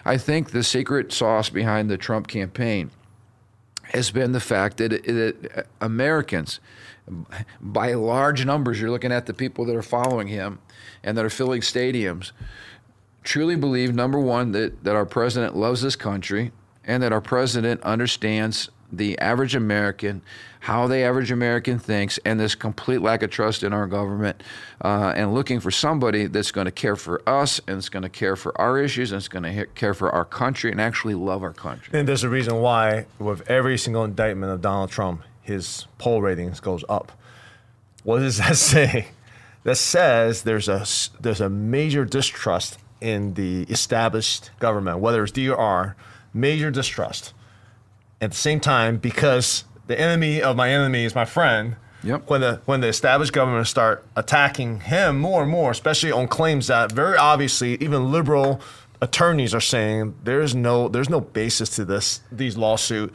I 0.05 0.19
think 0.19 0.51
the 0.51 0.65
secret 0.65 1.13
sauce 1.13 1.49
behind 1.49 1.89
the 1.89 1.97
Trump 1.97 2.27
campaign 2.27 2.91
has 3.85 4.11
been 4.11 4.33
the 4.33 4.41
fact 4.41 4.79
that, 4.79 4.91
that 4.91 5.67
Americans, 5.81 6.59
by 7.61 7.95
large 7.95 8.45
numbers, 8.45 8.81
you're 8.81 8.91
looking 8.91 9.13
at 9.13 9.27
the 9.27 9.35
people 9.35 9.65
that 9.67 9.77
are 9.77 9.83
following 9.83 10.29
him 10.29 10.59
and 11.05 11.17
that 11.17 11.25
are 11.25 11.31
filling 11.31 11.61
stadiums, 11.61 12.33
truly 13.23 13.55
believe 13.55 13.95
number 13.95 14.19
one, 14.19 14.53
that, 14.53 14.83
that 14.83 14.97
our 14.97 15.07
president 15.07 15.57
loves 15.57 15.83
this 15.83 15.95
country 15.95 16.51
and 16.85 17.03
that 17.03 17.13
our 17.13 17.21
president 17.21 17.81
understands 17.83 18.71
the 18.93 19.19
average 19.19 19.55
American, 19.55 20.21
how 20.61 20.87
the 20.87 20.99
average 20.99 21.31
American 21.31 21.79
thinks, 21.79 22.19
and 22.25 22.39
this 22.39 22.55
complete 22.55 23.01
lack 23.01 23.23
of 23.23 23.31
trust 23.31 23.63
in 23.63 23.73
our 23.73 23.87
government, 23.87 24.43
uh, 24.85 25.13
and 25.17 25.33
looking 25.33 25.61
for 25.61 25.71
somebody 25.71 26.27
that's 26.27 26.53
going 26.53 26.67
to 26.67 26.71
care 26.71 26.95
for 26.95 27.27
us 27.27 27.61
and 27.67 27.79
it's 27.79 27.89
going 27.89 28.03
to 28.03 28.09
care 28.11 28.37
for 28.37 28.59
our 28.61 28.79
issues 28.79 29.11
and 29.11 29.19
it's 29.19 29.29
going 29.29 29.43
to 29.43 29.67
care 29.75 29.95
for 29.95 30.11
our 30.11 30.27
country 30.27 30.71
and 30.71 30.81
actually 30.81 31.15
love 31.15 31.43
our 31.43 31.55
country. 31.55 31.99
And 31.99 32.07
there's 32.07 32.23
a 32.23 32.29
reason 32.29 32.57
why, 32.61 33.07
with 33.19 33.49
every 33.51 33.79
single 33.79 34.05
indictment 34.05 34.53
of 34.53 34.61
Donald 34.61 34.91
Trump, 34.91 35.23
his 35.41 35.87
poll 35.99 36.21
ratings 36.21 36.61
goes 36.61 36.85
up. 36.89 37.13
What 38.05 38.19
does 38.19 38.37
that 38.39 38.57
say? 38.57 39.09
That 39.65 39.77
says 39.77 40.43
there's 40.43 40.69
a 40.69 40.85
there's 41.21 41.41
a 41.41 41.49
major 41.49 42.05
distrust 42.05 42.79
in 43.01 43.35
the 43.35 43.63
established 43.65 44.51
government, 44.59 44.99
whether 44.99 45.23
it's 45.23 45.33
DOR, 45.33 45.97
major 46.35 46.71
distrust 46.71 47.33
at 48.21 48.31
the 48.31 48.37
same 48.37 48.61
time 48.61 48.97
because 48.97 49.65
the 49.87 49.99
enemy 49.99 50.41
of 50.41 50.57
my 50.57 50.71
enemy 50.71 51.05
is 51.05 51.15
my 51.15 51.25
friend. 51.25 51.77
Yep. 52.05 52.29
When 52.29 52.41
the 52.41 52.61
when 52.65 52.81
the 52.81 52.89
established 52.89 53.33
government 53.33 53.67
start 53.69 54.05
attacking 54.17 54.81
him 54.81 55.21
more 55.21 55.43
and 55.43 55.51
more, 55.51 55.71
especially 55.71 56.11
on 56.11 56.27
claims 56.27 56.67
that 56.67 56.91
very 56.91 57.17
obviously 57.17 57.75
even 57.75 58.11
liberal 58.11 58.61
attorneys 59.01 59.55
are 59.55 59.61
saying 59.61 60.15
there's 60.25 60.55
no 60.55 60.89
there's 60.89 61.11
no 61.11 61.21
basis 61.21 61.71
to 61.77 61.85
this 61.85 62.21
these 62.33 62.57
lawsuit. 62.57 63.15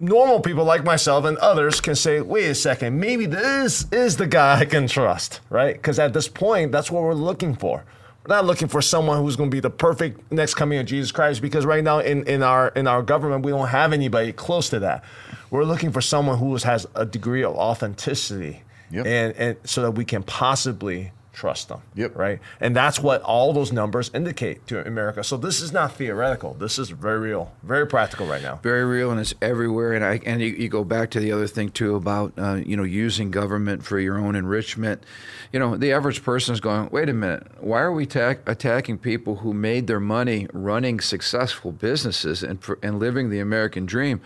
Normal 0.00 0.40
people 0.40 0.64
like 0.64 0.82
myself 0.82 1.24
and 1.24 1.38
others 1.38 1.80
can 1.80 1.94
say, 1.94 2.20
wait 2.20 2.46
a 2.46 2.56
second, 2.56 2.98
maybe 2.98 3.26
this 3.26 3.86
is 3.92 4.16
the 4.16 4.26
guy 4.26 4.58
I 4.58 4.64
can 4.64 4.88
trust, 4.88 5.40
right? 5.48 5.74
Because 5.74 6.00
at 6.00 6.12
this 6.12 6.26
point, 6.26 6.72
that's 6.72 6.90
what 6.90 7.04
we're 7.04 7.14
looking 7.14 7.54
for. 7.54 7.84
We're 8.24 8.36
not 8.36 8.44
looking 8.44 8.68
for 8.68 8.80
someone 8.80 9.18
who's 9.18 9.34
going 9.34 9.50
to 9.50 9.54
be 9.54 9.60
the 9.60 9.70
perfect 9.70 10.30
next 10.30 10.54
coming 10.54 10.78
of 10.78 10.86
Jesus 10.86 11.10
Christ 11.10 11.42
because 11.42 11.66
right 11.66 11.82
now 11.82 11.98
in, 11.98 12.24
in 12.28 12.42
our 12.42 12.68
in 12.68 12.86
our 12.86 13.02
government 13.02 13.44
we 13.44 13.50
don't 13.50 13.68
have 13.68 13.92
anybody 13.92 14.32
close 14.32 14.68
to 14.70 14.78
that. 14.80 15.04
We're 15.50 15.64
looking 15.64 15.90
for 15.90 16.00
someone 16.00 16.38
who 16.38 16.56
has 16.56 16.86
a 16.94 17.04
degree 17.04 17.42
of 17.42 17.54
authenticity, 17.56 18.62
yep. 18.90 19.06
and 19.06 19.34
and 19.36 19.56
so 19.64 19.82
that 19.82 19.92
we 19.92 20.04
can 20.04 20.22
possibly 20.22 21.10
trust 21.32 21.68
them. 21.68 21.80
Yep. 21.94 22.16
Right. 22.16 22.40
And 22.60 22.76
that's 22.76 23.00
what 23.00 23.22
all 23.22 23.52
those 23.52 23.72
numbers 23.72 24.10
indicate 24.14 24.66
to 24.66 24.86
America. 24.86 25.24
So 25.24 25.36
this 25.36 25.60
is 25.60 25.72
not 25.72 25.94
theoretical. 25.94 26.54
This 26.54 26.78
is 26.78 26.90
very 26.90 27.18
real, 27.18 27.52
very 27.62 27.86
practical 27.86 28.26
right 28.26 28.42
now. 28.42 28.60
Very 28.62 28.84
real, 28.84 29.10
and 29.10 29.20
it's 29.20 29.34
everywhere. 29.40 29.94
And 29.94 30.04
I 30.04 30.20
and 30.26 30.40
you, 30.40 30.48
you 30.48 30.68
go 30.68 30.84
back 30.84 31.10
to 31.12 31.20
the 31.20 31.32
other 31.32 31.46
thing 31.46 31.70
too 31.70 31.96
about 31.96 32.32
uh, 32.38 32.54
you 32.54 32.76
know 32.76 32.82
using 32.82 33.30
government 33.30 33.84
for 33.84 33.98
your 33.98 34.18
own 34.18 34.36
enrichment. 34.36 35.04
You 35.52 35.58
know, 35.58 35.76
the 35.76 35.92
average 35.92 36.22
person 36.22 36.52
is 36.54 36.60
going, 36.60 36.88
wait 36.90 37.08
a 37.08 37.12
minute, 37.12 37.46
why 37.60 37.80
are 37.80 37.92
we 37.92 38.06
ta- 38.06 38.36
attacking 38.46 38.98
people 38.98 39.36
who 39.36 39.52
made 39.52 39.86
their 39.86 40.00
money 40.00 40.46
running 40.52 41.00
successful 41.00 41.72
businesses 41.72 42.42
and 42.42 42.62
and 42.82 42.98
living 42.98 43.30
the 43.30 43.40
American 43.40 43.86
dream? 43.86 44.20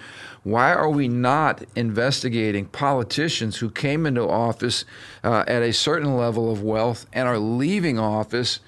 Why 0.46 0.72
are 0.72 0.88
we 0.88 1.08
not 1.08 1.64
investigating 1.74 2.66
politicians 2.66 3.56
who 3.56 3.68
came 3.68 4.06
into 4.06 4.22
office 4.22 4.84
uh, 5.24 5.42
at 5.48 5.62
a 5.62 5.72
certain 5.72 6.16
level 6.16 6.52
of 6.52 6.62
wealth 6.62 7.04
and 7.12 7.26
are 7.26 7.36
leaving 7.36 7.98
office 7.98 8.60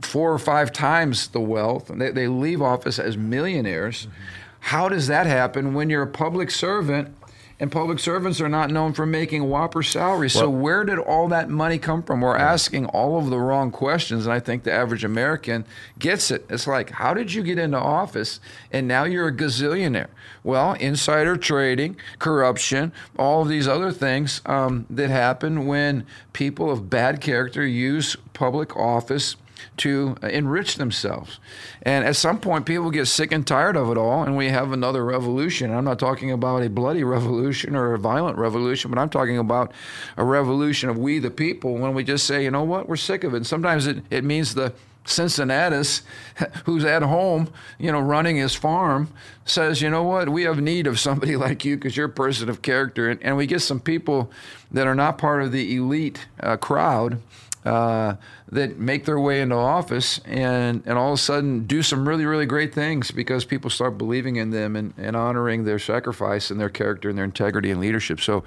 four 0.00 0.32
or 0.32 0.40
five 0.40 0.72
times 0.72 1.28
the 1.28 1.38
wealth? 1.38 1.86
They, 1.86 2.10
they 2.10 2.26
leave 2.26 2.60
office 2.60 2.98
as 2.98 3.16
millionaires. 3.16 4.06
Mm-hmm. 4.06 4.22
How 4.58 4.88
does 4.88 5.06
that 5.06 5.26
happen 5.26 5.72
when 5.72 5.88
you're 5.88 6.02
a 6.02 6.08
public 6.08 6.50
servant 6.50 7.14
and 7.60 7.70
public 7.70 7.98
servants 7.98 8.40
are 8.40 8.48
not 8.48 8.70
known 8.70 8.94
for 8.94 9.04
making 9.04 9.44
whopper 9.44 9.82
salaries. 9.82 10.34
Well, 10.34 10.44
so 10.44 10.50
where 10.50 10.82
did 10.82 10.98
all 10.98 11.28
that 11.28 11.50
money 11.50 11.78
come 11.78 12.02
from? 12.02 12.22
We're 12.22 12.36
asking 12.36 12.86
all 12.86 13.18
of 13.18 13.28
the 13.28 13.38
wrong 13.38 13.70
questions, 13.70 14.24
and 14.24 14.32
I 14.32 14.40
think 14.40 14.62
the 14.62 14.72
average 14.72 15.04
American 15.04 15.66
gets 15.98 16.30
it. 16.30 16.46
It's 16.48 16.66
like, 16.66 16.90
how 16.90 17.12
did 17.12 17.34
you 17.34 17.42
get 17.42 17.58
into 17.58 17.78
office 17.78 18.40
and 18.72 18.88
now 18.88 19.04
you're 19.04 19.28
a 19.28 19.32
gazillionaire? 19.32 20.08
Well, 20.42 20.72
insider 20.72 21.36
trading, 21.36 21.96
corruption, 22.18 22.92
all 23.18 23.42
of 23.42 23.48
these 23.48 23.68
other 23.68 23.92
things 23.92 24.40
um, 24.46 24.86
that 24.88 25.10
happen 25.10 25.66
when 25.66 26.06
people 26.32 26.70
of 26.70 26.88
bad 26.88 27.20
character 27.20 27.66
use 27.66 28.16
public 28.32 28.74
office 28.74 29.36
to 29.78 30.16
enrich 30.22 30.76
themselves. 30.76 31.38
And 31.82 32.04
at 32.04 32.16
some 32.16 32.40
point, 32.40 32.66
people 32.66 32.90
get 32.90 33.06
sick 33.06 33.32
and 33.32 33.46
tired 33.46 33.76
of 33.76 33.90
it 33.90 33.96
all, 33.96 34.22
and 34.22 34.36
we 34.36 34.48
have 34.48 34.72
another 34.72 35.04
revolution. 35.04 35.72
I'm 35.72 35.84
not 35.84 35.98
talking 35.98 36.30
about 36.30 36.62
a 36.62 36.70
bloody 36.70 37.04
revolution 37.04 37.74
or 37.74 37.94
a 37.94 37.98
violent 37.98 38.38
revolution, 38.38 38.90
but 38.90 38.98
I'm 38.98 39.10
talking 39.10 39.38
about 39.38 39.72
a 40.16 40.24
revolution 40.24 40.88
of 40.88 40.98
we 40.98 41.18
the 41.18 41.30
people 41.30 41.76
when 41.76 41.94
we 41.94 42.04
just 42.04 42.26
say, 42.26 42.44
you 42.44 42.50
know 42.50 42.64
what, 42.64 42.88
we're 42.88 42.96
sick 42.96 43.24
of 43.24 43.34
it. 43.34 43.38
And 43.38 43.46
sometimes 43.46 43.86
it, 43.86 44.04
it 44.10 44.24
means 44.24 44.54
the 44.54 44.72
Cincinnatus, 45.04 46.02
who's 46.64 46.84
at 46.84 47.02
home, 47.02 47.52
you 47.78 47.90
know, 47.90 48.00
running 48.00 48.36
his 48.36 48.54
farm, 48.54 49.08
says, 49.44 49.80
you 49.82 49.90
know 49.90 50.02
what, 50.02 50.28
we 50.28 50.42
have 50.42 50.60
need 50.60 50.86
of 50.86 51.00
somebody 51.00 51.36
like 51.38 51.64
you 51.64 51.76
because 51.76 51.96
you're 51.96 52.06
a 52.06 52.10
person 52.10 52.48
of 52.48 52.62
character. 52.62 53.08
And, 53.08 53.22
and, 53.22 53.36
we 53.36 53.46
get 53.46 53.60
some 53.60 53.80
people 53.80 54.30
that 54.70 54.86
are 54.86 54.94
not 54.94 55.18
part 55.18 55.42
of 55.42 55.52
the 55.52 55.76
elite 55.76 56.26
uh, 56.40 56.56
crowd 56.56 57.20
uh, 57.64 58.14
that 58.52 58.78
make 58.78 59.04
their 59.04 59.20
way 59.20 59.40
into 59.40 59.54
office 59.54 60.20
and, 60.24 60.82
and 60.84 60.98
all 60.98 61.12
of 61.12 61.14
a 61.14 61.22
sudden 61.22 61.66
do 61.66 61.82
some 61.82 62.08
really, 62.08 62.26
really 62.26 62.46
great 62.46 62.74
things 62.74 63.10
because 63.10 63.44
people 63.44 63.70
start 63.70 63.96
believing 63.96 64.36
in 64.36 64.50
them 64.50 64.74
and, 64.74 64.92
and 64.96 65.14
honoring 65.14 65.64
their 65.64 65.78
sacrifice 65.78 66.50
and 66.50 66.58
their 66.58 66.68
character 66.68 67.08
and 67.08 67.16
their 67.16 67.24
integrity 67.24 67.70
and 67.70 67.80
leadership. 67.80 68.20
So 68.20 68.42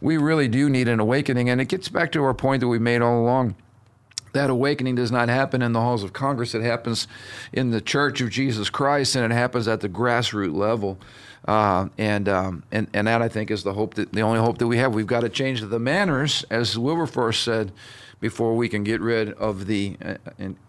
we 0.00 0.18
really 0.18 0.48
do 0.48 0.68
need 0.68 0.88
an 0.88 1.00
awakening. 1.00 1.48
And 1.48 1.60
it 1.60 1.68
gets 1.68 1.88
back 1.88 2.12
to 2.12 2.22
our 2.22 2.34
point 2.34 2.60
that 2.60 2.68
we 2.68 2.78
made 2.78 3.00
all 3.00 3.18
along 3.18 3.56
that 4.36 4.50
awakening 4.50 4.94
does 4.94 5.10
not 5.10 5.30
happen 5.30 5.62
in 5.62 5.72
the 5.72 5.80
halls 5.80 6.02
of 6.02 6.12
Congress. 6.12 6.54
It 6.54 6.62
happens 6.62 7.08
in 7.54 7.70
the 7.70 7.80
Church 7.80 8.20
of 8.20 8.28
Jesus 8.28 8.68
Christ, 8.68 9.16
and 9.16 9.32
it 9.32 9.34
happens 9.34 9.66
at 9.66 9.80
the 9.80 9.88
grassroots 9.88 10.54
level. 10.54 10.98
Uh, 11.48 11.88
and 11.96 12.28
um, 12.28 12.62
and 12.70 12.88
and 12.92 13.06
that 13.06 13.22
I 13.22 13.28
think 13.28 13.50
is 13.50 13.62
the 13.62 13.72
hope 13.72 13.94
that 13.94 14.12
the 14.12 14.20
only 14.20 14.40
hope 14.40 14.58
that 14.58 14.66
we 14.66 14.78
have. 14.78 14.94
We've 14.94 15.06
got 15.06 15.20
to 15.20 15.28
change 15.28 15.62
the 15.62 15.78
manners, 15.78 16.44
as 16.50 16.76
Wilberforce 16.76 17.38
said 17.38 17.72
before 18.20 18.56
we 18.56 18.68
can 18.68 18.82
get 18.82 19.00
rid 19.00 19.32
of 19.34 19.66
the 19.66 19.96
uh, 20.04 20.16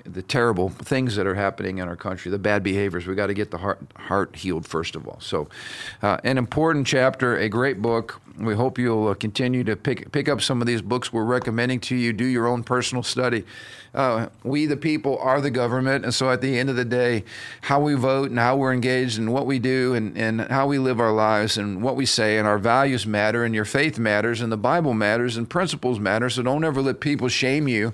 the 0.04 0.22
terrible 0.22 0.70
things 0.70 1.16
that 1.16 1.26
are 1.26 1.36
happening 1.36 1.78
in 1.78 1.88
our 1.88 1.96
country, 1.96 2.30
the 2.30 2.38
bad 2.38 2.64
behaviors. 2.64 3.08
We 3.08 3.16
got 3.16 3.28
to 3.28 3.34
get 3.34 3.52
the 3.52 3.58
heart 3.58 3.80
heart 3.96 4.36
healed 4.36 4.66
first 4.66 4.96
of 4.96 5.08
all. 5.08 5.20
So, 5.20 5.48
uh, 6.02 6.18
an 6.24 6.38
important 6.38 6.88
chapter, 6.88 7.38
a 7.38 7.50
great 7.50 7.82
book. 7.82 8.22
We 8.40 8.54
hope 8.54 8.78
you'll 8.78 9.08
uh, 9.08 9.14
continue 9.16 9.64
to 9.64 9.76
pick 9.76 10.12
pick 10.12 10.30
up 10.30 10.42
some 10.42 10.62
of 10.62 10.68
these 10.68 10.82
books 10.82 11.12
we're 11.12 11.24
recommending 11.24 11.80
to 11.82 11.96
you. 11.96 12.14
Do 12.14 12.26
your 12.26 12.48
own 12.48 12.64
personal 12.64 13.02
study. 13.02 13.44
Uh, 13.96 14.28
we, 14.44 14.68
the 14.68 14.78
people, 14.78 15.18
are 15.20 15.42
the 15.42 15.50
government, 15.50 16.04
and 16.04 16.14
so 16.14 16.30
at 16.30 16.42
the 16.42 16.60
end 16.60 16.70
of 16.70 16.76
the 16.76 16.86
day, 16.86 17.24
how 17.62 17.80
we 17.80 17.96
vote 17.96 18.30
and 18.30 18.38
how 18.38 18.56
we're 18.56 18.74
engaged 18.74 19.18
and 19.18 19.34
what 19.34 19.48
we 19.48 19.58
do 19.58 19.96
and, 19.96 20.16
and 20.16 20.42
how 20.42 20.68
we 20.68 20.78
live 20.78 21.00
our 21.00 21.12
lives 21.12 21.58
and 21.58 21.82
what 21.82 21.96
we 21.96 22.06
say 22.06 22.38
and 22.38 22.48
our 22.48 22.60
values 22.60 23.08
matter 23.08 23.44
and 23.44 23.56
your 23.56 23.66
faith 23.66 23.98
matters 23.98 24.40
and 24.40 24.52
the 24.52 24.58
Bible 24.58 24.94
matters 24.94 25.36
and 25.36 25.50
principles 25.50 26.00
matter. 26.00 26.30
So 26.30 26.44
don't 26.44 26.64
ever 26.64 26.82
let 26.82 27.00
people 27.00 27.28
shame 27.30 27.68
you. 27.68 27.94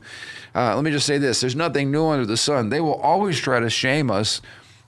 Uh, 0.53 0.75
let 0.75 0.83
me 0.83 0.91
just 0.91 1.05
say 1.05 1.17
this: 1.17 1.39
there's 1.39 1.55
nothing 1.55 1.89
new 1.89 2.07
under 2.07 2.25
the 2.25 2.37
sun. 2.37 2.67
They 2.67 2.81
will 2.81 2.95
always 2.95 3.39
try 3.39 3.61
to 3.61 3.69
shame 3.69 4.11
us 4.11 4.41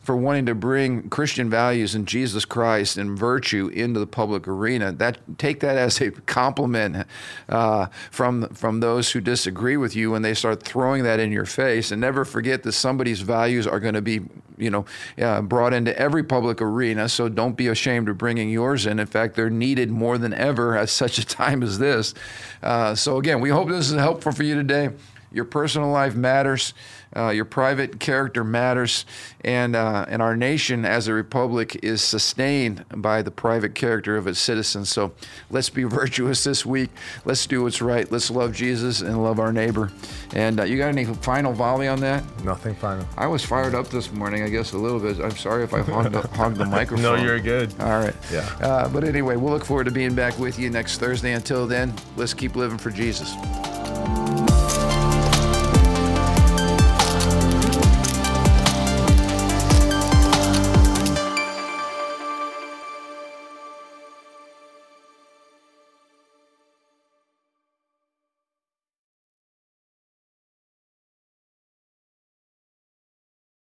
for 0.06 0.16
wanting 0.16 0.46
to 0.46 0.54
bring 0.54 1.10
Christian 1.10 1.50
values 1.50 1.96
and 1.96 2.08
Jesus 2.08 2.46
Christ 2.46 2.96
and 2.96 3.18
virtue 3.18 3.70
into 3.74 4.00
the 4.00 4.06
public 4.06 4.48
arena. 4.48 4.92
That 4.92 5.18
take 5.40 5.62
that 5.62 5.78
as 5.78 6.00
a 6.00 6.12
compliment 6.12 7.08
uh, 7.50 7.88
from 8.12 8.48
from 8.50 8.82
those 8.82 9.12
who 9.12 9.20
disagree 9.20 9.78
with 9.78 9.96
you 9.96 10.12
when 10.12 10.22
they 10.22 10.36
start 10.36 10.62
throwing 10.62 11.04
that 11.04 11.20
in 11.20 11.32
your 11.32 11.46
face. 11.46 11.92
And 11.92 12.00
never 12.00 12.24
forget 12.24 12.62
that 12.64 12.74
somebody's 12.74 13.22
values 13.22 13.66
are 13.66 13.80
going 13.80 13.96
to 13.96 14.02
be 14.02 14.22
you 14.58 14.70
know 14.70 14.86
uh, 15.20 15.42
brought 15.42 15.74
into 15.74 15.98
every 15.98 16.24
public 16.24 16.62
arena. 16.62 17.10
So 17.10 17.28
don't 17.28 17.58
be 17.58 17.68
ashamed 17.68 18.08
of 18.08 18.18
bringing 18.20 18.50
yours 18.50 18.86
in. 18.86 19.00
In 19.00 19.08
fact, 19.08 19.36
they're 19.36 19.50
needed 19.50 19.90
more 19.90 20.20
than 20.20 20.34
ever 20.36 20.78
at 20.78 20.90
such 20.90 21.18
a 21.18 21.26
time 21.26 21.64
as 21.64 21.80
this. 21.80 22.14
Uh, 22.62 22.94
so 22.94 23.18
again, 23.18 23.42
we 23.42 23.50
hope 23.50 23.70
this 23.70 23.90
is 23.90 23.98
helpful 23.98 24.32
for 24.32 24.44
you 24.44 24.54
today. 24.54 24.92
Your 25.36 25.46
personal 25.46 25.90
life 25.90 26.16
matters. 26.16 26.74
Uh, 27.16 27.30
your 27.30 27.46
private 27.46 28.00
character 28.00 28.44
matters, 28.44 29.06
and 29.42 29.74
uh, 29.74 30.06
and 30.10 30.22
our 30.22 30.36
nation 30.36 30.84
as 30.84 31.08
a 31.08 31.14
republic 31.14 31.80
is 31.82 32.02
sustained 32.02 32.84
by 32.94 33.22
the 33.22 33.32
private 33.32 33.74
character 33.74 34.18
of 34.18 34.28
its 34.28 34.40
citizens. 34.40 34.90
So 34.90 35.14
let's 35.50 35.70
be 35.70 35.84
virtuous 36.02 36.44
this 36.44 36.66
week. 36.66 36.90
Let's 37.24 37.46
do 37.48 37.64
what's 37.64 37.82
right. 37.82 38.10
Let's 38.12 38.30
love 38.30 38.54
Jesus 38.54 39.00
and 39.02 39.24
love 39.24 39.40
our 39.40 39.54
neighbor. 39.54 39.92
And 40.34 40.60
uh, 40.60 40.64
you 40.64 40.78
got 40.78 40.90
any 40.90 41.06
final 41.06 41.54
volley 41.54 41.88
on 41.88 42.02
that? 42.02 42.24
Nothing 42.44 42.76
final. 42.76 43.08
I 43.18 43.28
was 43.28 43.46
fired 43.46 43.76
up 43.76 43.88
this 43.88 44.12
morning. 44.12 44.44
I 44.44 44.50
guess 44.50 44.74
a 44.74 44.78
little 44.78 45.00
bit. 45.00 45.20
I'm 45.20 45.32
sorry 45.32 45.64
if 45.64 45.74
I 45.74 45.82
hogged 45.82 46.12
the, 46.14 46.22
hogged 46.36 46.58
the 46.58 46.66
microphone. 46.66 47.04
no, 47.04 47.16
you're 47.16 47.40
good. 47.40 47.74
All 47.80 48.00
right. 48.00 48.16
Yeah. 48.32 48.42
Uh, 48.62 48.90
but 48.90 49.04
anyway, 49.04 49.36
we'll 49.36 49.54
look 49.54 49.66
forward 49.66 49.86
to 49.86 49.92
being 49.92 50.16
back 50.16 50.38
with 50.38 50.60
you 50.60 50.70
next 50.70 50.98
Thursday. 50.98 51.34
Until 51.34 51.66
then, 51.68 51.94
let's 52.18 52.34
keep 52.34 52.56
living 52.56 52.78
for 52.78 52.90
Jesus. 52.92 53.34